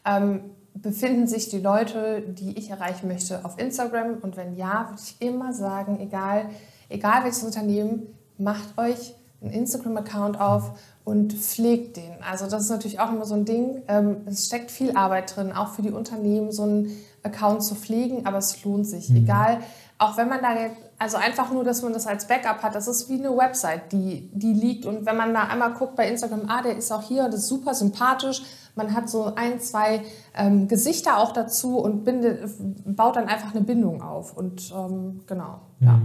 Ähm, 0.03 0.41
befinden 0.73 1.27
sich 1.27 1.49
die 1.49 1.59
Leute, 1.59 2.21
die 2.21 2.57
ich 2.57 2.69
erreichen 2.69 3.07
möchte, 3.07 3.45
auf 3.45 3.59
Instagram? 3.59 4.17
Und 4.21 4.37
wenn 4.37 4.55
ja, 4.55 4.87
würde 4.89 5.01
ich 5.03 5.21
immer 5.21 5.53
sagen, 5.53 5.99
egal, 5.99 6.49
egal 6.89 7.23
welches 7.23 7.43
Unternehmen, 7.43 8.07
macht 8.37 8.77
euch 8.77 9.13
einen 9.41 9.51
Instagram-Account 9.51 10.39
auf 10.39 10.71
und 11.03 11.33
pflegt 11.33 11.97
den. 11.97 12.21
Also 12.21 12.47
das 12.47 12.63
ist 12.63 12.69
natürlich 12.69 12.99
auch 12.99 13.11
immer 13.11 13.25
so 13.25 13.33
ein 13.33 13.45
Ding. 13.45 13.81
Ähm, 13.87 14.17
es 14.25 14.45
steckt 14.45 14.71
viel 14.71 14.95
Arbeit 14.95 15.35
drin, 15.35 15.51
auch 15.51 15.69
für 15.69 15.81
die 15.81 15.91
Unternehmen 15.91 16.51
so 16.51 16.63
einen 16.63 16.97
Account 17.23 17.63
zu 17.63 17.75
pflegen, 17.75 18.25
aber 18.25 18.37
es 18.37 18.63
lohnt 18.63 18.87
sich. 18.87 19.09
Mhm. 19.09 19.17
Egal, 19.17 19.59
auch 19.97 20.17
wenn 20.17 20.29
man 20.29 20.41
da, 20.41 20.49
also 20.97 21.17
einfach 21.17 21.51
nur, 21.51 21.63
dass 21.63 21.83
man 21.83 21.93
das 21.93 22.07
als 22.07 22.27
Backup 22.27 22.63
hat, 22.63 22.73
das 22.73 22.87
ist 22.87 23.07
wie 23.09 23.19
eine 23.19 23.35
Website, 23.37 23.91
die, 23.91 24.29
die 24.33 24.53
liegt. 24.53 24.85
Und 24.85 25.05
wenn 25.05 25.15
man 25.15 25.33
da 25.33 25.43
einmal 25.43 25.73
guckt 25.73 25.95
bei 25.95 26.09
Instagram, 26.09 26.43
ah, 26.47 26.61
der 26.63 26.75
ist 26.75 26.91
auch 26.91 27.03
hier, 27.03 27.25
das 27.25 27.41
ist 27.41 27.47
super 27.47 27.75
sympathisch. 27.75 28.41
Man 28.75 28.95
hat 28.95 29.09
so 29.09 29.35
ein, 29.35 29.59
zwei 29.59 30.01
ähm, 30.35 30.67
Gesichter 30.67 31.17
auch 31.17 31.33
dazu 31.33 31.77
und 31.77 32.03
bindet, 32.03 32.49
baut 32.85 33.15
dann 33.15 33.27
einfach 33.27 33.53
eine 33.53 33.61
Bindung 33.61 34.01
auf. 34.01 34.35
Und 34.35 34.73
ähm, 34.75 35.21
genau, 35.27 35.59
mhm. 35.79 35.87
ja. 35.87 35.99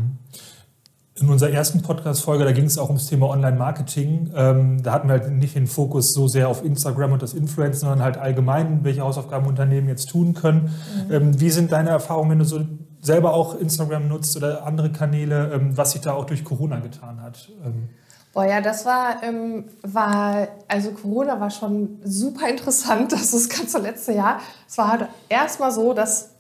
In 1.19 1.31
unserer 1.31 1.51
ersten 1.51 1.81
Podcast-Folge, 1.81 2.45
da 2.45 2.53
ging 2.53 2.67
es 2.67 2.77
auch 2.77 2.89
ums 2.89 3.07
Thema 3.07 3.31
Online-Marketing. 3.31 4.33
Ähm, 4.37 4.83
da 4.83 4.93
hatten 4.93 5.09
wir 5.09 5.15
halt 5.15 5.31
nicht 5.31 5.55
den 5.55 5.67
Fokus 5.67 6.13
so 6.13 6.29
sehr 6.29 6.47
auf 6.47 6.63
Instagram 6.63 7.13
und 7.13 7.23
das 7.23 7.33
Influencen, 7.33 7.81
sondern 7.81 8.03
halt 8.03 8.19
allgemein, 8.19 8.85
welche 8.85 9.01
Hausaufgaben 9.01 9.47
Unternehmen 9.47 9.89
jetzt 9.89 10.11
tun 10.11 10.35
können. 10.35 10.75
Mhm. 11.09 11.13
Ähm, 11.13 11.41
wie 11.41 11.49
sind 11.49 11.73
deine 11.73 11.89
Erfahrungen, 11.89 12.33
wenn 12.33 12.39
du 12.41 12.45
so 12.45 12.61
selber 13.01 13.33
auch 13.33 13.59
Instagram 13.59 14.09
nutzt 14.09 14.37
oder 14.37 14.67
andere 14.67 14.93
Kanäle, 14.93 15.53
ähm, 15.55 15.75
was 15.75 15.93
sich 15.93 16.03
da 16.03 16.13
auch 16.13 16.27
durch 16.27 16.45
Corona 16.45 16.81
getan 16.81 17.23
hat? 17.23 17.49
Ähm, 17.65 17.89
Boah, 18.35 18.45
ja, 18.45 18.61
das 18.61 18.85
war, 18.85 19.23
ähm, 19.23 19.65
war, 19.81 20.49
also 20.69 20.91
Corona 20.91 21.41
war 21.41 21.51
schon 21.51 21.99
super 22.05 22.47
interessant, 22.47 23.13
das 23.13 23.33
ist 23.33 23.51
das 23.51 23.59
ganze 23.59 23.79
letzte 23.79 24.13
Jahr. 24.13 24.41
Es 24.69 24.77
war 24.77 24.89
halt 24.89 25.09
erstmal 25.31 25.73
so, 25.73 25.95
dass 25.95 26.36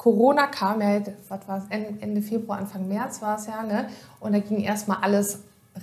Corona 0.00 0.46
kam 0.46 0.80
ja, 0.80 1.02
was 1.28 1.46
war 1.46 1.58
es, 1.58 1.64
Ende 1.68 2.22
Februar, 2.22 2.56
Anfang 2.56 2.88
März 2.88 3.20
war 3.20 3.36
es 3.36 3.46
ja, 3.46 3.62
ne? 3.62 3.86
Und 4.18 4.32
da 4.32 4.38
ging 4.38 4.60
erstmal 4.60 4.96
alles 5.02 5.40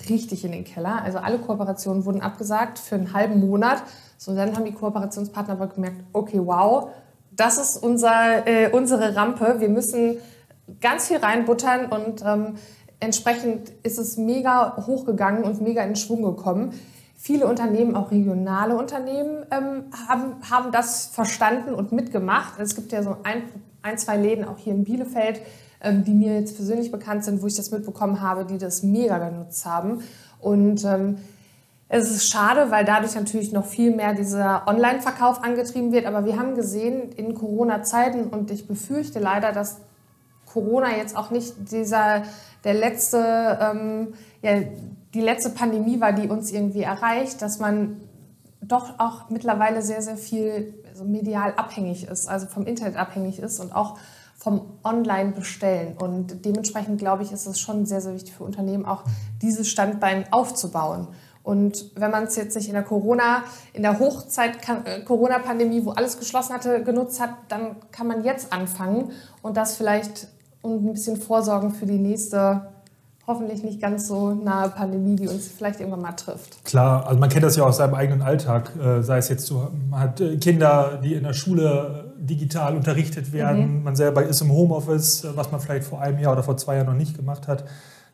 richtig 0.10 0.44
in 0.44 0.54
den 0.54 0.64
Keller. 0.64 1.04
Also 1.04 1.20
alle 1.20 1.38
Kooperationen 1.38 2.04
wurden 2.04 2.22
abgesagt 2.22 2.80
für 2.80 2.96
einen 2.96 3.14
halben 3.14 3.40
Monat. 3.40 3.84
So, 4.18 4.34
dann 4.34 4.56
haben 4.56 4.66
die 4.66 4.72
Kooperationspartner 4.72 5.54
aber 5.54 5.68
gemerkt, 5.68 5.98
okay, 6.14 6.42
wow, 6.44 6.90
das 7.30 7.60
ist 7.60 7.78
unser, 7.78 8.48
äh, 8.48 8.72
unsere 8.72 9.16
Rampe. 9.16 9.58
Wir 9.60 9.70
müssen 9.70 10.18
ganz 10.82 11.10
viel 11.10 11.18
reinbuttern 11.18 11.86
und 11.86 12.24
ähm, 12.26 12.56
entsprechend 13.00 13.70
ist 13.84 14.00
es 14.00 14.18
mega 14.18 14.78
hochgegangen 14.88 15.44
und 15.44 15.62
mega 15.62 15.84
in 15.84 15.96
Schwung 15.96 16.24
gekommen. 16.24 16.74
Viele 17.16 17.46
Unternehmen, 17.46 17.96
auch 17.96 18.10
regionale 18.10 18.76
Unternehmen, 18.76 19.46
ähm, 19.52 19.84
haben, 20.08 20.38
haben 20.50 20.72
das 20.72 21.06
verstanden 21.06 21.76
und 21.76 21.92
mitgemacht. 21.92 22.60
Es 22.60 22.76
gibt 22.76 22.92
ja 22.92 23.04
so 23.04 23.18
ein, 23.22 23.44
ein 23.88 23.98
zwei 23.98 24.18
Läden 24.18 24.46
auch 24.46 24.58
hier 24.58 24.74
in 24.74 24.84
Bielefeld, 24.84 25.42
ähm, 25.82 26.04
die 26.04 26.14
mir 26.14 26.40
jetzt 26.40 26.56
persönlich 26.56 26.92
bekannt 26.92 27.24
sind, 27.24 27.42
wo 27.42 27.48
ich 27.48 27.56
das 27.56 27.72
mitbekommen 27.72 28.22
habe, 28.22 28.46
die 28.46 28.58
das 28.58 28.84
mega 28.84 29.18
genutzt 29.18 29.66
haben. 29.66 30.04
Und 30.40 30.84
ähm, 30.84 31.18
es 31.90 32.12
ist 32.12 32.30
schade, 32.30 32.70
weil 32.70 32.84
dadurch 32.84 33.16
natürlich 33.16 33.54
noch 33.54 33.66
viel 33.66 33.96
mehr 33.96 34.14
dieser 34.14 34.68
Online-Verkauf 34.68 35.44
angetrieben 35.44 35.94
wird. 35.94 36.06
Aber 36.06 36.26
wir 36.26 36.38
haben 36.38 36.56
gesehen 36.56 37.12
in 37.14 37.34
Corona-Zeiten 37.34 38.28
und 38.28 38.52
ich 38.52 38.68
befürchte 38.68 39.20
leider, 39.20 39.54
dass 39.54 39.78
Corona 40.46 40.98
jetzt 40.98 41.16
auch 41.16 41.30
nicht 41.32 41.72
dieser 41.72 42.24
der 42.64 42.74
letzte, 42.74 43.58
ähm, 43.62 44.14
ja, 44.42 44.62
die 45.14 45.22
letzte 45.22 45.52
Pandemie 45.52 46.02
war, 46.02 46.12
die 46.12 46.28
uns 46.28 46.52
irgendwie 46.52 46.82
erreicht, 46.82 47.42
dass 47.42 47.60
man 47.60 48.02
doch 48.62 49.00
auch 49.00 49.30
mittlerweile 49.30 49.82
sehr, 49.82 50.02
sehr 50.02 50.18
viel 50.18 50.74
also 50.98 51.10
medial 51.10 51.54
abhängig 51.58 52.08
ist, 52.08 52.28
also 52.28 52.48
vom 52.48 52.66
Internet 52.66 52.98
abhängig 52.98 53.40
ist 53.40 53.60
und 53.60 53.76
auch 53.76 54.00
vom 54.36 54.80
Online-Bestellen. 54.84 55.96
Und 55.98 56.44
dementsprechend 56.46 56.98
glaube 56.98 57.22
ich, 57.24 57.32
ist 57.32 57.46
es 57.46 57.60
schon 57.60 57.86
sehr, 57.86 58.02
sehr 58.02 58.16
wichtig 58.16 58.34
für 58.34 58.44
Unternehmen, 58.44 58.86
auch 58.86 59.04
dieses 59.42 59.70
Standbein 59.70 60.26
aufzubauen. 60.32 61.08
Und 61.44 61.92
wenn 61.96 62.12
man 62.12 62.24
es 62.24 62.36
jetzt 62.36 62.56
nicht 62.56 62.68
in 62.68 62.74
der 62.74 62.84
Corona, 62.84 63.44
in 63.74 63.84
der 63.84 64.00
Hochzeit 64.00 64.58
äh, 64.86 65.02
Corona-Pandemie, 65.02 65.86
wo 65.86 65.92
alles 65.92 66.18
geschlossen 66.18 66.54
hatte, 66.54 66.84
genutzt 66.84 67.22
hat, 67.22 67.30
dann 67.48 67.76
kann 67.92 68.08
man 68.08 68.24
jetzt 68.24 68.52
anfangen 68.52 69.12
und 69.44 69.56
das 69.56 69.76
vielleicht 69.76 70.28
und 70.62 70.84
ein 70.84 70.94
bisschen 70.94 71.18
vorsorgen 71.18 71.72
für 71.72 71.86
die 71.86 72.00
nächste 72.00 72.74
hoffentlich 73.28 73.62
nicht 73.62 73.82
ganz 73.82 74.08
so 74.08 74.34
nahe 74.34 74.70
Pandemie, 74.70 75.18
die 75.18 75.28
uns 75.28 75.50
vielleicht 75.50 75.82
irgendwann 75.82 76.02
mal 76.02 76.14
trifft. 76.14 76.64
Klar, 76.64 77.06
also 77.06 77.20
man 77.20 77.30
kennt 77.30 77.44
das 77.44 77.58
ja 77.58 77.64
aus 77.64 77.78
seinem 77.78 77.94
eigenen 77.94 78.22
Alltag, 78.22 78.72
äh, 78.82 79.04
sei 79.04 79.18
es 79.18 79.28
jetzt, 79.28 79.52
man 79.52 80.00
hat 80.00 80.22
äh, 80.22 80.38
Kinder, 80.38 81.00
die 81.04 81.14
in 81.14 81.24
der 81.24 81.34
Schule 81.34 82.14
digital 82.18 82.76
unterrichtet 82.76 83.34
werden, 83.34 83.80
mhm. 83.80 83.84
man 83.84 83.96
selber 83.98 84.24
ist 84.24 84.42
im 84.42 84.52
Homeoffice, 84.52 85.28
was 85.36 85.52
man 85.52 85.60
vielleicht 85.60 85.86
vor 85.86 86.02
einem 86.02 86.20
Jahr 86.20 86.32
oder 86.32 86.44
vor 86.44 86.56
zwei 86.56 86.78
Jahren 86.78 86.88
noch 86.88 86.94
nicht 86.94 87.18
gemacht 87.18 87.48
hat. 87.48 87.66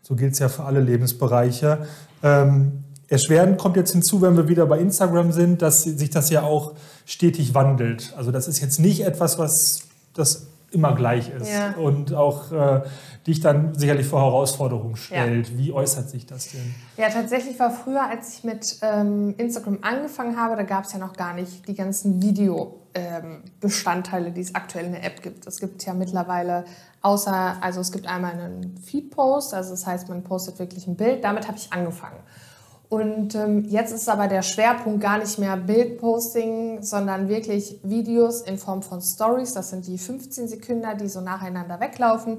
So 0.02 0.16
gilt 0.16 0.34
es 0.34 0.40
ja 0.40 0.50
für 0.50 0.64
alle 0.64 0.82
Lebensbereiche. 0.82 1.86
Ähm, 2.24 2.84
Erschwerend 3.08 3.60
kommt 3.60 3.76
jetzt 3.76 3.92
hinzu, 3.92 4.22
wenn 4.22 4.36
wir 4.36 4.48
wieder 4.48 4.66
bei 4.66 4.80
Instagram 4.80 5.32
sind, 5.32 5.62
dass 5.62 5.84
sich 5.84 6.10
das 6.10 6.32
ja 6.32 6.42
auch 6.42 6.74
stetig 7.06 7.54
wandelt. 7.54 8.14
Also 8.18 8.32
das 8.32 8.48
ist 8.48 8.60
jetzt 8.60 8.80
nicht 8.80 9.06
etwas, 9.06 9.38
was 9.38 9.84
das 10.16 10.48
immer 10.72 10.96
gleich 10.96 11.30
ist 11.30 11.52
ja. 11.52 11.76
und 11.78 12.14
auch 12.14 12.52
äh, 12.52 12.82
dich 13.26 13.40
dann 13.40 13.74
sicherlich 13.74 14.06
vor 14.06 14.22
Herausforderungen 14.22 14.96
stellt. 14.96 15.50
Ja. 15.50 15.58
Wie 15.58 15.72
äußert 15.72 16.10
sich 16.10 16.26
das 16.26 16.52
denn? 16.52 16.76
Ja, 16.98 17.10
tatsächlich 17.10 17.58
war 17.60 17.72
früher, 17.72 18.04
als 18.04 18.38
ich 18.38 18.44
mit 18.44 18.78
ähm, 18.82 19.36
Instagram 19.38 19.80
angefangen 19.82 20.38
habe, 20.38 20.56
da 20.56 20.64
gab 20.64 20.86
es 20.86 20.94
ja 20.94 21.00
noch 21.00 21.14
gar 21.14 21.34
nicht 21.34 21.68
die 21.68 21.76
ganzen 21.76 22.22
Videobestandteile, 22.22 24.28
ähm, 24.28 24.34
die 24.34 24.42
es 24.42 24.56
aktuell 24.56 24.86
in 24.86 24.92
der 24.92 25.06
App 25.06 25.22
gibt. 25.22 25.48
Es 25.48 25.60
gibt 25.60 25.86
ja 25.86 25.94
mittlerweile 25.94 26.66
außer, 27.02 27.58
also 27.62 27.80
es 27.80 27.92
gibt 27.92 28.08
einmal 28.08 28.34
einen 28.34 28.78
Feed-Post, 28.78 29.54
also 29.54 29.72
das 29.72 29.88
heißt, 29.88 30.10
man 30.10 30.24
postet 30.24 30.60
wirklich 30.60 30.88
ein 30.88 30.96
Bild. 30.96 31.24
Damit 31.24 31.48
habe 31.48 31.58
ich 31.58 31.72
angefangen. 31.72 32.20
Und 32.94 33.34
ähm, 33.34 33.66
jetzt 33.70 33.92
ist 33.92 34.08
aber 34.08 34.28
der 34.28 34.44
Schwerpunkt 34.44 35.02
gar 35.02 35.18
nicht 35.18 35.40
mehr 35.40 35.58
Bildposting, 35.58 36.84
sondern 36.84 37.28
wirklich 37.28 37.80
Videos 37.82 38.42
in 38.42 38.60
Form 38.60 38.84
von 38.84 39.02
Stories. 39.02 39.54
Das 39.54 39.72
sind 39.72 39.88
die 39.88 39.98
15 39.98 40.48
Sekunden, 40.48 40.86
die 41.00 41.08
so 41.08 41.20
nacheinander 41.20 41.80
weglaufen. 41.80 42.38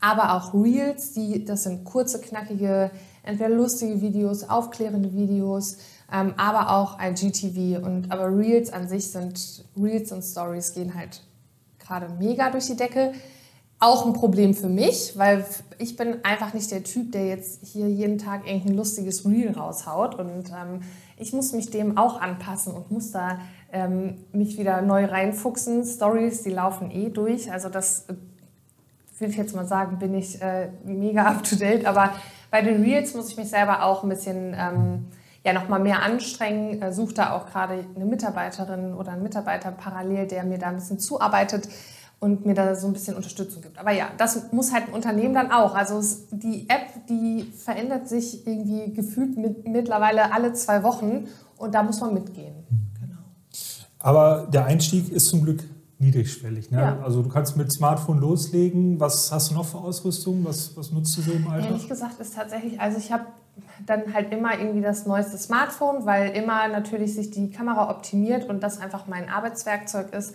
Aber 0.00 0.34
auch 0.34 0.54
Reels, 0.54 1.12
die, 1.14 1.44
das 1.44 1.64
sind 1.64 1.82
kurze, 1.82 2.20
knackige, 2.20 2.92
entweder 3.24 3.50
lustige 3.50 4.00
Videos, 4.00 4.48
aufklärende 4.48 5.12
Videos, 5.12 5.78
ähm, 6.12 6.34
aber 6.36 6.70
auch 6.70 7.00
ein 7.00 7.16
GTV. 7.16 7.84
Und, 7.84 8.12
aber 8.12 8.28
Reels 8.28 8.72
an 8.72 8.86
sich 8.86 9.10
sind, 9.10 9.64
Reels 9.76 10.12
und 10.12 10.22
Stories 10.22 10.72
gehen 10.72 10.94
halt 10.94 11.20
gerade 11.80 12.06
mega 12.20 12.50
durch 12.50 12.66
die 12.66 12.76
Decke 12.76 13.12
auch 13.78 14.06
ein 14.06 14.14
Problem 14.14 14.54
für 14.54 14.68
mich, 14.68 15.12
weil 15.16 15.44
ich 15.78 15.96
bin 15.96 16.24
einfach 16.24 16.54
nicht 16.54 16.70
der 16.70 16.82
Typ, 16.82 17.12
der 17.12 17.26
jetzt 17.26 17.60
hier 17.62 17.88
jeden 17.88 18.18
Tag 18.18 18.46
irgendein 18.46 18.74
lustiges 18.74 19.26
Reel 19.26 19.52
raushaut 19.52 20.14
und 20.14 20.50
ähm, 20.50 20.80
ich 21.18 21.32
muss 21.32 21.52
mich 21.52 21.70
dem 21.70 21.98
auch 21.98 22.20
anpassen 22.20 22.72
und 22.74 22.90
muss 22.90 23.10
da 23.10 23.38
ähm, 23.72 24.24
mich 24.32 24.58
wieder 24.58 24.80
neu 24.82 25.04
reinfuchsen. 25.04 25.84
Stories, 25.84 26.42
die 26.42 26.50
laufen 26.50 26.90
eh 26.90 27.10
durch, 27.10 27.52
also 27.52 27.68
das 27.68 28.06
äh, 28.08 28.14
würde 29.18 29.32
ich 29.32 29.38
jetzt 29.38 29.54
mal 29.54 29.66
sagen, 29.66 29.98
bin 29.98 30.14
ich 30.14 30.40
äh, 30.40 30.70
mega 30.84 31.26
up 31.26 31.42
to 31.42 31.56
date, 31.56 31.84
aber 31.84 32.12
bei 32.50 32.62
den 32.62 32.82
Reels 32.82 33.14
muss 33.14 33.30
ich 33.30 33.36
mich 33.36 33.48
selber 33.48 33.82
auch 33.84 34.02
ein 34.02 34.08
bisschen 34.08 34.54
ähm, 34.58 35.06
ja 35.44 35.52
noch 35.52 35.68
mal 35.68 35.78
mehr 35.78 36.02
anstrengen. 36.02 36.80
Äh, 36.80 36.92
Suche 36.92 37.14
da 37.14 37.32
auch 37.32 37.46
gerade 37.46 37.84
eine 37.94 38.04
Mitarbeiterin 38.04 38.94
oder 38.94 39.12
einen 39.12 39.22
Mitarbeiter 39.22 39.70
parallel, 39.70 40.26
der 40.26 40.44
mir 40.44 40.58
da 40.58 40.68
ein 40.68 40.76
bisschen 40.76 40.98
zuarbeitet 40.98 41.68
und 42.18 42.46
mir 42.46 42.54
da 42.54 42.74
so 42.74 42.86
ein 42.86 42.92
bisschen 42.92 43.14
Unterstützung 43.14 43.62
gibt. 43.62 43.78
Aber 43.78 43.92
ja, 43.92 44.08
das 44.16 44.52
muss 44.52 44.72
halt 44.72 44.88
ein 44.88 44.94
Unternehmen 44.94 45.34
dann 45.34 45.50
auch. 45.50 45.74
Also 45.74 45.98
es, 45.98 46.28
die 46.30 46.68
App, 46.68 47.06
die 47.08 47.52
verändert 47.56 48.08
sich 48.08 48.46
irgendwie 48.46 48.92
gefühlt 48.92 49.36
mit, 49.36 49.68
mittlerweile 49.68 50.32
alle 50.32 50.52
zwei 50.54 50.82
Wochen 50.82 51.26
und 51.56 51.74
da 51.74 51.82
muss 51.82 52.00
man 52.00 52.14
mitgehen. 52.14 52.54
Genau. 53.00 53.18
Aber 53.98 54.46
der 54.50 54.64
Einstieg 54.64 55.10
ist 55.10 55.28
zum 55.28 55.42
Glück 55.42 55.62
niedrigschwellig. 55.98 56.70
Ne? 56.70 56.78
Ja. 56.78 56.98
Also 57.02 57.22
du 57.22 57.28
kannst 57.28 57.56
mit 57.56 57.72
Smartphone 57.72 58.18
loslegen. 58.18 58.98
Was 59.00 59.30
hast 59.32 59.50
du 59.50 59.54
noch 59.54 59.66
für 59.66 59.78
Ausrüstung? 59.78 60.44
Was, 60.44 60.76
was 60.76 60.92
nutzt 60.92 61.16
du 61.16 61.22
so 61.22 61.32
im 61.32 61.46
Alltag? 61.48 61.70
Ehrlich 61.70 61.88
gesagt 61.88 62.20
ist 62.20 62.34
tatsächlich, 62.34 62.80
also 62.80 62.98
ich 62.98 63.12
habe 63.12 63.26
dann 63.86 64.12
halt 64.12 64.32
immer 64.32 64.58
irgendwie 64.58 64.82
das 64.82 65.06
neueste 65.06 65.38
Smartphone, 65.38 66.04
weil 66.04 66.30
immer 66.30 66.68
natürlich 66.68 67.14
sich 67.14 67.30
die 67.30 67.50
Kamera 67.50 67.90
optimiert 67.90 68.48
und 68.48 68.62
das 68.62 68.78
einfach 68.78 69.06
mein 69.06 69.28
Arbeitswerkzeug 69.28 70.12
ist. 70.12 70.34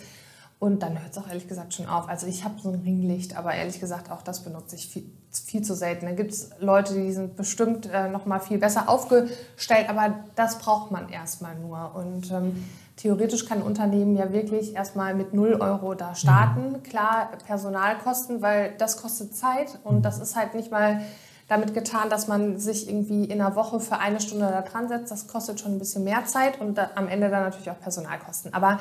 Und 0.61 0.83
dann 0.83 1.01
hört 1.01 1.09
es 1.09 1.17
auch 1.17 1.27
ehrlich 1.27 1.47
gesagt 1.47 1.73
schon 1.73 1.87
auf. 1.87 2.07
Also 2.07 2.27
ich 2.27 2.43
habe 2.43 2.53
so 2.61 2.69
ein 2.69 2.81
Ringlicht, 2.85 3.35
aber 3.35 3.51
ehrlich 3.51 3.79
gesagt 3.79 4.11
auch 4.11 4.21
das 4.21 4.41
benutze 4.41 4.75
ich 4.75 4.87
viel, 4.87 5.05
viel 5.31 5.63
zu 5.63 5.73
selten. 5.73 6.05
Da 6.05 6.11
gibt 6.11 6.33
es 6.33 6.51
Leute, 6.59 6.93
die 6.93 7.11
sind 7.13 7.35
bestimmt 7.35 7.89
äh, 7.91 8.09
noch 8.09 8.27
mal 8.27 8.37
viel 8.37 8.59
besser 8.59 8.87
aufgestellt, 8.87 9.89
aber 9.89 10.19
das 10.35 10.59
braucht 10.59 10.91
man 10.91 11.09
erstmal 11.09 11.55
nur. 11.55 11.95
Und 11.95 12.29
ähm, 12.29 12.63
theoretisch 12.95 13.47
kann 13.47 13.57
ein 13.57 13.63
Unternehmen 13.63 14.15
ja 14.15 14.31
wirklich 14.31 14.75
erstmal 14.75 15.15
mit 15.15 15.33
0 15.33 15.55
Euro 15.55 15.95
da 15.95 16.13
starten. 16.13 16.73
Mhm. 16.73 16.83
Klar, 16.83 17.31
Personalkosten, 17.47 18.43
weil 18.43 18.75
das 18.77 19.01
kostet 19.01 19.35
Zeit 19.35 19.79
und 19.83 20.03
das 20.03 20.19
ist 20.19 20.35
halt 20.35 20.53
nicht 20.53 20.69
mal 20.69 21.01
damit 21.47 21.73
getan, 21.73 22.11
dass 22.11 22.27
man 22.27 22.59
sich 22.59 22.87
irgendwie 22.87 23.23
in 23.25 23.41
einer 23.41 23.55
Woche 23.55 23.79
für 23.79 23.97
eine 23.97 24.21
Stunde 24.21 24.45
da 24.45 24.61
dran 24.61 24.87
setzt. 24.87 25.09
Das 25.09 25.27
kostet 25.27 25.59
schon 25.59 25.71
ein 25.71 25.79
bisschen 25.79 26.03
mehr 26.03 26.23
Zeit 26.25 26.61
und 26.61 26.77
da, 26.77 26.91
am 26.93 27.07
Ende 27.07 27.31
dann 27.31 27.45
natürlich 27.45 27.71
auch 27.71 27.79
Personalkosten. 27.79 28.53
Aber 28.53 28.77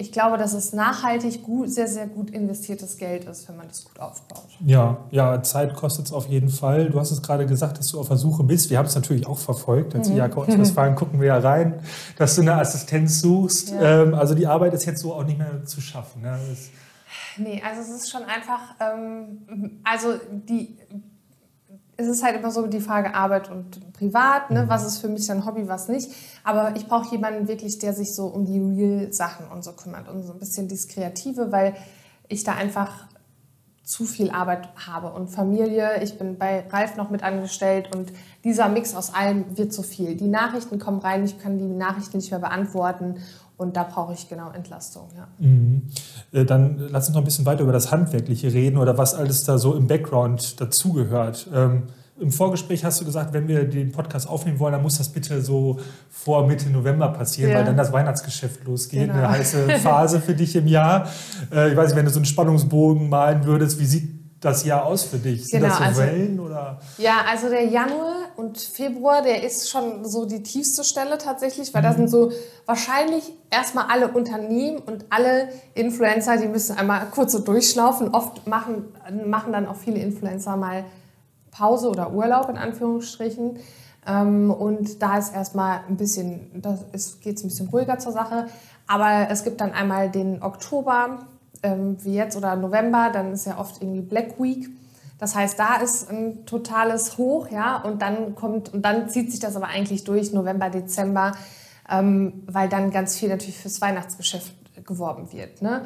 ich 0.00 0.12
glaube, 0.12 0.38
dass 0.38 0.52
es 0.52 0.72
nachhaltig 0.72 1.42
gut, 1.42 1.70
sehr, 1.70 1.88
sehr 1.88 2.06
gut 2.06 2.30
investiertes 2.30 2.98
Geld 2.98 3.24
ist, 3.24 3.48
wenn 3.48 3.56
man 3.56 3.66
das 3.66 3.84
gut 3.84 3.98
aufbaut. 3.98 4.46
Ja, 4.64 4.98
ja 5.10 5.42
Zeit 5.42 5.74
kostet 5.74 6.06
es 6.06 6.12
auf 6.12 6.28
jeden 6.28 6.50
Fall. 6.50 6.90
Du 6.90 7.00
hast 7.00 7.10
es 7.10 7.20
gerade 7.20 7.46
gesagt, 7.46 7.78
dass 7.78 7.88
du 7.88 7.98
auf 7.98 8.06
der 8.06 8.16
Suche 8.16 8.44
bist. 8.44 8.70
Wir 8.70 8.78
haben 8.78 8.86
es 8.86 8.94
natürlich 8.94 9.26
auch 9.26 9.38
verfolgt. 9.38 9.96
Als 9.96 10.08
mhm. 10.08 10.18
IHK 10.18 10.36
Ostwestfalen 10.36 10.94
gucken 10.94 11.20
wir 11.20 11.26
ja 11.26 11.38
rein, 11.38 11.80
dass 12.16 12.36
du 12.36 12.42
eine 12.42 12.54
Assistenz 12.54 13.20
suchst. 13.20 13.70
Ja. 13.70 14.02
Ähm, 14.02 14.14
also 14.14 14.36
die 14.36 14.46
Arbeit 14.46 14.72
ist 14.72 14.84
jetzt 14.84 15.00
so 15.00 15.14
auch 15.14 15.24
nicht 15.24 15.38
mehr 15.38 15.64
zu 15.64 15.80
schaffen. 15.80 16.22
Ne? 16.22 16.38
Nee, 17.36 17.60
also 17.66 17.80
es 17.80 18.02
ist 18.02 18.10
schon 18.10 18.22
einfach, 18.22 18.76
ähm, 18.78 19.80
also 19.82 20.14
die 20.30 20.76
es 22.00 22.06
ist 22.06 22.22
halt 22.22 22.36
immer 22.36 22.52
so 22.52 22.66
die 22.68 22.80
Frage 22.80 23.12
Arbeit 23.12 23.50
und 23.50 23.92
Privat, 23.92 24.50
ne? 24.50 24.62
Mhm. 24.62 24.68
was 24.68 24.86
ist 24.86 24.98
für 24.98 25.08
mich 25.08 25.30
ein 25.32 25.44
Hobby, 25.44 25.66
was 25.66 25.88
nicht. 25.88 26.10
Aber 26.44 26.76
ich 26.76 26.86
brauche 26.86 27.10
jemanden 27.10 27.48
wirklich, 27.48 27.78
der 27.78 27.92
sich 27.92 28.14
so 28.14 28.26
um 28.26 28.46
die 28.46 28.60
Real-Sachen 28.60 29.48
und 29.48 29.64
so 29.64 29.72
kümmert 29.72 30.08
und 30.08 30.22
so 30.22 30.32
ein 30.32 30.38
bisschen 30.38 30.68
das 30.68 30.86
Kreative, 30.86 31.50
weil 31.50 31.74
ich 32.28 32.44
da 32.44 32.54
einfach 32.54 33.08
zu 33.82 34.04
viel 34.04 34.30
Arbeit 34.30 34.68
habe 34.86 35.10
und 35.10 35.28
Familie. 35.28 36.00
Ich 36.02 36.18
bin 36.18 36.38
bei 36.38 36.64
Ralf 36.70 36.96
noch 36.96 37.10
mit 37.10 37.24
angestellt 37.24 37.88
und 37.92 38.12
dieser 38.44 38.68
Mix 38.68 38.94
aus 38.94 39.12
allem 39.12 39.56
wird 39.56 39.72
zu 39.72 39.82
viel. 39.82 40.14
Die 40.14 40.28
Nachrichten 40.28 40.78
kommen 40.78 41.00
rein, 41.00 41.24
ich 41.24 41.40
kann 41.40 41.58
die 41.58 41.64
Nachrichten 41.64 42.18
nicht 42.18 42.30
mehr 42.30 42.38
beantworten 42.38 43.16
und 43.58 43.76
da 43.76 43.82
brauche 43.82 44.14
ich 44.14 44.28
genau 44.28 44.50
Entlastung. 44.52 45.08
Ja. 45.16 45.26
Mhm. 45.38 45.82
Äh, 46.32 46.44
dann 46.44 46.88
lass 46.90 47.08
uns 47.08 47.14
noch 47.14 47.22
ein 47.22 47.24
bisschen 47.24 47.44
weiter 47.44 47.62
über 47.62 47.72
das 47.72 47.90
Handwerkliche 47.90 48.52
reden 48.52 48.78
oder 48.78 48.96
was 48.96 49.14
alles 49.14 49.44
da 49.44 49.58
so 49.58 49.74
im 49.74 49.88
Background 49.88 50.60
dazugehört. 50.60 51.48
Ähm, 51.52 51.82
Im 52.20 52.30
Vorgespräch 52.30 52.84
hast 52.84 53.00
du 53.00 53.04
gesagt, 53.04 53.32
wenn 53.32 53.48
wir 53.48 53.64
den 53.68 53.90
Podcast 53.90 54.28
aufnehmen 54.28 54.60
wollen, 54.60 54.72
dann 54.72 54.82
muss 54.82 54.98
das 54.98 55.08
bitte 55.08 55.42
so 55.42 55.78
vor 56.08 56.46
Mitte 56.46 56.70
November 56.70 57.08
passieren, 57.08 57.50
ja. 57.50 57.58
weil 57.58 57.64
dann 57.64 57.76
das 57.76 57.92
Weihnachtsgeschäft 57.92 58.64
losgeht. 58.64 59.00
Genau. 59.00 59.14
Eine 59.14 59.28
heiße 59.28 59.68
Phase 59.82 60.20
für 60.20 60.34
dich 60.34 60.54
im 60.54 60.68
Jahr. 60.68 61.08
Äh, 61.52 61.70
ich 61.70 61.76
weiß 61.76 61.88
nicht, 61.88 61.96
wenn 61.96 62.06
du 62.06 62.12
so 62.12 62.18
einen 62.18 62.26
Spannungsbogen 62.26 63.08
malen 63.08 63.44
würdest, 63.44 63.80
wie 63.80 63.86
sieht 63.86 64.18
das 64.40 64.64
Jahr 64.64 64.84
aus 64.84 65.02
für 65.02 65.18
dich? 65.18 65.48
Sind 65.48 65.60
genau, 65.62 65.70
das 65.70 65.78
so 65.78 65.84
also, 65.84 66.00
Wellen? 66.02 66.38
Oder? 66.38 66.78
Ja, 66.98 67.24
also 67.28 67.48
der 67.48 67.64
Januar 67.64 68.17
und 68.38 68.56
Februar, 68.56 69.20
der 69.20 69.42
ist 69.42 69.68
schon 69.68 70.04
so 70.04 70.24
die 70.24 70.44
tiefste 70.44 70.84
Stelle 70.84 71.18
tatsächlich, 71.18 71.74
weil 71.74 71.82
da 71.82 71.92
sind 71.92 72.08
so 72.08 72.30
wahrscheinlich 72.66 73.32
erstmal 73.50 73.86
alle 73.90 74.06
Unternehmen 74.12 74.78
und 74.78 75.06
alle 75.10 75.48
Influencer, 75.74 76.36
die 76.36 76.46
müssen 76.46 76.78
einmal 76.78 77.06
kurz 77.10 77.32
so 77.32 77.40
durchschlaufen. 77.40 78.14
Oft 78.14 78.46
machen, 78.46 78.94
machen 79.26 79.52
dann 79.52 79.66
auch 79.66 79.74
viele 79.74 79.98
Influencer 79.98 80.56
mal 80.56 80.84
Pause 81.50 81.90
oder 81.90 82.12
Urlaub 82.12 82.48
in 82.48 82.58
Anführungsstrichen. 82.58 83.58
Ähm, 84.06 84.52
und 84.52 85.02
da 85.02 85.18
ist 85.18 85.34
erstmal 85.34 85.80
ein 85.88 85.96
bisschen, 85.96 86.62
da 86.62 86.78
geht 87.20 87.38
es 87.38 87.42
ein 87.42 87.48
bisschen 87.48 87.68
ruhiger 87.70 87.98
zur 87.98 88.12
Sache. 88.12 88.46
Aber 88.86 89.26
es 89.30 89.42
gibt 89.42 89.60
dann 89.60 89.72
einmal 89.72 90.12
den 90.12 90.44
Oktober, 90.44 91.26
ähm, 91.64 91.96
wie 92.04 92.14
jetzt, 92.14 92.36
oder 92.36 92.54
November, 92.54 93.10
dann 93.12 93.32
ist 93.32 93.46
ja 93.46 93.58
oft 93.58 93.82
irgendwie 93.82 94.02
Black 94.02 94.40
Week. 94.40 94.70
Das 95.18 95.34
heißt, 95.34 95.58
da 95.58 95.76
ist 95.76 96.08
ein 96.08 96.46
totales 96.46 97.18
Hoch, 97.18 97.48
ja, 97.50 97.82
und 97.82 98.02
dann 98.02 98.34
kommt, 98.34 98.72
und 98.72 98.82
dann 98.82 99.08
zieht 99.08 99.30
sich 99.30 99.40
das 99.40 99.56
aber 99.56 99.66
eigentlich 99.66 100.04
durch 100.04 100.32
November, 100.32 100.70
Dezember, 100.70 101.32
ähm, 101.90 102.44
weil 102.46 102.68
dann 102.68 102.90
ganz 102.90 103.16
viel 103.16 103.28
natürlich 103.28 103.58
fürs 103.58 103.80
Weihnachtsgeschäft 103.80 104.54
geworben 104.86 105.32
wird. 105.32 105.60
Ne? 105.60 105.82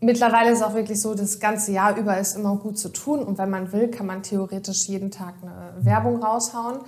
Mittlerweile 0.00 0.50
ist 0.50 0.58
es 0.58 0.64
auch 0.64 0.74
wirklich 0.74 1.00
so, 1.00 1.14
das 1.14 1.38
ganze 1.38 1.72
Jahr 1.72 1.96
über 1.96 2.18
ist 2.18 2.36
immer 2.36 2.56
gut 2.56 2.78
zu 2.78 2.88
tun 2.88 3.22
und 3.22 3.38
wenn 3.38 3.50
man 3.50 3.72
will, 3.72 3.88
kann 3.88 4.06
man 4.06 4.22
theoretisch 4.22 4.88
jeden 4.88 5.10
Tag 5.10 5.34
eine 5.42 5.84
Werbung 5.84 6.22
raushauen. 6.22 6.80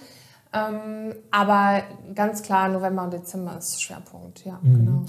Ähm, 0.53 1.15
aber 1.31 1.83
ganz 2.15 2.43
klar, 2.43 2.69
November 2.69 3.05
und 3.05 3.13
Dezember 3.13 3.59
ist 3.59 3.83
Schwerpunkt, 3.83 4.45
ja, 4.45 4.59
mhm. 4.63 4.75
genau. 4.75 5.03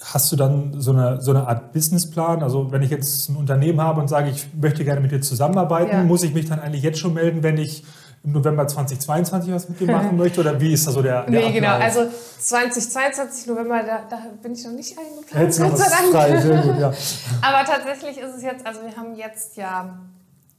Hast 0.00 0.30
du 0.30 0.36
dann 0.36 0.80
so 0.80 0.92
eine, 0.92 1.20
so 1.20 1.32
eine 1.32 1.48
Art 1.48 1.72
Businessplan? 1.72 2.42
Also 2.42 2.70
wenn 2.70 2.82
ich 2.82 2.90
jetzt 2.90 3.28
ein 3.28 3.36
Unternehmen 3.36 3.80
habe 3.80 4.00
und 4.00 4.08
sage, 4.08 4.30
ich 4.30 4.46
möchte 4.54 4.84
gerne 4.84 5.00
mit 5.00 5.10
dir 5.10 5.20
zusammenarbeiten, 5.20 5.90
ja. 5.90 6.04
muss 6.04 6.22
ich 6.22 6.34
mich 6.34 6.48
dann 6.48 6.60
eigentlich 6.60 6.82
jetzt 6.82 6.98
schon 6.98 7.14
melden, 7.14 7.42
wenn 7.42 7.58
ich 7.58 7.84
im 8.24 8.32
November 8.32 8.66
2022 8.66 9.52
was 9.52 9.68
mit 9.68 9.80
dir 9.80 9.86
machen 9.86 10.16
möchte? 10.16 10.40
Oder 10.40 10.60
wie 10.60 10.72
ist 10.72 10.86
da 10.86 10.92
so 10.92 11.02
der, 11.02 11.24
der 11.24 11.40
Nee, 11.40 11.52
genau. 11.52 11.76
Also 11.76 12.06
2022 12.38 13.46
November, 13.46 13.82
da, 13.82 14.02
da, 14.08 14.22
bin 14.42 14.52
ich 14.52 14.64
noch 14.64 14.72
nicht 14.72 14.96
eingeplant. 14.98 15.44
Jetzt 15.44 15.56
sei 15.56 15.68
Dank. 15.68 16.12
Frei. 16.12 16.40
Sehr 16.40 16.62
gut, 16.62 16.78
ja. 16.78 16.92
Aber 17.42 17.64
tatsächlich 17.64 18.18
ist 18.18 18.36
es 18.36 18.42
jetzt, 18.42 18.66
also 18.66 18.80
wir 18.82 18.96
haben 18.96 19.14
jetzt 19.14 19.56
ja, 19.56 19.98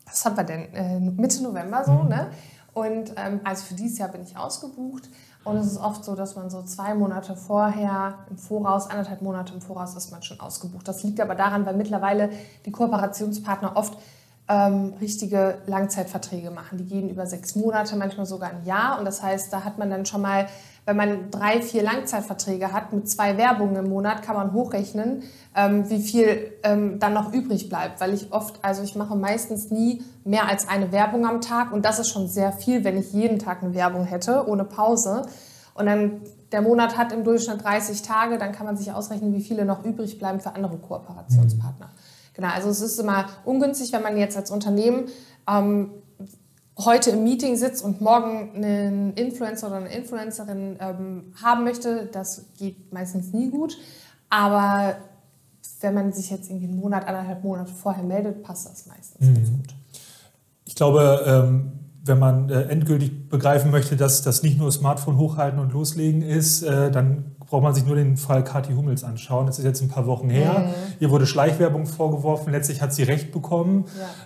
was 0.06 0.26
haben 0.26 0.38
wir 0.38 0.44
denn? 0.44 0.74
Äh, 0.74 1.00
Mitte 1.00 1.44
November 1.44 1.84
so, 1.86 1.92
mhm. 1.92 2.10
ne? 2.10 2.28
Und 2.74 3.14
ähm, 3.18 3.42
also 3.44 3.64
für 3.66 3.74
dieses 3.74 3.98
Jahr 3.98 4.10
bin 4.10 4.22
ich 4.24 4.38
ausgebucht. 4.38 5.10
Und 5.44 5.58
es 5.58 5.68
ist 5.68 5.78
oft 5.78 6.04
so, 6.04 6.16
dass 6.16 6.36
man 6.36 6.50
so 6.50 6.62
zwei 6.64 6.94
Monate 6.94 7.36
vorher, 7.36 8.16
im 8.30 8.38
Voraus, 8.38 8.90
anderthalb 8.90 9.22
Monate 9.22 9.54
im 9.54 9.62
Voraus 9.62 9.96
ist 9.96 10.12
man 10.12 10.22
schon 10.22 10.40
ausgebucht. 10.40 10.88
Das 10.88 11.04
liegt 11.04 11.20
aber 11.22 11.36
daran, 11.36 11.66
weil 11.66 11.76
mittlerweile 11.76 12.30
die 12.66 12.72
Kooperationspartner 12.72 13.76
oft 13.76 13.98
ähm, 14.50 14.94
richtige 15.00 15.60
Langzeitverträge 15.68 16.52
machen. 16.52 16.78
Die 16.78 16.86
gehen 16.86 17.10
über 17.10 17.26
sechs 17.26 17.56
Monate, 17.56 17.96
manchmal 17.96 18.26
sogar 18.26 18.50
ein 18.50 18.66
Jahr. 18.66 19.00
Und 19.00 19.06
das 19.06 19.24
heißt, 19.24 19.54
da 19.54 19.64
hat 19.64 19.78
man 19.78 19.90
dann 19.90 20.06
schon 20.06 20.22
mal, 20.22 20.48
wenn 20.90 20.98
man 20.98 21.30
drei, 21.30 21.62
vier 21.62 21.84
Langzeitverträge 21.84 22.74
hat 22.74 22.94
mit 22.94 23.08
zwei 23.08 23.38
Werbungen 23.38 23.76
im 23.76 23.90
Monat, 23.90 24.24
kann 24.24 24.36
man 24.36 24.54
hochrechnen, 24.54 25.22
ähm, 25.56 25.88
wie 25.88 26.02
viel 26.02 26.52
ähm, 26.64 27.00
dann 27.00 27.14
noch 27.14 27.32
übrig 27.32 27.70
bleibt. 27.70 28.02
Weil 28.02 28.16
ich 28.16 28.34
oft, 28.34 28.64
also 28.64 28.82
ich 28.82 28.96
mache 28.96 29.16
meistens 29.16 29.70
nie 29.70 30.02
mehr 30.24 30.48
als 30.48 30.68
eine 30.68 30.92
Werbung 30.92 31.28
am 31.28 31.42
Tag 31.42 31.72
und 31.72 31.86
das 31.86 32.00
ist 32.00 32.10
schon 32.10 32.28
sehr 32.28 32.52
viel, 32.52 32.84
wenn 32.84 32.98
ich 32.98 33.14
jeden 33.14 33.38
Tag 33.38 33.62
eine 33.62 33.76
Werbung 33.76 34.04
hätte, 34.04 34.48
ohne 34.48 34.66
Pause. 34.66 35.22
Und 35.76 35.86
dann 35.86 36.22
der 36.52 36.64
Monat 36.64 36.98
hat 36.98 37.12
im 37.12 37.24
Durchschnitt 37.24 37.64
30 37.64 38.02
Tage, 38.02 38.40
dann 38.40 38.52
kann 38.52 38.66
man 38.66 38.76
sich 38.76 38.92
ausrechnen, 38.92 39.34
wie 39.36 39.42
viele 39.42 39.66
noch 39.66 39.86
übrig 39.86 40.18
bleiben 40.18 40.40
für 40.40 40.56
andere 40.56 40.78
Kooperationspartner. 40.78 41.86
Mhm. 41.86 42.34
Genau, 42.34 42.50
also 42.50 42.70
es 42.70 42.82
ist 42.82 43.00
immer 43.00 43.26
ungünstig, 43.46 43.94
wenn 43.94 44.02
man 44.02 44.18
jetzt 44.18 44.36
als 44.36 44.50
Unternehmen 44.50 45.06
ähm, 45.48 45.92
heute 46.86 47.12
im 47.12 47.24
Meeting 47.24 47.56
sitzt 47.56 47.84
und 47.84 48.02
morgen 48.02 48.52
einen 48.56 49.14
Influencer 49.14 49.68
oder 49.68 49.78
eine 49.78 49.94
Influencerin 49.94 50.78
ähm, 50.80 51.34
haben 51.42 51.64
möchte. 51.64 52.10
Das 52.12 52.46
geht 52.58 52.92
meistens 52.94 53.34
nie 53.34 53.50
gut. 53.50 53.78
Aber 54.30 54.96
wenn 55.82 55.94
man 55.94 56.14
sich 56.14 56.30
jetzt 56.30 56.50
irgendwie 56.50 56.68
einen 56.68 56.80
Monat, 56.80 57.08
anderthalb 57.08 57.44
Monate 57.44 57.72
vorher 57.72 58.04
meldet, 58.04 58.44
passt 58.44 58.70
das 58.70 58.86
meistens 58.86 59.28
mhm. 59.28 59.36
ganz 59.36 59.50
gut. 59.50 59.76
Ich 60.66 60.76
glaube, 60.76 61.24
ähm, 61.26 61.72
wenn 62.04 62.20
man 62.20 62.50
äh, 62.50 62.64
endgültig 62.64 63.30
begreifen 63.30 63.72
möchte, 63.72 63.96
dass 63.96 64.22
das 64.22 64.44
nicht 64.44 64.58
nur 64.58 64.72
Smartphone 64.72 65.18
hochhalten 65.18 65.60
und 65.60 65.74
loslegen 65.74 66.22
ist, 66.22 66.64
äh, 66.64 66.92
dann 66.92 67.29
braucht 67.50 67.64
man 67.64 67.74
sich 67.74 67.86
nur 67.86 67.96
den 67.96 68.16
Fall 68.16 68.44
Kathi 68.44 68.74
Hummels 68.74 69.04
anschauen. 69.04 69.48
Das 69.48 69.58
ist 69.58 69.66
jetzt 69.66 69.82
ein 69.82 69.90
paar 69.90 70.06
Wochen 70.06 70.30
her. 70.30 70.60
Mhm. 70.60 70.94
Ihr 71.00 71.10
wurde 71.10 71.26
Schleichwerbung 71.26 71.88
vorgeworfen. 71.88 72.52
Letztlich 72.52 72.82
hat 72.82 72.94
sie 72.94 73.04
Recht 73.04 73.32
bekommen. 73.32 73.86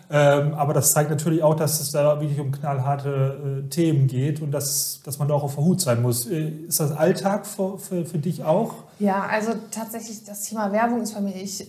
Ja. 0.09 0.39
Ähm, 0.39 0.53
aber 0.53 0.73
das 0.73 0.91
zeigt 0.91 1.09
natürlich 1.09 1.41
auch, 1.41 1.55
dass 1.55 1.79
es 1.79 1.91
da 1.91 2.19
wirklich 2.19 2.39
um 2.39 2.51
knallharte 2.51 3.63
äh, 3.65 3.69
Themen 3.69 4.07
geht 4.07 4.41
und 4.41 4.51
dass, 4.51 4.99
dass 5.05 5.19
man 5.19 5.29
da 5.29 5.36
auch 5.36 5.43
auf 5.43 5.55
der 5.55 5.63
Hut 5.63 5.79
sein 5.79 6.01
muss. 6.01 6.25
Äh, 6.25 6.49
ist 6.67 6.81
das 6.81 6.91
Alltag 6.91 7.45
für, 7.45 7.77
für, 7.77 8.05
für 8.05 8.17
dich 8.17 8.43
auch? 8.43 8.73
Ja, 8.99 9.25
also 9.25 9.51
tatsächlich 9.71 10.23
das 10.25 10.43
Thema 10.43 10.71
Werbung 10.71 11.01
ist 11.01 11.13
bei 11.13 11.21
mir, 11.21 11.36
ich 11.36 11.65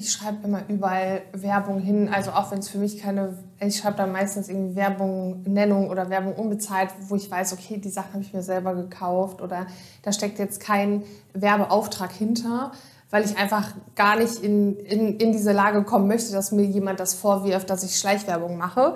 ich 0.00 0.12
schreibe 0.12 0.38
immer 0.44 0.62
überall 0.68 1.20
Werbung 1.32 1.78
hin, 1.78 2.08
also 2.10 2.30
auch 2.30 2.50
wenn 2.50 2.60
es 2.60 2.70
für 2.70 2.78
mich 2.78 3.02
keine, 3.02 3.36
ich 3.60 3.76
schreibe 3.76 3.98
dann 3.98 4.12
meistens 4.12 4.48
irgendwie 4.48 4.74
Werbung, 4.74 5.42
Nennung 5.42 5.90
oder 5.90 6.08
Werbung 6.08 6.34
unbezahlt, 6.36 6.88
wo 7.08 7.16
ich 7.16 7.30
weiß, 7.30 7.52
okay, 7.52 7.76
die 7.76 7.90
Sachen 7.90 8.14
habe 8.14 8.22
ich 8.22 8.32
mir 8.32 8.42
selber 8.42 8.74
gekauft 8.74 9.42
oder 9.42 9.66
da 10.02 10.12
steckt 10.12 10.38
jetzt 10.38 10.58
kein 10.58 11.02
Werbeauftrag 11.34 12.12
hinter, 12.12 12.72
weil 13.10 13.26
ich 13.26 13.36
einfach 13.36 13.74
gar 13.94 14.16
nicht 14.16 14.42
in, 14.42 14.78
in, 14.78 15.18
in 15.18 15.32
diese 15.32 15.52
Lage 15.52 15.82
kommen 15.84 16.08
möchte, 16.08 16.32
dass 16.32 16.50
mir 16.50 16.64
jemand 16.64 16.98
das 16.98 17.12
vorwirft, 17.12 17.68
dass 17.68 17.84
ich 17.84 17.98
Schleichwerbung 17.98 18.56
mache. 18.56 18.94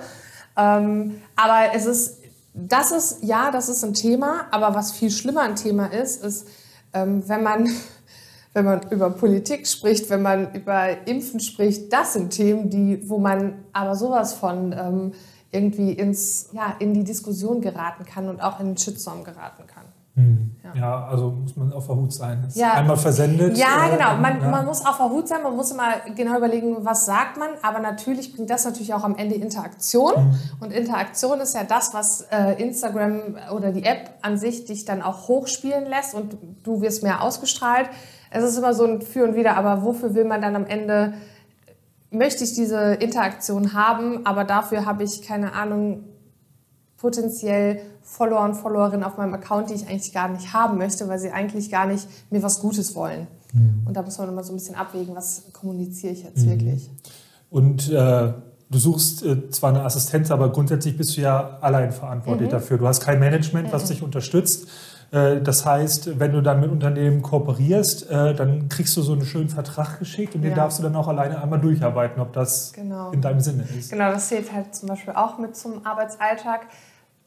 Ähm, 0.56 1.20
aber 1.36 1.74
es 1.74 1.84
ist, 1.84 2.22
das 2.54 2.92
ist, 2.92 3.18
ja, 3.22 3.50
das 3.50 3.68
ist 3.68 3.84
ein 3.84 3.92
Thema, 3.92 4.46
aber 4.50 4.74
was 4.74 4.92
viel 4.92 5.10
schlimmer 5.10 5.42
ein 5.42 5.56
Thema 5.56 5.92
ist, 5.92 6.24
ist, 6.24 6.48
ähm, 6.94 7.28
wenn 7.28 7.42
man 7.42 7.68
wenn 8.54 8.64
man 8.64 8.80
über 8.90 9.10
Politik 9.10 9.66
spricht, 9.66 10.08
wenn 10.10 10.22
man 10.22 10.54
über 10.54 11.06
Impfen 11.06 11.40
spricht, 11.40 11.92
das 11.92 12.14
sind 12.14 12.30
Themen, 12.30 12.70
die, 12.70 13.08
wo 13.08 13.18
man 13.18 13.64
aber 13.72 13.96
sowas 13.96 14.32
von 14.32 14.72
ähm, 14.72 15.12
irgendwie 15.50 15.92
ins, 15.92 16.50
ja, 16.52 16.74
in 16.78 16.94
die 16.94 17.04
Diskussion 17.04 17.60
geraten 17.60 18.04
kann 18.04 18.28
und 18.28 18.40
auch 18.40 18.60
in 18.60 18.66
den 18.66 18.76
Shitstorm 18.76 19.24
geraten 19.24 19.64
kann. 19.66 19.84
Mhm. 20.16 20.54
Ja. 20.62 20.80
ja. 20.80 21.06
also 21.06 21.32
muss 21.32 21.56
man 21.56 21.72
auf 21.72 21.86
der 21.86 21.96
Hut 21.96 22.12
sein. 22.12 22.46
Ja. 22.54 22.74
Einmal 22.74 22.96
versendet. 22.96 23.56
Ja, 23.56 23.88
äh, 23.88 23.96
genau. 23.96 24.16
Man, 24.16 24.40
ja. 24.40 24.48
man 24.48 24.64
muss 24.66 24.86
auf 24.86 24.98
der 24.98 25.10
Hut 25.10 25.26
sein, 25.26 25.42
man 25.42 25.56
muss 25.56 25.72
immer 25.72 25.88
genau 26.14 26.36
überlegen, 26.36 26.76
was 26.84 27.06
sagt 27.06 27.36
man. 27.36 27.50
Aber 27.62 27.80
natürlich 27.80 28.34
bringt 28.34 28.50
das 28.50 28.64
natürlich 28.64 28.94
auch 28.94 29.02
am 29.02 29.16
Ende 29.16 29.34
Interaktion. 29.34 30.28
Mhm. 30.28 30.38
Und 30.60 30.72
Interaktion 30.72 31.40
ist 31.40 31.54
ja 31.56 31.64
das, 31.64 31.92
was 31.92 32.22
äh, 32.30 32.62
Instagram 32.62 33.36
oder 33.52 33.72
die 33.72 33.82
App 33.82 34.10
an 34.22 34.38
sich 34.38 34.64
dich 34.66 34.84
dann 34.84 35.02
auch 35.02 35.26
hochspielen 35.26 35.86
lässt 35.86 36.14
und 36.14 36.36
du 36.62 36.80
wirst 36.80 37.02
mehr 37.02 37.22
ausgestrahlt 37.22 37.90
es 38.34 38.44
ist 38.44 38.58
immer 38.58 38.74
so 38.74 38.84
ein 38.84 39.00
Für 39.00 39.24
und 39.24 39.36
Wider, 39.36 39.56
aber 39.56 39.84
wofür 39.84 40.14
will 40.14 40.24
man 40.24 40.42
dann 40.42 40.56
am 40.56 40.66
Ende, 40.66 41.14
möchte 42.10 42.44
ich 42.44 42.52
diese 42.52 42.94
Interaktion 42.94 43.74
haben, 43.74 44.26
aber 44.26 44.44
dafür 44.44 44.84
habe 44.84 45.04
ich, 45.04 45.22
keine 45.22 45.52
Ahnung, 45.52 46.04
potenziell 46.96 47.80
Follower 48.02 48.44
und 48.44 48.54
Followerinnen 48.54 49.04
auf 49.04 49.16
meinem 49.16 49.34
Account, 49.34 49.70
die 49.70 49.74
ich 49.74 49.86
eigentlich 49.88 50.12
gar 50.12 50.28
nicht 50.28 50.52
haben 50.52 50.78
möchte, 50.78 51.08
weil 51.08 51.18
sie 51.18 51.30
eigentlich 51.30 51.70
gar 51.70 51.86
nicht 51.86 52.06
mir 52.30 52.42
was 52.42 52.60
Gutes 52.60 52.94
wollen. 52.94 53.28
Mhm. 53.52 53.82
Und 53.86 53.96
da 53.96 54.02
muss 54.02 54.18
man 54.18 54.28
immer 54.28 54.42
so 54.42 54.52
ein 54.52 54.56
bisschen 54.56 54.74
abwägen, 54.74 55.14
was 55.14 55.44
kommuniziere 55.52 56.12
ich 56.12 56.24
jetzt 56.24 56.44
mhm. 56.44 56.50
wirklich. 56.50 56.90
Und 57.50 57.88
äh, 57.90 58.32
du 58.70 58.78
suchst 58.78 59.24
äh, 59.24 59.48
zwar 59.50 59.70
eine 59.70 59.82
Assistenz, 59.84 60.30
aber 60.30 60.50
grundsätzlich 60.50 60.96
bist 60.96 61.16
du 61.16 61.20
ja 61.20 61.58
allein 61.60 61.92
verantwortlich 61.92 62.48
mhm. 62.48 62.52
dafür. 62.52 62.78
Du 62.78 62.88
hast 62.88 63.00
kein 63.00 63.20
Management, 63.20 63.72
was 63.72 63.84
mhm. 63.84 63.88
dich 63.88 64.02
unterstützt. 64.02 64.66
Äh, 65.14 65.40
das 65.40 65.64
heißt, 65.64 66.18
wenn 66.18 66.32
du 66.32 66.40
dann 66.42 66.60
mit 66.60 66.70
Unternehmen 66.70 67.22
kooperierst, 67.22 68.10
äh, 68.10 68.34
dann 68.34 68.68
kriegst 68.68 68.96
du 68.96 69.02
so 69.02 69.12
einen 69.12 69.24
schönen 69.24 69.48
Vertrag 69.48 70.00
geschickt 70.00 70.34
und 70.34 70.42
ja. 70.42 70.50
den 70.50 70.56
darfst 70.56 70.80
du 70.80 70.82
dann 70.82 70.96
auch 70.96 71.06
alleine 71.06 71.40
einmal 71.40 71.60
durcharbeiten, 71.60 72.20
ob 72.20 72.32
das 72.32 72.72
genau. 72.72 73.12
in 73.12 73.20
deinem 73.20 73.40
Sinne 73.40 73.64
ist. 73.78 73.92
Genau, 73.92 74.10
das 74.10 74.28
zählt 74.28 74.52
halt 74.52 74.74
zum 74.74 74.88
Beispiel 74.88 75.14
auch 75.14 75.38
mit 75.38 75.56
zum 75.56 75.86
Arbeitsalltag. 75.86 76.66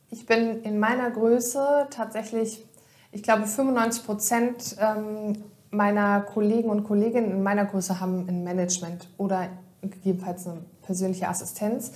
Ich 0.10 0.26
bin 0.26 0.62
in 0.64 0.80
meiner 0.80 1.10
Größe 1.12 1.88
tatsächlich, 1.90 2.66
ich 3.14 3.24
glaube, 3.24 3.46
95 3.46 4.06
Prozent 4.06 4.76
ähm, 4.80 5.44
meiner 5.72 6.22
Kollegen 6.22 6.70
und 6.70 6.84
Kolleginnen 6.84 7.32
in 7.32 7.44
meiner 7.44 7.66
Größe 7.66 8.02
haben 8.02 8.28
ein 8.28 8.44
Management 8.44 9.08
oder 9.18 9.48
gegebenenfalls 9.82 10.46
eine 10.48 10.62
persönliche 10.82 11.30
Assistenz. 11.30 11.94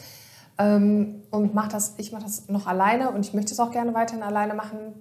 Ähm, 0.57 1.23
und 1.31 1.53
mach 1.53 1.67
das, 1.67 1.95
ich 1.97 2.11
mache 2.13 2.23
das 2.23 2.47
noch 2.47 2.67
alleine 2.67 3.11
und 3.11 3.25
ich 3.25 3.33
möchte 3.33 3.53
es 3.53 3.59
auch 3.59 3.71
gerne 3.71 3.93
weiterhin 3.93 4.23
alleine 4.23 4.53
machen, 4.53 4.93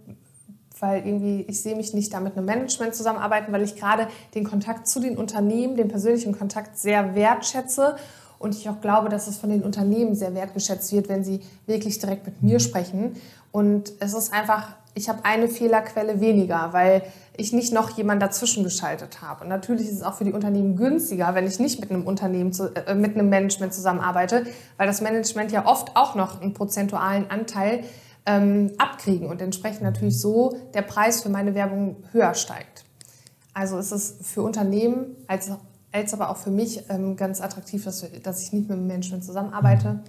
weil 0.81 1.07
irgendwie 1.07 1.45
ich 1.49 1.62
sehe 1.62 1.77
mich 1.77 1.95
nicht 1.95 2.12
da 2.12 2.21
mit 2.21 2.37
einem 2.37 2.47
Management 2.47 2.95
zusammenarbeiten, 2.95 3.53
weil 3.53 3.62
ich 3.62 3.77
gerade 3.77 4.09
den 4.35 4.45
Kontakt 4.45 4.88
zu 4.88 5.01
den 5.01 5.16
Unternehmen, 5.16 5.77
den 5.77 5.88
persönlichen 5.88 6.37
Kontakt 6.37 6.79
sehr 6.79 7.14
wertschätze 7.14 7.97
und 8.40 8.55
ich 8.55 8.69
auch 8.71 8.81
glaube, 8.81 9.11
dass 9.11 9.27
es 9.27 9.37
von 9.37 9.51
den 9.51 9.62
Unternehmen 9.62 10.14
sehr 10.14 10.35
wertgeschätzt 10.35 10.93
wird, 10.93 11.11
wenn 11.11 11.23
sie 11.23 11.40
wirklich 11.66 11.99
direkt 11.99 12.25
mit 12.25 12.43
mir 12.43 12.59
sprechen. 12.59 13.16
Und 13.53 13.93
es 14.01 14.14
ist 14.14 14.33
einfach, 14.33 14.77
ich 14.95 15.11
habe 15.11 15.27
eine 15.27 15.47
Fehlerquelle 15.47 16.21
weniger, 16.21 16.73
weil 16.73 17.03
ich 17.37 17.53
nicht 17.53 17.71
noch 17.71 17.90
jemand 17.90 18.23
dazwischen 18.23 18.64
geschaltet 18.64 19.21
habe. 19.21 19.43
Und 19.43 19.49
natürlich 19.49 19.88
ist 19.88 19.97
es 19.97 20.03
auch 20.03 20.14
für 20.14 20.25
die 20.25 20.33
Unternehmen 20.33 20.75
günstiger, 20.75 21.35
wenn 21.35 21.47
ich 21.47 21.59
nicht 21.59 21.81
mit 21.81 21.90
einem 21.90 22.07
Unternehmen, 22.07 22.55
zu, 22.55 22.75
äh, 22.75 22.95
mit 22.95 23.14
einem 23.14 23.29
Management 23.29 23.75
zusammenarbeite, 23.75 24.47
weil 24.79 24.87
das 24.87 25.03
Management 25.03 25.53
ja 25.53 25.66
oft 25.66 25.95
auch 25.95 26.14
noch 26.14 26.40
einen 26.40 26.55
prozentualen 26.55 27.31
Anteil 27.31 27.85
ähm, 28.27 28.73
abkriegen 28.79 29.29
und 29.29 29.41
entsprechend 29.41 29.83
natürlich 29.83 30.21
so 30.21 30.57
der 30.75 30.83
Preis 30.83 31.23
für 31.23 31.29
meine 31.29 31.55
Werbung 31.55 31.97
höher 32.13 32.35
steigt. 32.35 32.85
Also 33.55 33.79
ist 33.79 33.93
es 33.93 34.17
für 34.23 34.43
Unternehmen 34.43 35.17
als, 35.27 35.51
als 35.93 36.15
aber 36.15 36.31
auch 36.31 36.37
für 36.37 36.51
mich 36.51 36.85
ähm, 36.89 37.17
ganz 37.17 37.41
attraktiv, 37.41 37.85
dass, 37.85 38.05
dass 38.23 38.43
ich 38.43 38.53
nicht 38.53 38.69
mit 38.69 38.79
Management 38.79 39.25
zusammenarbeite. 39.25 40.01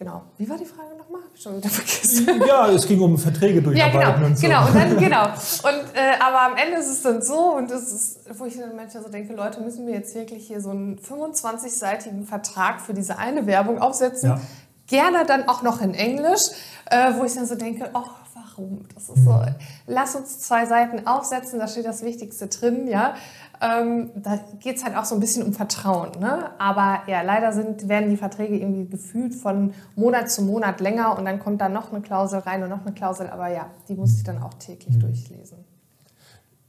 Genau. 0.00 0.22
Wie 0.38 0.48
war 0.48 0.56
die 0.56 0.64
Frage 0.64 0.96
nochmal? 0.96 1.20
Hab 1.20 1.34
ich 1.34 1.42
schon 1.42 1.58
wieder 1.58 1.68
vergessen. 1.68 2.42
Ja, 2.48 2.70
es 2.70 2.86
ging 2.86 3.02
um 3.02 3.18
Verträge 3.18 3.60
durcharbeiten 3.60 4.00
ja, 4.00 4.12
genau, 4.14 4.26
und 4.26 4.38
so. 4.38 4.46
Genau, 4.46 4.66
und 4.66 4.74
dann, 4.74 4.96
genau. 4.96 5.24
Und, 5.62 5.94
äh, 5.94 6.18
aber 6.18 6.40
am 6.40 6.56
Ende 6.56 6.78
ist 6.78 6.88
es 6.88 7.02
dann 7.02 7.20
so, 7.20 7.56
und 7.56 7.70
das 7.70 7.92
ist, 7.92 8.20
wo 8.38 8.46
ich 8.46 8.56
dann 8.56 8.74
manchmal 8.74 9.02
so 9.02 9.10
denke, 9.10 9.34
Leute, 9.34 9.60
müssen 9.60 9.86
wir 9.86 9.92
jetzt 9.92 10.14
wirklich 10.14 10.46
hier 10.46 10.62
so 10.62 10.70
einen 10.70 10.98
25-seitigen 10.98 12.24
Vertrag 12.24 12.80
für 12.80 12.94
diese 12.94 13.18
eine 13.18 13.46
Werbung 13.46 13.78
aufsetzen? 13.78 14.30
Ja. 14.30 14.40
Gerne 14.86 15.26
dann 15.26 15.46
auch 15.48 15.60
noch 15.62 15.82
in 15.82 15.92
Englisch, 15.92 16.48
äh, 16.90 17.12
wo 17.16 17.24
ich 17.24 17.34
dann 17.34 17.46
so 17.46 17.54
denke, 17.54 17.90
oh, 17.94 18.04
warum? 18.34 18.84
Das 18.94 19.08
ist 19.08 19.24
so, 19.24 19.42
lass 19.86 20.14
uns 20.14 20.40
zwei 20.40 20.66
Seiten 20.66 21.06
aufsetzen, 21.06 21.58
da 21.58 21.68
steht 21.68 21.86
das 21.86 22.02
Wichtigste 22.02 22.48
drin, 22.48 22.86
ja. 22.86 23.14
Ähm, 23.62 24.10
da 24.16 24.38
geht 24.58 24.76
es 24.76 24.84
halt 24.84 24.96
auch 24.96 25.04
so 25.04 25.14
ein 25.14 25.20
bisschen 25.20 25.42
um 25.42 25.52
Vertrauen. 25.52 26.18
Ne? 26.18 26.50
Aber 26.58 27.02
ja, 27.06 27.20
leider 27.20 27.52
sind, 27.52 27.88
werden 27.88 28.08
die 28.08 28.16
Verträge 28.16 28.56
irgendwie 28.56 28.88
gefühlt 28.88 29.34
von 29.34 29.74
Monat 29.96 30.30
zu 30.30 30.42
Monat 30.42 30.80
länger 30.80 31.18
und 31.18 31.26
dann 31.26 31.38
kommt 31.38 31.60
da 31.60 31.68
noch 31.68 31.92
eine 31.92 32.00
Klausel 32.00 32.38
rein 32.38 32.62
und 32.62 32.70
noch 32.70 32.86
eine 32.86 32.94
Klausel. 32.94 33.28
Aber 33.28 33.48
ja, 33.48 33.66
die 33.88 33.94
muss 33.94 34.16
ich 34.16 34.24
dann 34.24 34.42
auch 34.42 34.54
täglich 34.54 34.96
mhm. 34.96 35.00
durchlesen. 35.00 35.58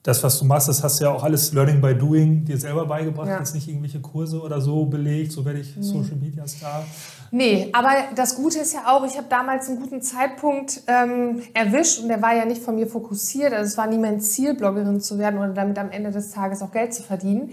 Das, 0.04 0.24
was 0.24 0.40
du 0.40 0.46
machst, 0.46 0.68
das 0.68 0.84
hast 0.84 1.00
du 1.00 1.04
ja 1.04 1.12
auch 1.12 1.24
alles 1.24 1.54
Learning 1.54 1.80
by 1.80 1.94
Doing 1.94 2.44
dir 2.44 2.58
selber 2.58 2.88
beigebracht, 2.88 3.28
ja. 3.28 3.38
jetzt 3.38 3.54
nicht 3.54 3.68
irgendwelche 3.68 4.00
Kurse 4.00 4.42
oder 4.42 4.60
so 4.60 4.86
belegt, 4.86 5.32
so 5.32 5.46
werde 5.46 5.60
ich 5.60 5.78
mhm. 5.78 5.84
Social 5.84 6.16
Media 6.16 6.48
Star. 6.48 6.84
Nee, 7.30 7.70
aber 7.72 7.92
das 8.16 8.36
Gute 8.36 8.60
ist 8.60 8.74
ja 8.74 8.82
auch, 8.88 9.06
ich 9.06 9.16
habe 9.16 9.28
damals 9.30 9.70
einen 9.70 9.80
guten 9.80 10.02
Zeitpunkt 10.02 10.82
ähm, 10.88 11.44
erwischt 11.54 12.02
und 12.02 12.08
der 12.08 12.22
war 12.22 12.36
ja 12.36 12.46
nicht 12.46 12.64
von 12.64 12.76
mir 12.76 12.88
fokussiert. 12.88 13.54
Also 13.54 13.66
es 13.66 13.78
war 13.78 13.88
nie 13.88 14.00
mein 14.00 14.20
Ziel, 14.22 14.56
Bloggerin 14.56 15.00
zu 15.02 15.20
werden 15.20 15.38
oder 15.38 15.54
damit 15.54 15.78
am 15.78 15.92
Ende 15.92 16.10
des 16.10 16.32
Tages 16.32 16.64
auch 16.64 16.72
Geld 16.72 16.94
zu 16.94 17.04
verdienen. 17.04 17.52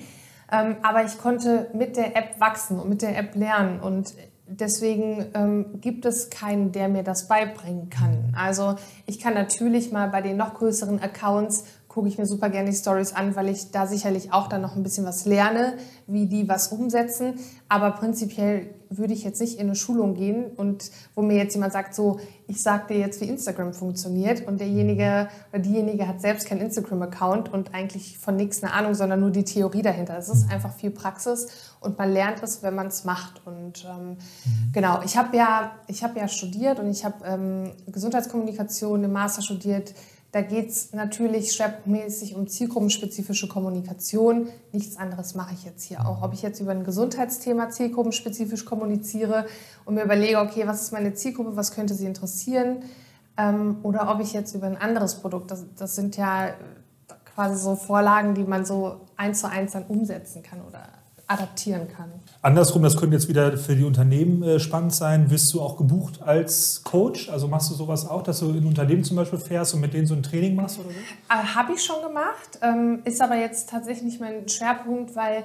Ähm, 0.51 0.77
aber 0.83 1.05
ich 1.05 1.19
konnte 1.19 1.69
mit 1.75 1.97
der 1.97 2.17
App 2.17 2.41
wachsen 2.41 2.81
und 2.81 2.89
mit 2.89 3.03
der 3.03 3.17
App 3.19 3.35
lernen 3.37 3.81
und 3.81 4.15
deswegen 4.49 5.27
ähm, 5.35 5.81
gibt 5.81 6.07
es 6.07 6.31
keinen, 6.31 6.73
der 6.73 6.89
mir 6.89 7.03
das 7.03 7.29
beibringen 7.29 7.91
kann. 7.91 8.35
Also 8.37 8.77
ich 9.07 9.21
kann 9.21 9.35
natürlich 9.35 9.93
mal 9.93 10.09
bei 10.09 10.23
den 10.23 10.39
noch 10.39 10.55
größeren 10.55 11.01
Accounts 11.01 11.65
gucke 11.99 12.11
ich 12.11 12.17
mir 12.17 12.27
super 12.27 12.49
gerne 12.49 12.71
die 12.71 12.77
Stories 12.77 13.13
an, 13.13 13.35
weil 13.35 13.49
ich 13.49 13.73
da 13.73 13.89
sicherlich 13.89 14.33
auch 14.33 14.47
dann 14.47 14.63
noch 14.63 14.77
ein 14.77 14.85
bisschen 14.85 15.05
was 15.05 15.25
lerne, 15.25 15.75
wie 16.07 16.27
die 16.27 16.49
was 16.49 16.69
umsetzen. 16.69 17.35
Aber 17.69 17.91
prinzipiell 17.91 18.71
würde 18.89 19.15
ich 19.15 19.25
jetzt 19.25 19.41
nicht 19.41 19.59
in 19.59 19.67
eine 19.67 19.75
Schulung 19.75 20.15
gehen 20.15 20.45
und 20.45 20.93
wo 21.17 21.23
mir 21.23 21.37
jetzt 21.37 21.55
jemand 21.55 21.73
sagt, 21.73 21.97
so, 21.97 22.21
ich 22.47 22.63
sag 22.63 22.87
dir 22.87 22.99
jetzt, 22.99 23.21
wie 23.21 23.25
Instagram 23.25 23.73
funktioniert 23.73 24.47
und 24.47 24.61
derjenige 24.61 25.29
oder 25.51 25.59
diejenige 25.59 26.07
hat 26.07 26.21
selbst 26.21 26.47
keinen 26.47 26.61
Instagram-Account 26.61 27.53
und 27.53 27.75
eigentlich 27.75 28.17
von 28.17 28.37
nichts 28.37 28.63
eine 28.63 28.75
Ahnung, 28.75 28.95
sondern 28.95 29.19
nur 29.19 29.33
die 29.33 29.45
Theorie 29.45 29.83
dahinter. 29.83 30.17
Es 30.17 30.29
ist 30.29 30.53
einfach 30.53 30.73
viel 30.73 30.93
Praxis 30.93 31.49
und 31.81 31.99
man 31.99 32.13
lernt 32.13 32.45
es, 32.45 32.63
wenn 32.63 32.77
man 32.77 32.87
es 32.87 33.05
macht. 33.05 33.43
Und 33.45 33.85
ähm, 33.91 34.11
mhm. 34.11 34.17
genau, 34.73 35.01
ich 35.05 35.17
habe 35.17 35.37
ja, 35.37 35.73
hab 36.01 36.17
ja 36.17 36.29
studiert 36.29 36.79
und 36.79 36.89
ich 36.89 37.05
habe 37.05 37.25
ähm, 37.25 37.73
Gesundheitskommunikation 37.89 39.03
im 39.03 39.11
Master 39.11 39.43
studiert 39.43 39.95
da 40.31 40.43
geht 40.43 40.69
es 40.69 40.93
natürlich 40.93 41.53
schwerpunktmäßig 41.53 42.35
um 42.35 42.47
zielgruppenspezifische 42.49 43.49
Kommunikation. 43.49 44.49
Nichts 44.73 44.99
anderes 44.99 45.35
mache 45.35 45.55
ich 45.55 45.65
jetzt 45.65 45.85
hier 45.85 46.07
auch. 46.07 46.23
Ob 46.23 46.35
ich 46.35 46.43
jetzt 46.43 46.61
über 46.61 46.73
ein 46.73 46.85
Gesundheitsthema 46.85 47.71
zielgruppenspezifisch 47.71 48.67
kommuniziere 48.67 49.47
und 49.87 49.95
mir 49.95 50.05
überlege, 50.05 50.39
okay, 50.41 50.67
was 50.67 50.83
ist 50.83 50.93
meine 50.93 51.15
Zielgruppe, 51.15 51.57
was 51.57 51.73
könnte 51.73 51.95
sie 51.95 52.05
interessieren, 52.05 52.83
ähm, 53.39 53.79
oder 53.83 54.13
ob 54.13 54.21
ich 54.21 54.35
jetzt 54.35 54.55
über 54.55 54.67
ein 54.67 54.77
anderes 54.77 55.15
Produkt, 55.15 55.51
das, 55.51 55.65
das 55.77 55.95
sind 55.95 56.17
ja 56.17 56.53
quasi 57.35 57.63
so 57.63 57.77
Vorlagen, 57.77 58.35
die 58.35 58.43
man 58.43 58.67
so 58.67 59.01
eins 59.17 59.41
zu 59.41 59.49
eins 59.49 59.73
dann 59.73 59.85
umsetzen 59.85 60.43
kann 60.43 60.61
oder 60.61 60.83
adaptieren 61.29 61.87
kann. 61.95 62.11
Andersrum, 62.41 62.83
das 62.83 62.97
könnte 62.97 63.15
jetzt 63.15 63.29
wieder 63.29 63.57
für 63.59 63.77
die 63.77 63.85
Unternehmen 63.85 64.43
äh, 64.43 64.59
spannend 64.59 64.95
sein. 64.95 65.31
Wirst 65.31 65.53
du 65.53 65.61
auch 65.61 65.77
gebucht 65.77 66.23
als 66.23 66.83
Coach? 66.85 67.29
Also 67.29 67.49
machst 67.49 67.71
du 67.71 67.75
sowas 67.75 68.09
auch, 68.09 68.23
dass 68.23 68.41
du 68.41 68.51
in 68.51 68.65
Unternehmen 68.65 69.05
zum 69.05 69.17
Beispiel 69.17 69.39
fährst 69.39 69.75
und 69.75 69.81
mit 69.81 69.93
denen 69.93 70.07
so 70.07 70.15
ein 70.15 70.23
Training 70.23 70.57
machst 70.57 70.79
oder 70.79 70.89
so? 70.89 70.95
Äh, 70.95 71.55
Habe 71.55 71.75
ich 71.75 71.85
schon 71.85 72.03
gemacht, 72.03 72.59
ähm, 72.63 73.01
ist 73.05 73.21
aber 73.21 73.37
jetzt 73.37 73.69
tatsächlich 73.69 74.05
nicht 74.05 74.21
mein 74.21 74.49
Schwerpunkt, 74.49 75.15
weil 75.15 75.45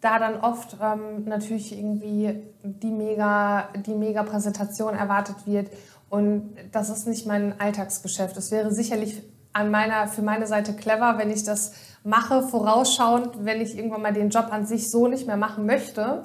da 0.00 0.18
dann 0.18 0.40
oft 0.40 0.76
ähm, 0.82 1.24
natürlich 1.26 1.76
irgendwie 1.76 2.34
die 2.62 2.90
mega, 2.90 3.68
die 3.86 3.94
mega 3.94 4.22
Präsentation 4.22 4.94
erwartet 4.94 5.36
wird. 5.44 5.68
Und 6.08 6.56
das 6.72 6.88
ist 6.88 7.06
nicht 7.06 7.26
mein 7.26 7.60
Alltagsgeschäft. 7.60 8.36
Es 8.38 8.50
wäre 8.50 8.72
sicherlich 8.72 9.22
an 9.52 9.70
meiner, 9.70 10.08
für 10.08 10.22
meine 10.22 10.46
Seite 10.46 10.72
clever, 10.72 11.18
wenn 11.18 11.30
ich 11.30 11.44
das 11.44 11.72
mache, 12.04 12.42
vorausschauend, 12.42 13.44
wenn 13.44 13.60
ich 13.60 13.76
irgendwann 13.76 14.02
mal 14.02 14.12
den 14.12 14.30
Job 14.30 14.48
an 14.50 14.66
sich 14.66 14.90
so 14.90 15.08
nicht 15.08 15.26
mehr 15.26 15.36
machen 15.36 15.66
möchte. 15.66 16.22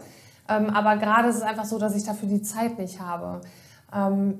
Ähm, 0.47 0.69
aber 0.69 0.97
gerade 0.97 1.29
ist 1.29 1.37
es 1.37 1.41
einfach 1.41 1.65
so, 1.65 1.79
dass 1.79 1.95
ich 1.95 2.03
dafür 2.03 2.27
die 2.27 2.41
Zeit 2.41 2.77
nicht 2.77 2.99
habe. 2.99 3.41
Ähm, 3.93 4.39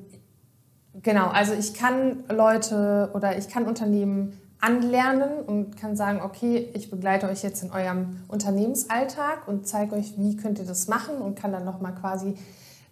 genau, 1.02 1.28
also 1.28 1.54
ich 1.54 1.74
kann 1.74 2.24
Leute 2.30 3.12
oder 3.14 3.38
ich 3.38 3.48
kann 3.50 3.66
Unternehmen 3.66 4.40
anlernen 4.60 5.42
und 5.46 5.76
kann 5.76 5.96
sagen, 5.96 6.22
okay, 6.24 6.70
ich 6.74 6.90
begleite 6.90 7.28
euch 7.28 7.44
jetzt 7.44 7.64
in 7.64 7.72
eurem 7.72 8.22
Unternehmensalltag 8.30 9.48
und 9.48 9.68
zeige 9.68 9.96
euch, 9.96 10.14
wie 10.18 10.38
könnt 10.38 10.58
ihr 10.58 10.66
das 10.66 10.88
machen 10.88 11.18
und 11.18 11.36
kann 11.36 11.52
dann 11.52 11.66
nochmal 11.66 11.94
quasi 11.94 12.36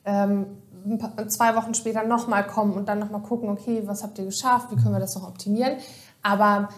ähm, 0.03 0.47
zwei 1.27 1.55
Wochen 1.55 1.73
später 1.73 2.03
nochmal 2.03 2.45
kommen 2.45 2.73
und 2.73 2.89
dann 2.89 2.99
nochmal 2.99 3.21
gucken, 3.21 3.49
okay, 3.49 3.83
was 3.85 4.03
habt 4.03 4.17
ihr 4.19 4.25
geschafft, 4.25 4.67
wie 4.71 4.75
können 4.75 4.93
wir 4.93 4.99
das 4.99 5.15
noch 5.15 5.27
optimieren. 5.27 5.77
Aber 6.23 6.69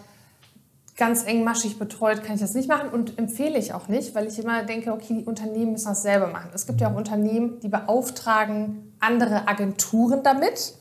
ganz 0.96 1.24
engmaschig 1.24 1.80
betreut 1.80 2.24
kann 2.24 2.36
ich 2.36 2.42
das 2.42 2.54
nicht 2.54 2.68
machen 2.68 2.90
und 2.90 3.18
empfehle 3.18 3.58
ich 3.58 3.74
auch 3.74 3.88
nicht, 3.88 4.14
weil 4.14 4.28
ich 4.28 4.38
immer 4.38 4.64
denke, 4.64 4.94
okay, 4.94 5.16
die 5.20 5.26
Unternehmen 5.26 5.72
müssen 5.72 5.88
das 5.88 6.04
selber 6.04 6.28
machen. 6.28 6.52
Es 6.54 6.68
gibt 6.68 6.82
ja 6.82 6.92
auch 6.92 6.96
Unternehmen, 6.96 7.60
die 7.62 7.68
beauftragen 7.68 8.94
andere 9.00 9.48
Agenturen 9.48 10.22
damit, 10.24 10.76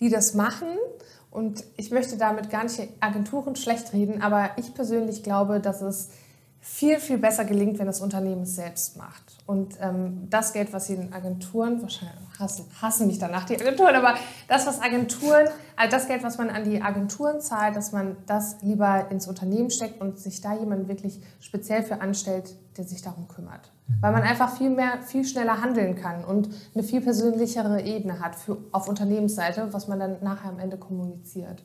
die 0.00 0.08
das 0.08 0.34
machen. 0.34 0.68
Und 1.30 1.62
ich 1.76 1.90
möchte 1.90 2.16
damit 2.16 2.50
gar 2.50 2.64
nicht 2.64 2.80
Agenturen 3.00 3.54
schlecht 3.54 3.92
reden, 3.92 4.22
aber 4.22 4.50
ich 4.56 4.74
persönlich 4.74 5.22
glaube, 5.22 5.60
dass 5.60 5.80
es 5.82 6.08
viel, 6.62 7.00
viel 7.00 7.16
besser 7.16 7.46
gelingt, 7.46 7.78
wenn 7.78 7.86
das 7.86 8.00
Unternehmen 8.00 8.42
es 8.42 8.54
selbst 8.54 8.96
macht. 8.98 9.38
Und 9.46 9.76
ähm, 9.80 10.28
das 10.28 10.52
Geld, 10.52 10.72
was 10.72 10.86
sie 10.86 10.96
den 10.96 11.12
Agenturen, 11.12 11.80
wahrscheinlich 11.80 12.18
hassen, 12.38 12.66
hassen 12.80 13.06
mich 13.06 13.18
danach 13.18 13.44
die 13.44 13.58
Agenturen, 13.58 13.96
aber 13.96 14.14
das, 14.46 14.66
was 14.66 14.80
Agenturen, 14.80 15.48
also 15.76 15.90
das 15.90 16.06
Geld, 16.06 16.22
was 16.22 16.36
man 16.36 16.50
an 16.50 16.64
die 16.64 16.82
Agenturen 16.82 17.40
zahlt, 17.40 17.76
dass 17.76 17.92
man 17.92 18.16
das 18.26 18.58
lieber 18.60 19.10
ins 19.10 19.26
Unternehmen 19.26 19.70
steckt 19.70 20.00
und 20.00 20.18
sich 20.18 20.42
da 20.42 20.54
jemand 20.54 20.88
wirklich 20.88 21.20
speziell 21.40 21.82
für 21.82 22.02
anstellt, 22.02 22.54
der 22.76 22.84
sich 22.84 23.00
darum 23.00 23.26
kümmert. 23.26 23.72
Weil 24.00 24.12
man 24.12 24.22
einfach 24.22 24.56
viel 24.56 24.70
mehr, 24.70 25.02
viel 25.02 25.24
schneller 25.24 25.62
handeln 25.62 25.96
kann 25.96 26.24
und 26.24 26.50
eine 26.74 26.84
viel 26.84 27.00
persönlichere 27.00 27.82
Ebene 27.82 28.20
hat 28.20 28.36
für, 28.36 28.58
auf 28.70 28.86
Unternehmensseite, 28.86 29.72
was 29.72 29.88
man 29.88 29.98
dann 29.98 30.18
nachher 30.22 30.50
am 30.50 30.58
Ende 30.58 30.76
kommuniziert 30.76 31.64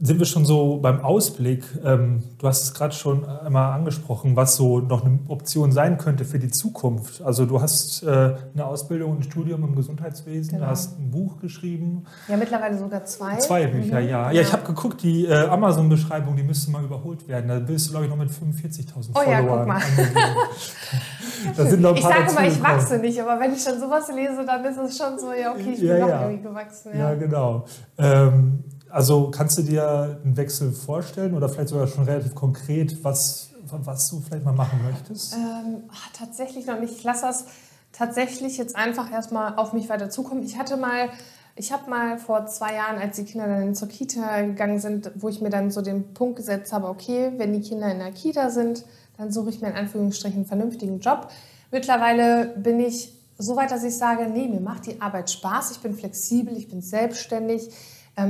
sind 0.00 0.18
wir 0.18 0.26
schon 0.26 0.44
so 0.44 0.78
beim 0.78 1.00
Ausblick. 1.00 1.64
Ähm, 1.84 2.22
du 2.38 2.48
hast 2.48 2.62
es 2.62 2.74
gerade 2.74 2.94
schon 2.94 3.24
einmal 3.24 3.72
angesprochen, 3.72 4.34
was 4.34 4.56
so 4.56 4.80
noch 4.80 5.04
eine 5.04 5.20
Option 5.28 5.70
sein 5.72 5.98
könnte 5.98 6.24
für 6.24 6.38
die 6.38 6.50
Zukunft. 6.50 7.22
Also 7.22 7.46
du 7.46 7.60
hast 7.60 8.02
äh, 8.02 8.34
eine 8.54 8.66
Ausbildung, 8.66 9.18
ein 9.18 9.22
Studium 9.22 9.62
im 9.62 9.76
Gesundheitswesen, 9.76 10.58
genau. 10.58 10.66
hast 10.66 10.98
ein 10.98 11.10
Buch 11.10 11.38
geschrieben. 11.38 12.04
Ja, 12.28 12.36
mittlerweile 12.36 12.76
sogar 12.76 13.04
zwei. 13.04 13.36
Zwei 13.36 13.66
Bücher, 13.66 14.00
mhm. 14.00 14.08
ja. 14.08 14.30
Ja, 14.32 14.40
ich 14.40 14.52
habe 14.52 14.64
geguckt, 14.64 15.02
die 15.02 15.26
äh, 15.26 15.46
Amazon-Beschreibung, 15.46 16.36
die 16.36 16.42
müsste 16.42 16.70
mal 16.72 16.82
überholt 16.82 17.28
werden. 17.28 17.48
Da 17.48 17.60
bist 17.60 17.86
du, 17.86 17.90
glaube 17.92 18.06
ich, 18.06 18.10
noch 18.10 18.18
mit 18.18 18.30
45.000 18.30 19.10
oh, 19.14 19.20
Followern. 19.20 19.32
Ja, 19.32 19.42
guck 19.42 19.66
mal. 19.66 19.80
da 21.56 21.66
sind 21.66 21.80
noch 21.82 21.90
ein 21.90 21.96
ich 21.96 22.02
sage 22.02 22.30
immer, 22.30 22.46
ich 22.46 22.62
wachse 22.62 22.98
nicht, 22.98 23.20
aber 23.20 23.40
wenn 23.40 23.52
ich 23.52 23.62
schon 23.62 23.78
sowas 23.78 24.08
lese, 24.14 24.44
dann 24.44 24.64
ist 24.64 24.76
es 24.76 24.98
schon 24.98 25.18
so, 25.18 25.32
ja, 25.32 25.52
okay, 25.52 25.72
ich 25.72 25.80
bin 25.80 25.88
ja, 25.88 26.00
doch 26.00 26.08
ja. 26.08 26.22
irgendwie 26.22 26.42
gewachsen. 26.42 26.90
Ja, 26.94 27.10
ja 27.10 27.14
genau. 27.14 27.64
Ähm, 27.96 28.64
also 28.94 29.28
kannst 29.32 29.58
du 29.58 29.62
dir 29.62 30.20
einen 30.24 30.36
Wechsel 30.36 30.70
vorstellen 30.70 31.34
oder 31.34 31.48
vielleicht 31.48 31.70
sogar 31.70 31.88
schon 31.88 32.04
relativ 32.04 32.32
konkret, 32.36 33.02
was, 33.02 33.50
was 33.66 34.08
du 34.08 34.20
vielleicht 34.20 34.44
mal 34.44 34.52
machen 34.52 34.78
möchtest? 34.88 35.34
Ähm, 35.34 35.82
tatsächlich 36.16 36.64
noch 36.66 36.78
nicht. 36.78 36.94
Ich 36.96 37.02
lasse 37.02 37.22
das 37.22 37.46
tatsächlich 37.90 38.56
jetzt 38.56 38.76
einfach 38.76 39.10
erstmal 39.10 39.56
auf 39.56 39.72
mich 39.72 39.88
weiter 39.88 40.10
zukommen. 40.10 40.44
Ich 40.44 40.58
hatte 40.58 40.76
mal, 40.76 41.08
ich 41.56 41.72
habe 41.72 41.90
mal 41.90 42.18
vor 42.18 42.46
zwei 42.46 42.74
Jahren, 42.74 42.98
als 42.98 43.16
die 43.16 43.24
Kinder 43.24 43.48
dann 43.48 43.74
zur 43.74 43.88
Kita 43.88 44.42
gegangen 44.42 44.78
sind, 44.78 45.10
wo 45.16 45.28
ich 45.28 45.40
mir 45.40 45.50
dann 45.50 45.72
so 45.72 45.82
den 45.82 46.14
Punkt 46.14 46.36
gesetzt 46.36 46.72
habe, 46.72 46.86
okay, 46.86 47.32
wenn 47.36 47.52
die 47.52 47.62
Kinder 47.62 47.90
in 47.90 47.98
der 47.98 48.12
Kita 48.12 48.50
sind, 48.50 48.84
dann 49.18 49.32
suche 49.32 49.50
ich 49.50 49.60
mir 49.60 49.70
in 49.70 49.74
Anführungsstrichen 49.74 50.36
einen 50.36 50.46
vernünftigen 50.46 51.00
Job. 51.00 51.32
Mittlerweile 51.72 52.54
bin 52.58 52.78
ich 52.78 53.12
so 53.38 53.56
weit, 53.56 53.72
dass 53.72 53.82
ich 53.82 53.96
sage, 53.96 54.28
nee, 54.28 54.46
mir 54.46 54.60
macht 54.60 54.86
die 54.86 55.00
Arbeit 55.00 55.32
Spaß, 55.32 55.72
ich 55.72 55.80
bin 55.80 55.94
flexibel, 55.94 56.56
ich 56.56 56.68
bin 56.68 56.80
selbstständig 56.80 57.70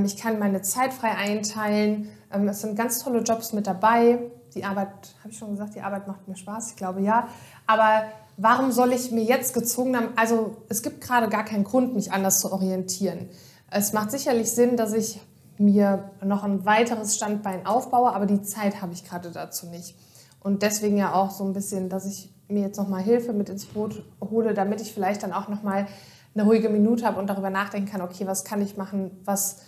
ich 0.05 0.17
kann 0.17 0.39
meine 0.39 0.63
Zeit 0.63 0.93
frei 0.93 1.13
einteilen. 1.13 2.09
Ähm, 2.33 2.49
es 2.49 2.61
sind 2.61 2.77
ganz 2.77 3.01
tolle 3.01 3.21
Jobs 3.21 3.53
mit 3.53 3.67
dabei. 3.67 4.19
Die 4.55 4.65
Arbeit, 4.65 4.89
habe 5.21 5.31
ich 5.31 5.39
schon 5.39 5.51
gesagt, 5.51 5.75
die 5.75 5.81
Arbeit 5.81 6.07
macht 6.07 6.27
mir 6.29 6.37
Spaß, 6.37 6.71
ich 6.71 6.77
glaube 6.77 7.01
ja. 7.01 7.29
Aber 7.67 8.05
warum 8.37 8.73
soll 8.73 8.93
ich 8.93 9.11
mir 9.11 9.25
jetzt 9.25 9.53
gezwungen 9.53 9.97
haben, 9.97 10.09
also 10.17 10.57
es 10.69 10.83
gibt 10.83 11.01
gerade 11.01 11.29
gar 11.29 11.45
keinen 11.45 11.65
Grund, 11.65 11.95
mich 11.95 12.13
anders 12.13 12.41
zu 12.41 12.53
orientieren. 12.53 13.29
Es 13.71 13.93
macht 13.93 14.11
sicherlich 14.11 14.53
Sinn, 14.53 14.77
dass 14.77 14.93
ich 14.93 15.21
mir 15.59 16.11
noch 16.23 16.45
ein 16.45 16.65
weiteres 16.65 17.17
Standbein 17.17 17.67
aufbaue, 17.67 18.13
aber 18.13 18.27
die 18.27 18.43
Zeit 18.43 18.81
habe 18.81 18.93
ich 18.93 19.05
gerade 19.05 19.31
dazu 19.31 19.67
nicht. 19.67 19.97
Und 20.41 20.63
deswegen 20.63 20.97
ja 20.97 21.15
auch 21.15 21.31
so 21.31 21.45
ein 21.45 21.53
bisschen, 21.53 21.89
dass 21.89 22.07
ich 22.07 22.33
mir 22.49 22.63
jetzt 22.63 22.77
nochmal 22.77 23.03
Hilfe 23.03 23.33
mit 23.33 23.49
ins 23.49 23.67
Boot 23.67 24.05
hole, 24.21 24.55
damit 24.55 24.81
ich 24.81 24.93
vielleicht 24.93 25.23
dann 25.23 25.33
auch 25.33 25.49
nochmal 25.49 25.87
eine 26.35 26.45
ruhige 26.45 26.69
Minute 26.69 27.07
habe 27.07 27.19
und 27.21 27.29
darüber 27.29 27.51
nachdenken 27.51 27.91
kann, 27.91 28.03
okay, 28.03 28.27
was 28.27 28.45
kann 28.45 28.61
ich 28.61 28.77
machen, 28.77 29.13
was 29.25 29.63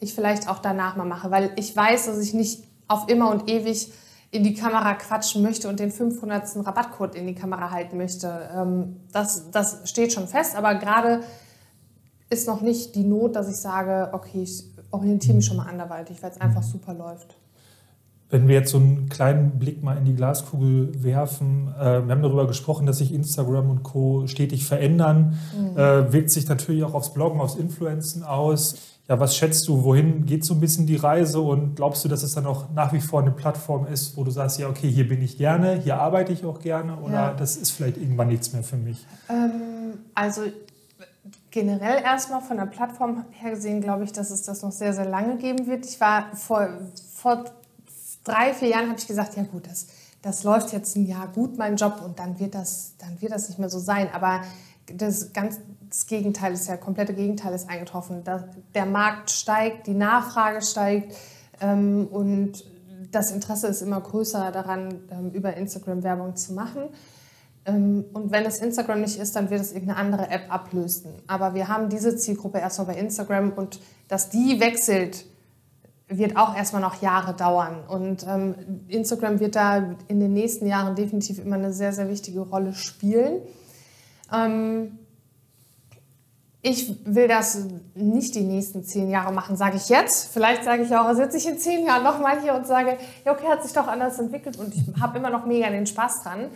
ich 0.00 0.14
vielleicht 0.14 0.48
auch 0.48 0.58
danach 0.58 0.96
mal 0.96 1.04
mache. 1.04 1.30
Weil 1.30 1.52
ich 1.56 1.76
weiß, 1.76 2.06
dass 2.06 2.18
ich 2.18 2.34
nicht 2.34 2.64
auf 2.88 3.08
immer 3.08 3.30
und 3.30 3.48
ewig 3.48 3.92
in 4.32 4.44
die 4.44 4.54
Kamera 4.54 4.94
quatschen 4.94 5.42
möchte 5.42 5.68
und 5.68 5.80
den 5.80 5.90
500. 5.90 6.64
Rabattcode 6.64 7.14
in 7.16 7.26
die 7.26 7.34
Kamera 7.34 7.70
halten 7.70 7.96
möchte. 7.96 8.48
Ähm, 8.56 8.96
das, 9.12 9.50
das 9.50 9.88
steht 9.88 10.12
schon 10.12 10.28
fest, 10.28 10.56
aber 10.56 10.74
gerade 10.76 11.20
ist 12.30 12.46
noch 12.46 12.60
nicht 12.60 12.94
die 12.94 13.02
Not, 13.02 13.34
dass 13.34 13.50
ich 13.50 13.56
sage, 13.56 14.10
okay, 14.12 14.42
ich 14.42 14.64
orientiere 14.92 15.34
mich 15.36 15.46
schon 15.46 15.56
mal 15.56 15.66
anderweitig, 15.66 16.22
weil 16.22 16.30
es 16.30 16.40
einfach 16.40 16.62
super 16.62 16.94
läuft. 16.94 17.36
Wenn 18.28 18.46
wir 18.46 18.54
jetzt 18.54 18.70
so 18.70 18.76
einen 18.76 19.08
kleinen 19.08 19.58
Blick 19.58 19.82
mal 19.82 19.96
in 19.96 20.04
die 20.04 20.14
Glaskugel 20.14 21.02
werfen, 21.02 21.74
äh, 21.76 22.06
wir 22.06 22.14
haben 22.14 22.22
darüber 22.22 22.46
gesprochen, 22.46 22.86
dass 22.86 22.98
sich 22.98 23.12
Instagram 23.12 23.68
und 23.70 23.82
Co. 23.82 24.28
stetig 24.28 24.64
verändern, 24.64 25.36
mhm. 25.58 25.76
äh, 25.76 26.12
wirkt 26.12 26.30
sich 26.30 26.48
natürlich 26.48 26.84
auch 26.84 26.94
aufs 26.94 27.12
Bloggen, 27.12 27.40
aufs 27.40 27.56
Influenzen 27.56 28.22
aus. 28.22 28.76
Ja, 29.10 29.18
was 29.18 29.36
schätzt 29.36 29.66
du, 29.66 29.82
wohin 29.82 30.24
geht 30.24 30.44
so 30.44 30.54
ein 30.54 30.60
bisschen 30.60 30.86
die 30.86 30.94
Reise 30.94 31.40
und 31.40 31.74
glaubst 31.74 32.04
du, 32.04 32.08
dass 32.08 32.22
es 32.22 32.32
dann 32.36 32.46
auch 32.46 32.70
nach 32.72 32.92
wie 32.92 33.00
vor 33.00 33.20
eine 33.20 33.32
Plattform 33.32 33.88
ist, 33.88 34.16
wo 34.16 34.22
du 34.22 34.30
sagst, 34.30 34.60
ja, 34.60 34.68
okay, 34.68 34.88
hier 34.88 35.08
bin 35.08 35.20
ich 35.20 35.36
gerne, 35.36 35.80
hier 35.82 36.00
arbeite 36.00 36.32
ich 36.32 36.44
auch 36.44 36.60
gerne 36.60 36.96
oder 36.98 37.12
ja. 37.12 37.34
das 37.34 37.56
ist 37.56 37.72
vielleicht 37.72 37.96
irgendwann 37.96 38.28
nichts 38.28 38.52
mehr 38.52 38.62
für 38.62 38.76
mich? 38.76 39.04
Ähm, 39.28 39.98
also 40.14 40.42
generell 41.50 42.00
erstmal 42.04 42.40
von 42.40 42.56
der 42.58 42.66
Plattform 42.66 43.24
her 43.32 43.50
gesehen, 43.50 43.80
glaube 43.80 44.04
ich, 44.04 44.12
dass 44.12 44.30
es 44.30 44.44
das 44.44 44.62
noch 44.62 44.70
sehr, 44.70 44.94
sehr 44.94 45.06
lange 45.06 45.38
geben 45.38 45.66
wird. 45.66 45.86
Ich 45.86 46.00
war 46.00 46.26
vor, 46.36 46.68
vor 47.12 47.46
drei, 48.22 48.54
vier 48.54 48.68
Jahren, 48.68 48.90
habe 48.90 48.98
ich 49.00 49.08
gesagt, 49.08 49.36
ja 49.36 49.42
gut, 49.42 49.66
das, 49.66 49.88
das 50.22 50.44
läuft 50.44 50.72
jetzt 50.72 50.94
ein 50.96 51.04
Jahr 51.04 51.26
gut, 51.26 51.58
mein 51.58 51.74
Job, 51.74 52.00
und 52.04 52.20
dann 52.20 52.38
wird 52.38 52.54
das, 52.54 52.92
dann 52.98 53.20
wird 53.20 53.32
das 53.32 53.48
nicht 53.48 53.58
mehr 53.58 53.70
so 53.70 53.80
sein. 53.80 54.08
Aber 54.14 54.42
das, 54.96 55.32
ganz, 55.32 55.60
das 55.88 56.06
Gegenteil 56.06 56.52
ist 56.52 56.68
ja, 56.68 56.76
komplette 56.76 57.14
Gegenteil 57.14 57.54
ist 57.54 57.68
eingetroffen. 57.68 58.22
der 58.74 58.86
Markt 58.86 59.30
steigt, 59.30 59.86
die 59.86 59.94
Nachfrage 59.94 60.62
steigt 60.62 61.16
ähm, 61.60 62.06
und 62.10 62.64
das 63.10 63.32
Interesse 63.32 63.66
ist 63.66 63.82
immer 63.82 64.00
größer 64.00 64.52
daran, 64.52 65.00
ähm, 65.10 65.30
über 65.32 65.56
Instagram 65.56 66.02
Werbung 66.02 66.36
zu 66.36 66.52
machen. 66.52 66.82
Ähm, 67.66 68.04
und 68.12 68.30
wenn 68.30 68.44
es 68.44 68.58
Instagram 68.58 69.00
nicht 69.00 69.18
ist, 69.18 69.36
dann 69.36 69.50
wird 69.50 69.60
es 69.60 69.72
irgendeine 69.72 69.98
andere 69.98 70.30
App 70.30 70.52
ablösen. 70.52 71.12
Aber 71.26 71.54
wir 71.54 71.68
haben 71.68 71.88
diese 71.88 72.16
Zielgruppe 72.16 72.58
erstmal 72.58 72.88
bei 72.88 72.96
Instagram 72.96 73.52
und 73.52 73.80
dass 74.08 74.30
die 74.30 74.60
wechselt, 74.60 75.26
wird 76.08 76.36
auch 76.36 76.56
erstmal 76.56 76.82
noch 76.82 77.00
Jahre 77.02 77.34
dauern. 77.34 77.84
Und 77.86 78.26
ähm, 78.26 78.54
Instagram 78.88 79.38
wird 79.40 79.56
da 79.56 79.94
in 80.08 80.20
den 80.20 80.32
nächsten 80.32 80.66
Jahren 80.66 80.96
definitiv 80.96 81.38
immer 81.38 81.56
eine 81.56 81.72
sehr, 81.72 81.92
sehr 81.92 82.08
wichtige 82.08 82.40
Rolle 82.40 82.74
spielen. 82.74 83.42
Ähm, 84.32 84.98
ich 86.62 86.94
will 87.06 87.26
das 87.26 87.66
nicht 87.94 88.34
die 88.34 88.42
nächsten 88.42 88.84
zehn 88.84 89.08
Jahre 89.08 89.32
machen, 89.32 89.56
sage 89.56 89.76
ich 89.76 89.88
jetzt. 89.88 90.30
Vielleicht 90.32 90.64
sage 90.64 90.82
ich 90.82 90.94
auch, 90.94 91.12
sitze 91.14 91.38
ich 91.38 91.48
in 91.48 91.58
zehn 91.58 91.86
Jahren 91.86 92.04
nochmal 92.04 92.40
hier 92.42 92.54
und 92.54 92.66
sage, 92.66 92.98
ja, 93.24 93.32
okay, 93.32 93.46
hat 93.48 93.62
sich 93.62 93.72
doch 93.72 93.88
anders 93.88 94.18
entwickelt 94.18 94.58
und 94.58 94.74
ich 94.74 94.82
habe 95.00 95.18
immer 95.18 95.30
noch 95.30 95.46
mega 95.46 95.70
den 95.70 95.86
Spaß 95.86 96.22
dran. 96.22 96.46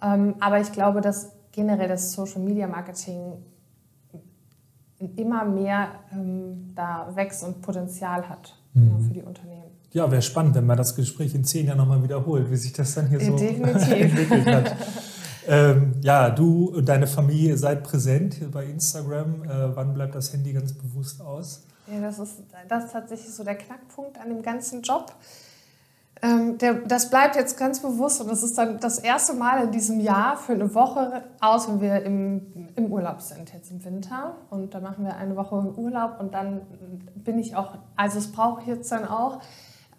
Ähm, 0.00 0.36
aber 0.38 0.60
ich 0.60 0.70
glaube, 0.70 1.00
dass 1.00 1.32
generell 1.50 1.88
das 1.88 2.12
Social 2.12 2.40
Media 2.40 2.68
Marketing 2.68 3.32
immer 5.16 5.44
mehr 5.44 5.88
ähm, 6.12 6.72
da 6.74 7.10
wächst 7.14 7.42
und 7.42 7.60
Potenzial 7.60 8.28
hat 8.28 8.54
mhm. 8.74 9.00
für 9.06 9.14
die 9.14 9.22
Unternehmen. 9.22 9.64
Ja, 9.90 10.08
wäre 10.10 10.22
spannend, 10.22 10.54
wenn 10.54 10.66
man 10.66 10.76
das 10.76 10.94
Gespräch 10.94 11.34
in 11.34 11.44
zehn 11.44 11.66
Jahren 11.66 11.78
nochmal 11.78 12.02
wiederholt, 12.02 12.50
wie 12.50 12.56
sich 12.56 12.72
das 12.72 12.94
dann 12.94 13.08
hier 13.08 13.20
so 13.20 13.36
entwickelt 13.36 14.46
hat. 14.46 14.76
ähm, 15.48 15.94
ja, 16.02 16.30
du 16.30 16.70
und 16.74 16.88
deine 16.88 17.06
Familie 17.06 17.56
seid 17.56 17.82
präsent 17.82 18.52
bei 18.52 18.64
Instagram. 18.64 19.44
Äh, 19.44 19.76
wann 19.76 19.94
bleibt 19.94 20.14
das 20.14 20.32
Handy 20.32 20.52
ganz 20.52 20.72
bewusst 20.72 21.20
aus? 21.20 21.64
Ja, 21.90 22.00
das 22.00 22.18
ist, 22.18 22.34
das 22.68 22.84
ist 22.84 22.92
tatsächlich 22.92 23.34
so 23.34 23.44
der 23.44 23.54
Knackpunkt 23.54 24.20
an 24.20 24.28
dem 24.28 24.42
ganzen 24.42 24.82
Job. 24.82 25.14
Ähm, 26.20 26.58
der, 26.58 26.74
das 26.74 27.10
bleibt 27.10 27.36
jetzt 27.36 27.56
ganz 27.56 27.80
bewusst 27.80 28.20
und 28.20 28.28
das 28.28 28.42
ist 28.42 28.58
dann 28.58 28.80
das 28.80 28.98
erste 28.98 29.34
Mal 29.34 29.64
in 29.64 29.70
diesem 29.70 30.00
Jahr 30.00 30.36
für 30.36 30.52
eine 30.52 30.74
Woche 30.74 31.22
aus, 31.40 31.68
wenn 31.68 31.80
wir 31.80 32.02
im, 32.02 32.68
im 32.74 32.92
Urlaub 32.92 33.20
sind, 33.20 33.52
jetzt 33.52 33.70
im 33.70 33.84
Winter. 33.84 34.34
Und 34.50 34.74
dann 34.74 34.82
machen 34.82 35.04
wir 35.04 35.16
eine 35.16 35.36
Woche 35.36 35.54
Urlaub 35.54 36.18
und 36.20 36.34
dann 36.34 36.62
bin 37.14 37.38
ich 37.38 37.56
auch, 37.56 37.74
also 37.96 38.16
das 38.16 38.32
brauche 38.32 38.62
ich 38.62 38.66
jetzt 38.66 38.90
dann 38.90 39.06
auch. 39.06 39.40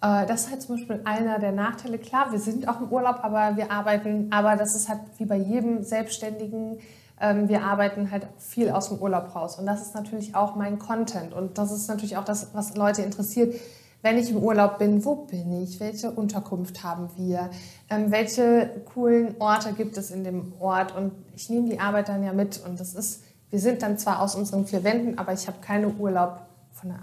Äh, 0.02 0.26
das 0.26 0.46
ist 0.46 0.52
halt 0.52 0.62
zum 0.62 0.76
Beispiel 0.76 1.02
einer 1.06 1.40
der 1.40 1.52
Nachteile. 1.52 1.98
Klar, 1.98 2.32
wir 2.32 2.40
sind 2.40 2.68
auch 2.68 2.82
im 2.82 2.90
Urlaub, 2.90 3.20
aber 3.24 3.58
wir 3.58 3.72
arbeiten, 3.72 4.28
aber 4.32 4.56
das 4.56 4.76
ist 4.76 4.90
halt 4.90 5.00
wie 5.18 5.26
bei 5.26 5.38
jedem 5.38 5.84
Selbstständigen. 5.84 6.80
Ähm, 7.22 7.50
wir 7.50 7.64
arbeiten 7.64 8.12
halt 8.12 8.28
viel 8.38 8.70
aus 8.70 8.90
dem 8.90 9.00
Urlaub 9.00 9.36
raus. 9.36 9.60
Und 9.60 9.66
das 9.66 9.82
ist 9.82 9.96
natürlich 9.96 10.36
auch 10.36 10.56
mein 10.56 10.80
Content. 10.80 11.34
Und 11.34 11.58
das 11.58 11.72
ist 11.72 11.88
natürlich 11.88 12.18
auch 12.18 12.26
das, 12.26 12.54
was 12.54 12.76
Leute 12.76 13.02
interessiert 13.02 13.56
wenn 14.02 14.18
ich 14.18 14.30
im 14.30 14.38
Urlaub 14.38 14.80
bin, 14.80 15.04
wo 15.04 15.16
bin 15.16 15.62
ich, 15.62 15.80
welche 15.80 16.12
Unterkunft 16.12 16.84
haben 16.84 17.10
wir, 17.18 17.50
ähm, 17.90 18.12
welche 18.12 18.82
coolen 18.94 19.36
Orte 19.40 19.74
gibt 19.74 19.98
es 19.98 20.12
in 20.12 20.24
dem 20.24 20.54
Ort 20.60 20.96
und 20.96 21.12
ich 21.36 21.50
nehme 21.50 21.70
die 21.70 21.80
Arbeit 21.80 22.10
dann 22.10 22.24
ja 22.24 22.34
mit 22.34 22.64
und 22.66 22.80
das 22.80 22.94
ist, 22.94 23.24
wir 23.50 23.60
sind 23.60 23.82
dann 23.82 23.98
zwar 23.98 24.22
aus 24.22 24.36
unseren 24.36 24.66
vier 24.66 24.84
Wänden, 24.84 25.18
aber 25.18 25.34
ich 25.34 25.48
habe 25.48 25.58
keinen 25.60 26.00
Urlaub 26.00 26.42
von 26.72 26.94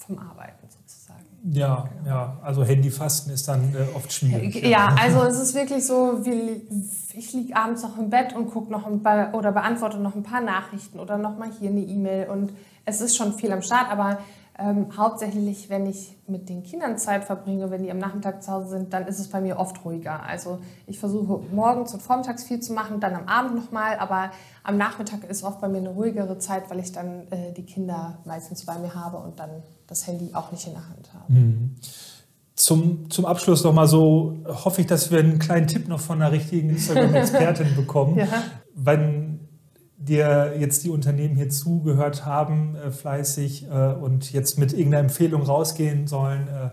vom 0.00 0.18
Arbeiten. 0.18 0.63
Ja, 1.52 1.84
ja, 2.06 2.38
also 2.42 2.64
Handyfasten 2.64 3.32
ist 3.32 3.46
dann 3.48 3.74
äh, 3.74 3.94
oft 3.94 4.10
schwierig. 4.10 4.54
Ja, 4.62 4.68
ja, 4.68 4.96
also 4.98 5.22
es 5.24 5.38
ist 5.38 5.54
wirklich 5.54 5.86
so, 5.86 6.24
wie, 6.24 6.62
ich 7.12 7.32
liege 7.34 7.54
abends 7.54 7.82
noch 7.82 7.98
im 7.98 8.08
Bett 8.08 8.34
und 8.34 8.50
gucke 8.50 8.72
noch 8.72 8.86
ein 8.86 9.02
paar, 9.02 9.34
oder 9.34 9.52
beantworte 9.52 9.98
noch 9.98 10.14
ein 10.14 10.22
paar 10.22 10.40
Nachrichten 10.40 10.98
oder 10.98 11.18
noch 11.18 11.36
mal 11.36 11.50
hier 11.60 11.68
eine 11.68 11.80
E-Mail 11.80 12.28
und 12.30 12.52
es 12.86 13.02
ist 13.02 13.16
schon 13.16 13.34
viel 13.34 13.52
am 13.52 13.60
Start, 13.60 13.90
aber 13.90 14.18
ähm, 14.56 14.96
hauptsächlich, 14.96 15.68
wenn 15.68 15.86
ich 15.86 16.16
mit 16.28 16.48
den 16.48 16.62
Kindern 16.62 16.96
Zeit 16.96 17.24
verbringe, 17.24 17.70
wenn 17.70 17.82
die 17.82 17.90
am 17.90 17.98
Nachmittag 17.98 18.40
zu 18.42 18.52
Hause 18.52 18.68
sind, 18.68 18.92
dann 18.92 19.06
ist 19.08 19.18
es 19.18 19.28
bei 19.28 19.40
mir 19.40 19.58
oft 19.58 19.84
ruhiger. 19.84 20.22
Also 20.22 20.58
ich 20.86 21.00
versuche 21.00 21.40
morgens 21.52 21.92
und 21.92 22.00
vormittags 22.00 22.44
viel 22.44 22.60
zu 22.60 22.72
machen, 22.72 23.00
dann 23.00 23.14
am 23.14 23.26
Abend 23.26 23.56
nochmal, 23.56 23.98
aber 23.98 24.30
am 24.62 24.76
Nachmittag 24.76 25.24
ist 25.24 25.42
oft 25.42 25.60
bei 25.60 25.68
mir 25.68 25.78
eine 25.78 25.88
ruhigere 25.88 26.38
Zeit, 26.38 26.70
weil 26.70 26.78
ich 26.78 26.92
dann 26.92 27.26
äh, 27.30 27.52
die 27.56 27.64
Kinder 27.64 28.18
meistens 28.24 28.64
bei 28.64 28.78
mir 28.78 28.94
habe 28.94 29.16
und 29.16 29.40
dann 29.40 29.50
das 29.88 30.06
Handy 30.06 30.30
auch 30.34 30.52
nicht 30.52 30.66
in 30.68 30.74
der 30.74 30.88
Hand 30.88 31.12
habe. 31.12 31.32
Mhm. 31.32 31.74
Zum, 32.54 33.10
zum 33.10 33.26
Abschluss 33.26 33.64
noch 33.64 33.72
mal 33.72 33.88
so, 33.88 34.36
hoffe 34.46 34.82
ich, 34.82 34.86
dass 34.86 35.10
wir 35.10 35.18
einen 35.18 35.40
kleinen 35.40 35.66
Tipp 35.66 35.88
noch 35.88 35.98
von 35.98 36.22
einer 36.22 36.30
richtigen 36.30 36.70
Instagram-Expertin 36.70 37.74
bekommen. 37.76 38.16
ja. 38.18 38.28
Wenn 38.76 39.23
dir 39.96 40.54
jetzt 40.58 40.84
die 40.84 40.90
Unternehmen 40.90 41.36
hier 41.36 41.48
zugehört 41.48 42.26
haben, 42.26 42.76
äh, 42.76 42.90
fleißig 42.90 43.66
äh, 43.70 43.92
und 43.92 44.32
jetzt 44.32 44.58
mit 44.58 44.72
irgendeiner 44.72 45.00
Empfehlung 45.04 45.42
rausgehen 45.42 46.06
sollen, 46.06 46.48
äh, 46.48 46.70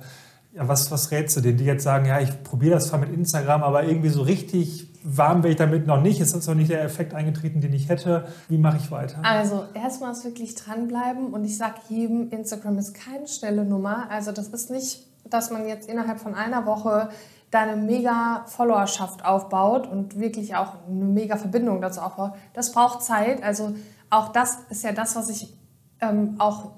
ja, 0.53 0.67
was, 0.67 0.91
was 0.91 1.11
rätst 1.11 1.37
du 1.37 1.41
denen, 1.41 1.57
die 1.57 1.63
jetzt 1.63 1.83
sagen, 1.83 2.05
ja, 2.05 2.19
ich 2.19 2.43
probiere 2.43 2.75
das 2.75 2.87
zwar 2.87 2.99
mit 2.99 3.09
Instagram, 3.09 3.63
aber 3.63 3.85
irgendwie 3.85 4.09
so 4.09 4.21
richtig 4.21 4.89
warm 5.03 5.41
bin 5.41 5.51
ich 5.51 5.57
damit 5.57 5.87
noch 5.87 6.01
nicht, 6.01 6.19
es 6.19 6.33
ist 6.33 6.47
noch 6.47 6.55
nicht 6.55 6.69
der 6.69 6.83
Effekt 6.83 7.13
eingetreten, 7.13 7.61
den 7.61 7.73
ich 7.73 7.89
hätte. 7.89 8.27
Wie 8.49 8.57
mache 8.57 8.77
ich 8.77 8.91
weiter? 8.91 9.19
Also 9.23 9.63
erstmal 9.73 10.11
ist 10.11 10.25
wirklich 10.25 10.55
dranbleiben 10.55 11.33
und 11.33 11.43
ich 11.45 11.57
sage 11.57 11.75
jedem, 11.89 12.29
Instagram 12.29 12.77
ist 12.77 12.93
keine 12.93 13.27
schnelle 13.27 13.65
Nummer. 13.65 14.11
Also 14.11 14.31
das 14.31 14.49
ist 14.49 14.69
nicht, 14.69 15.07
dass 15.29 15.51
man 15.51 15.67
jetzt 15.67 15.89
innerhalb 15.89 16.19
von 16.19 16.35
einer 16.35 16.65
Woche 16.65 17.09
da 17.51 17.59
eine 17.59 17.75
mega 17.75 18.45
Followerschaft 18.47 19.25
aufbaut 19.25 19.85
und 19.85 20.17
wirklich 20.17 20.55
auch 20.55 20.75
eine 20.87 21.05
mega 21.05 21.35
Verbindung 21.35 21.81
dazu 21.81 21.99
aufbaut, 21.99 22.33
das 22.53 22.71
braucht 22.71 23.03
Zeit. 23.03 23.43
Also 23.43 23.75
auch 24.09 24.29
das 24.29 24.59
ist 24.69 24.83
ja 24.83 24.93
das, 24.93 25.15
was 25.17 25.29
ich 25.29 25.53
ähm, 25.99 26.35
auch 26.39 26.71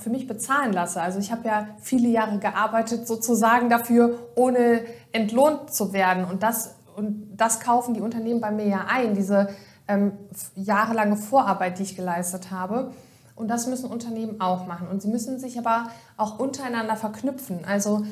für 0.00 0.10
mich 0.10 0.26
bezahlen 0.26 0.72
lasse. 0.72 1.00
Also 1.00 1.20
ich 1.20 1.30
habe 1.32 1.46
ja 1.46 1.66
viele 1.78 2.08
Jahre 2.08 2.38
gearbeitet 2.38 3.06
sozusagen 3.06 3.70
dafür, 3.70 4.18
ohne 4.34 4.82
entlohnt 5.12 5.72
zu 5.72 5.92
werden. 5.92 6.24
Und 6.24 6.42
das, 6.42 6.74
und 6.96 7.36
das 7.36 7.60
kaufen 7.60 7.94
die 7.94 8.00
Unternehmen 8.00 8.40
bei 8.40 8.50
mir 8.50 8.66
ja 8.66 8.86
ein, 8.88 9.14
diese 9.14 9.48
ähm, 9.88 10.12
jahrelange 10.56 11.16
Vorarbeit, 11.16 11.78
die 11.78 11.84
ich 11.84 11.96
geleistet 11.96 12.50
habe. 12.50 12.92
Und 13.36 13.48
das 13.48 13.66
müssen 13.66 13.88
Unternehmen 13.88 14.40
auch 14.40 14.66
machen. 14.66 14.88
Und 14.88 15.00
sie 15.00 15.08
müssen 15.08 15.38
sich 15.38 15.58
aber 15.58 15.88
auch 16.18 16.38
untereinander 16.38 16.96
verknüpfen. 16.96 17.64
Also 17.64 18.04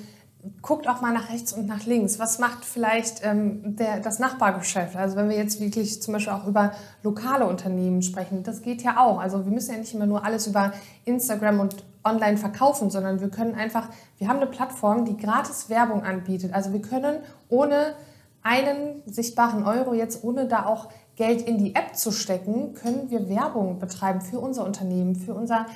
guckt 0.62 0.88
auch 0.88 1.00
mal 1.00 1.12
nach 1.12 1.30
rechts 1.30 1.52
und 1.52 1.66
nach 1.66 1.84
links. 1.84 2.18
Was 2.18 2.38
macht 2.38 2.64
vielleicht 2.64 3.24
ähm, 3.24 3.76
der, 3.76 4.00
das 4.00 4.18
Nachbargeschäft? 4.18 4.96
Also 4.96 5.16
wenn 5.16 5.28
wir 5.28 5.36
jetzt 5.36 5.60
wirklich 5.60 6.00
zum 6.00 6.14
Beispiel 6.14 6.32
auch 6.32 6.46
über 6.46 6.72
lokale 7.02 7.46
Unternehmen 7.46 8.02
sprechen, 8.02 8.44
das 8.44 8.62
geht 8.62 8.82
ja 8.82 8.98
auch. 8.98 9.18
Also 9.18 9.44
wir 9.44 9.52
müssen 9.52 9.72
ja 9.72 9.78
nicht 9.78 9.94
immer 9.94 10.06
nur 10.06 10.24
alles 10.24 10.46
über 10.46 10.72
Instagram 11.04 11.60
und 11.60 11.84
online 12.04 12.36
verkaufen, 12.36 12.90
sondern 12.90 13.20
wir 13.20 13.28
können 13.30 13.54
einfach, 13.54 13.88
wir 14.18 14.28
haben 14.28 14.36
eine 14.36 14.46
Plattform, 14.46 15.04
die 15.04 15.16
gratis 15.16 15.68
Werbung 15.68 16.04
anbietet. 16.04 16.54
Also 16.54 16.72
wir 16.72 16.82
können 16.82 17.18
ohne 17.48 17.94
einen 18.42 19.02
sichtbaren 19.06 19.64
Euro 19.64 19.92
jetzt, 19.92 20.22
ohne 20.22 20.46
da 20.46 20.66
auch 20.66 20.88
Geld 21.16 21.42
in 21.42 21.58
die 21.58 21.74
App 21.74 21.96
zu 21.96 22.12
stecken, 22.12 22.74
können 22.74 23.10
wir 23.10 23.28
Werbung 23.28 23.80
betreiben 23.80 24.20
für 24.20 24.38
unser 24.38 24.64
Unternehmen, 24.64 25.16
für 25.16 25.34
unser 25.34 25.66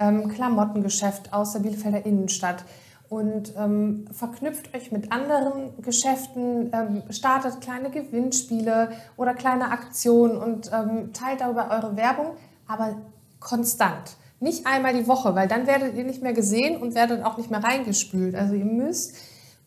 ähm, 0.00 0.28
Klamottengeschäft 0.28 1.34
aus 1.34 1.52
der 1.52 1.60
Bielefelder 1.60 2.06
Innenstadt 2.06 2.64
und 3.08 3.54
ähm, 3.56 4.06
verknüpft 4.12 4.74
euch 4.74 4.90
mit 4.90 5.12
anderen 5.12 5.80
Geschäften, 5.82 6.70
ähm, 6.72 7.02
startet 7.10 7.60
kleine 7.60 7.90
Gewinnspiele 7.90 8.90
oder 9.16 9.34
kleine 9.34 9.70
Aktionen 9.70 10.36
und 10.36 10.70
ähm, 10.72 11.12
teilt 11.12 11.40
darüber 11.40 11.70
eure 11.70 11.96
Werbung, 11.96 12.32
aber 12.66 12.96
konstant. 13.38 14.16
Nicht 14.40 14.66
einmal 14.66 14.92
die 14.92 15.06
Woche, 15.06 15.34
weil 15.34 15.48
dann 15.48 15.66
werdet 15.66 15.94
ihr 15.94 16.04
nicht 16.04 16.22
mehr 16.22 16.34
gesehen 16.34 16.80
und 16.80 16.94
werdet 16.94 17.24
auch 17.24 17.36
nicht 17.38 17.50
mehr 17.50 17.62
reingespült. 17.62 18.34
Also 18.34 18.54
ihr 18.54 18.64
müsst 18.64 19.16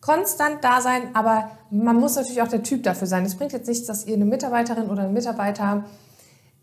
konstant 0.00 0.62
da 0.62 0.80
sein, 0.80 1.14
aber 1.14 1.50
man 1.70 1.96
muss 1.96 2.16
natürlich 2.16 2.42
auch 2.42 2.48
der 2.48 2.62
Typ 2.62 2.82
dafür 2.82 3.06
sein. 3.06 3.24
Es 3.24 3.36
bringt 3.36 3.52
jetzt 3.52 3.68
nichts, 3.68 3.86
dass 3.86 4.06
ihr 4.06 4.14
eine 4.14 4.26
Mitarbeiterin 4.26 4.88
oder 4.88 5.02
einen 5.02 5.12
Mitarbeiter 5.12 5.84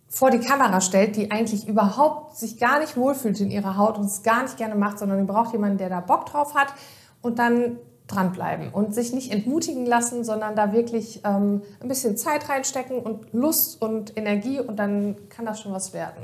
vor 0.10 0.32
die 0.32 0.39
Kamera 0.39 0.82
stellt, 0.82 1.16
die 1.16 1.32
eigentlich 1.32 1.68
überhaupt 1.68 2.38
sich 2.38 2.58
gar 2.58 2.80
nicht 2.80 2.97
wohlfühlt 2.97 3.39
in 3.39 3.51
ihrer 3.51 3.78
Haut 3.78 3.97
und 3.97 4.05
es 4.05 4.24
gar 4.24 4.43
nicht 4.43 4.58
gerne 4.58 4.76
macht, 4.76 4.99
sondern 4.99 5.20
ihr 5.20 5.26
braucht 5.26 5.51
jemanden, 5.51 5.78
der 5.78 5.89
da 5.89 5.99
Bock 5.99 6.26
drauf 6.26 6.55
hat 6.55 6.74
und 7.22 7.39
dann 7.39 7.78
dranbleiben 8.08 8.70
und 8.70 8.95
sich 8.95 9.14
nicht 9.14 9.32
entmutigen 9.34 9.86
lassen, 9.86 10.24
sondern 10.24 10.55
da 10.55 10.72
wirklich 10.72 11.22
ähm, 11.26 11.62
ein 11.82 11.88
bisschen 11.88 12.16
Zeit 12.18 12.49
reinstecken 12.49 12.99
und 12.99 13.34
Lust 13.34 13.82
und 13.82 14.18
Energie 14.18 14.60
und 14.60 14.78
dann 14.78 15.16
kann 15.30 15.45
das 15.45 15.60
schon 15.60 15.74
was 15.74 15.93
werden. 15.93 16.24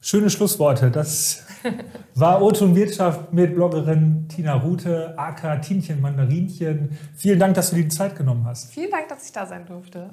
Schöne 0.00 0.30
Schlussworte. 0.30 0.90
Das 0.90 1.46
war 2.16 2.42
Oton 2.42 2.74
Wirtschaft 2.74 3.32
mit 3.32 3.54
Bloggerin 3.54 4.26
Tina 4.28 4.54
Rute, 4.54 5.14
aka 5.16 5.56
Tinchen 5.58 6.00
Mandarinchen. 6.00 6.98
Vielen 7.14 7.38
Dank, 7.38 7.54
dass 7.54 7.70
du 7.70 7.76
dir 7.76 7.84
die 7.84 7.88
Zeit 7.88 8.16
genommen 8.16 8.44
hast. 8.44 8.72
Vielen 8.72 8.90
Dank, 8.90 9.08
dass 9.08 9.24
ich 9.26 9.32
da 9.32 9.46
sein 9.46 9.64
durfte. 9.64 10.10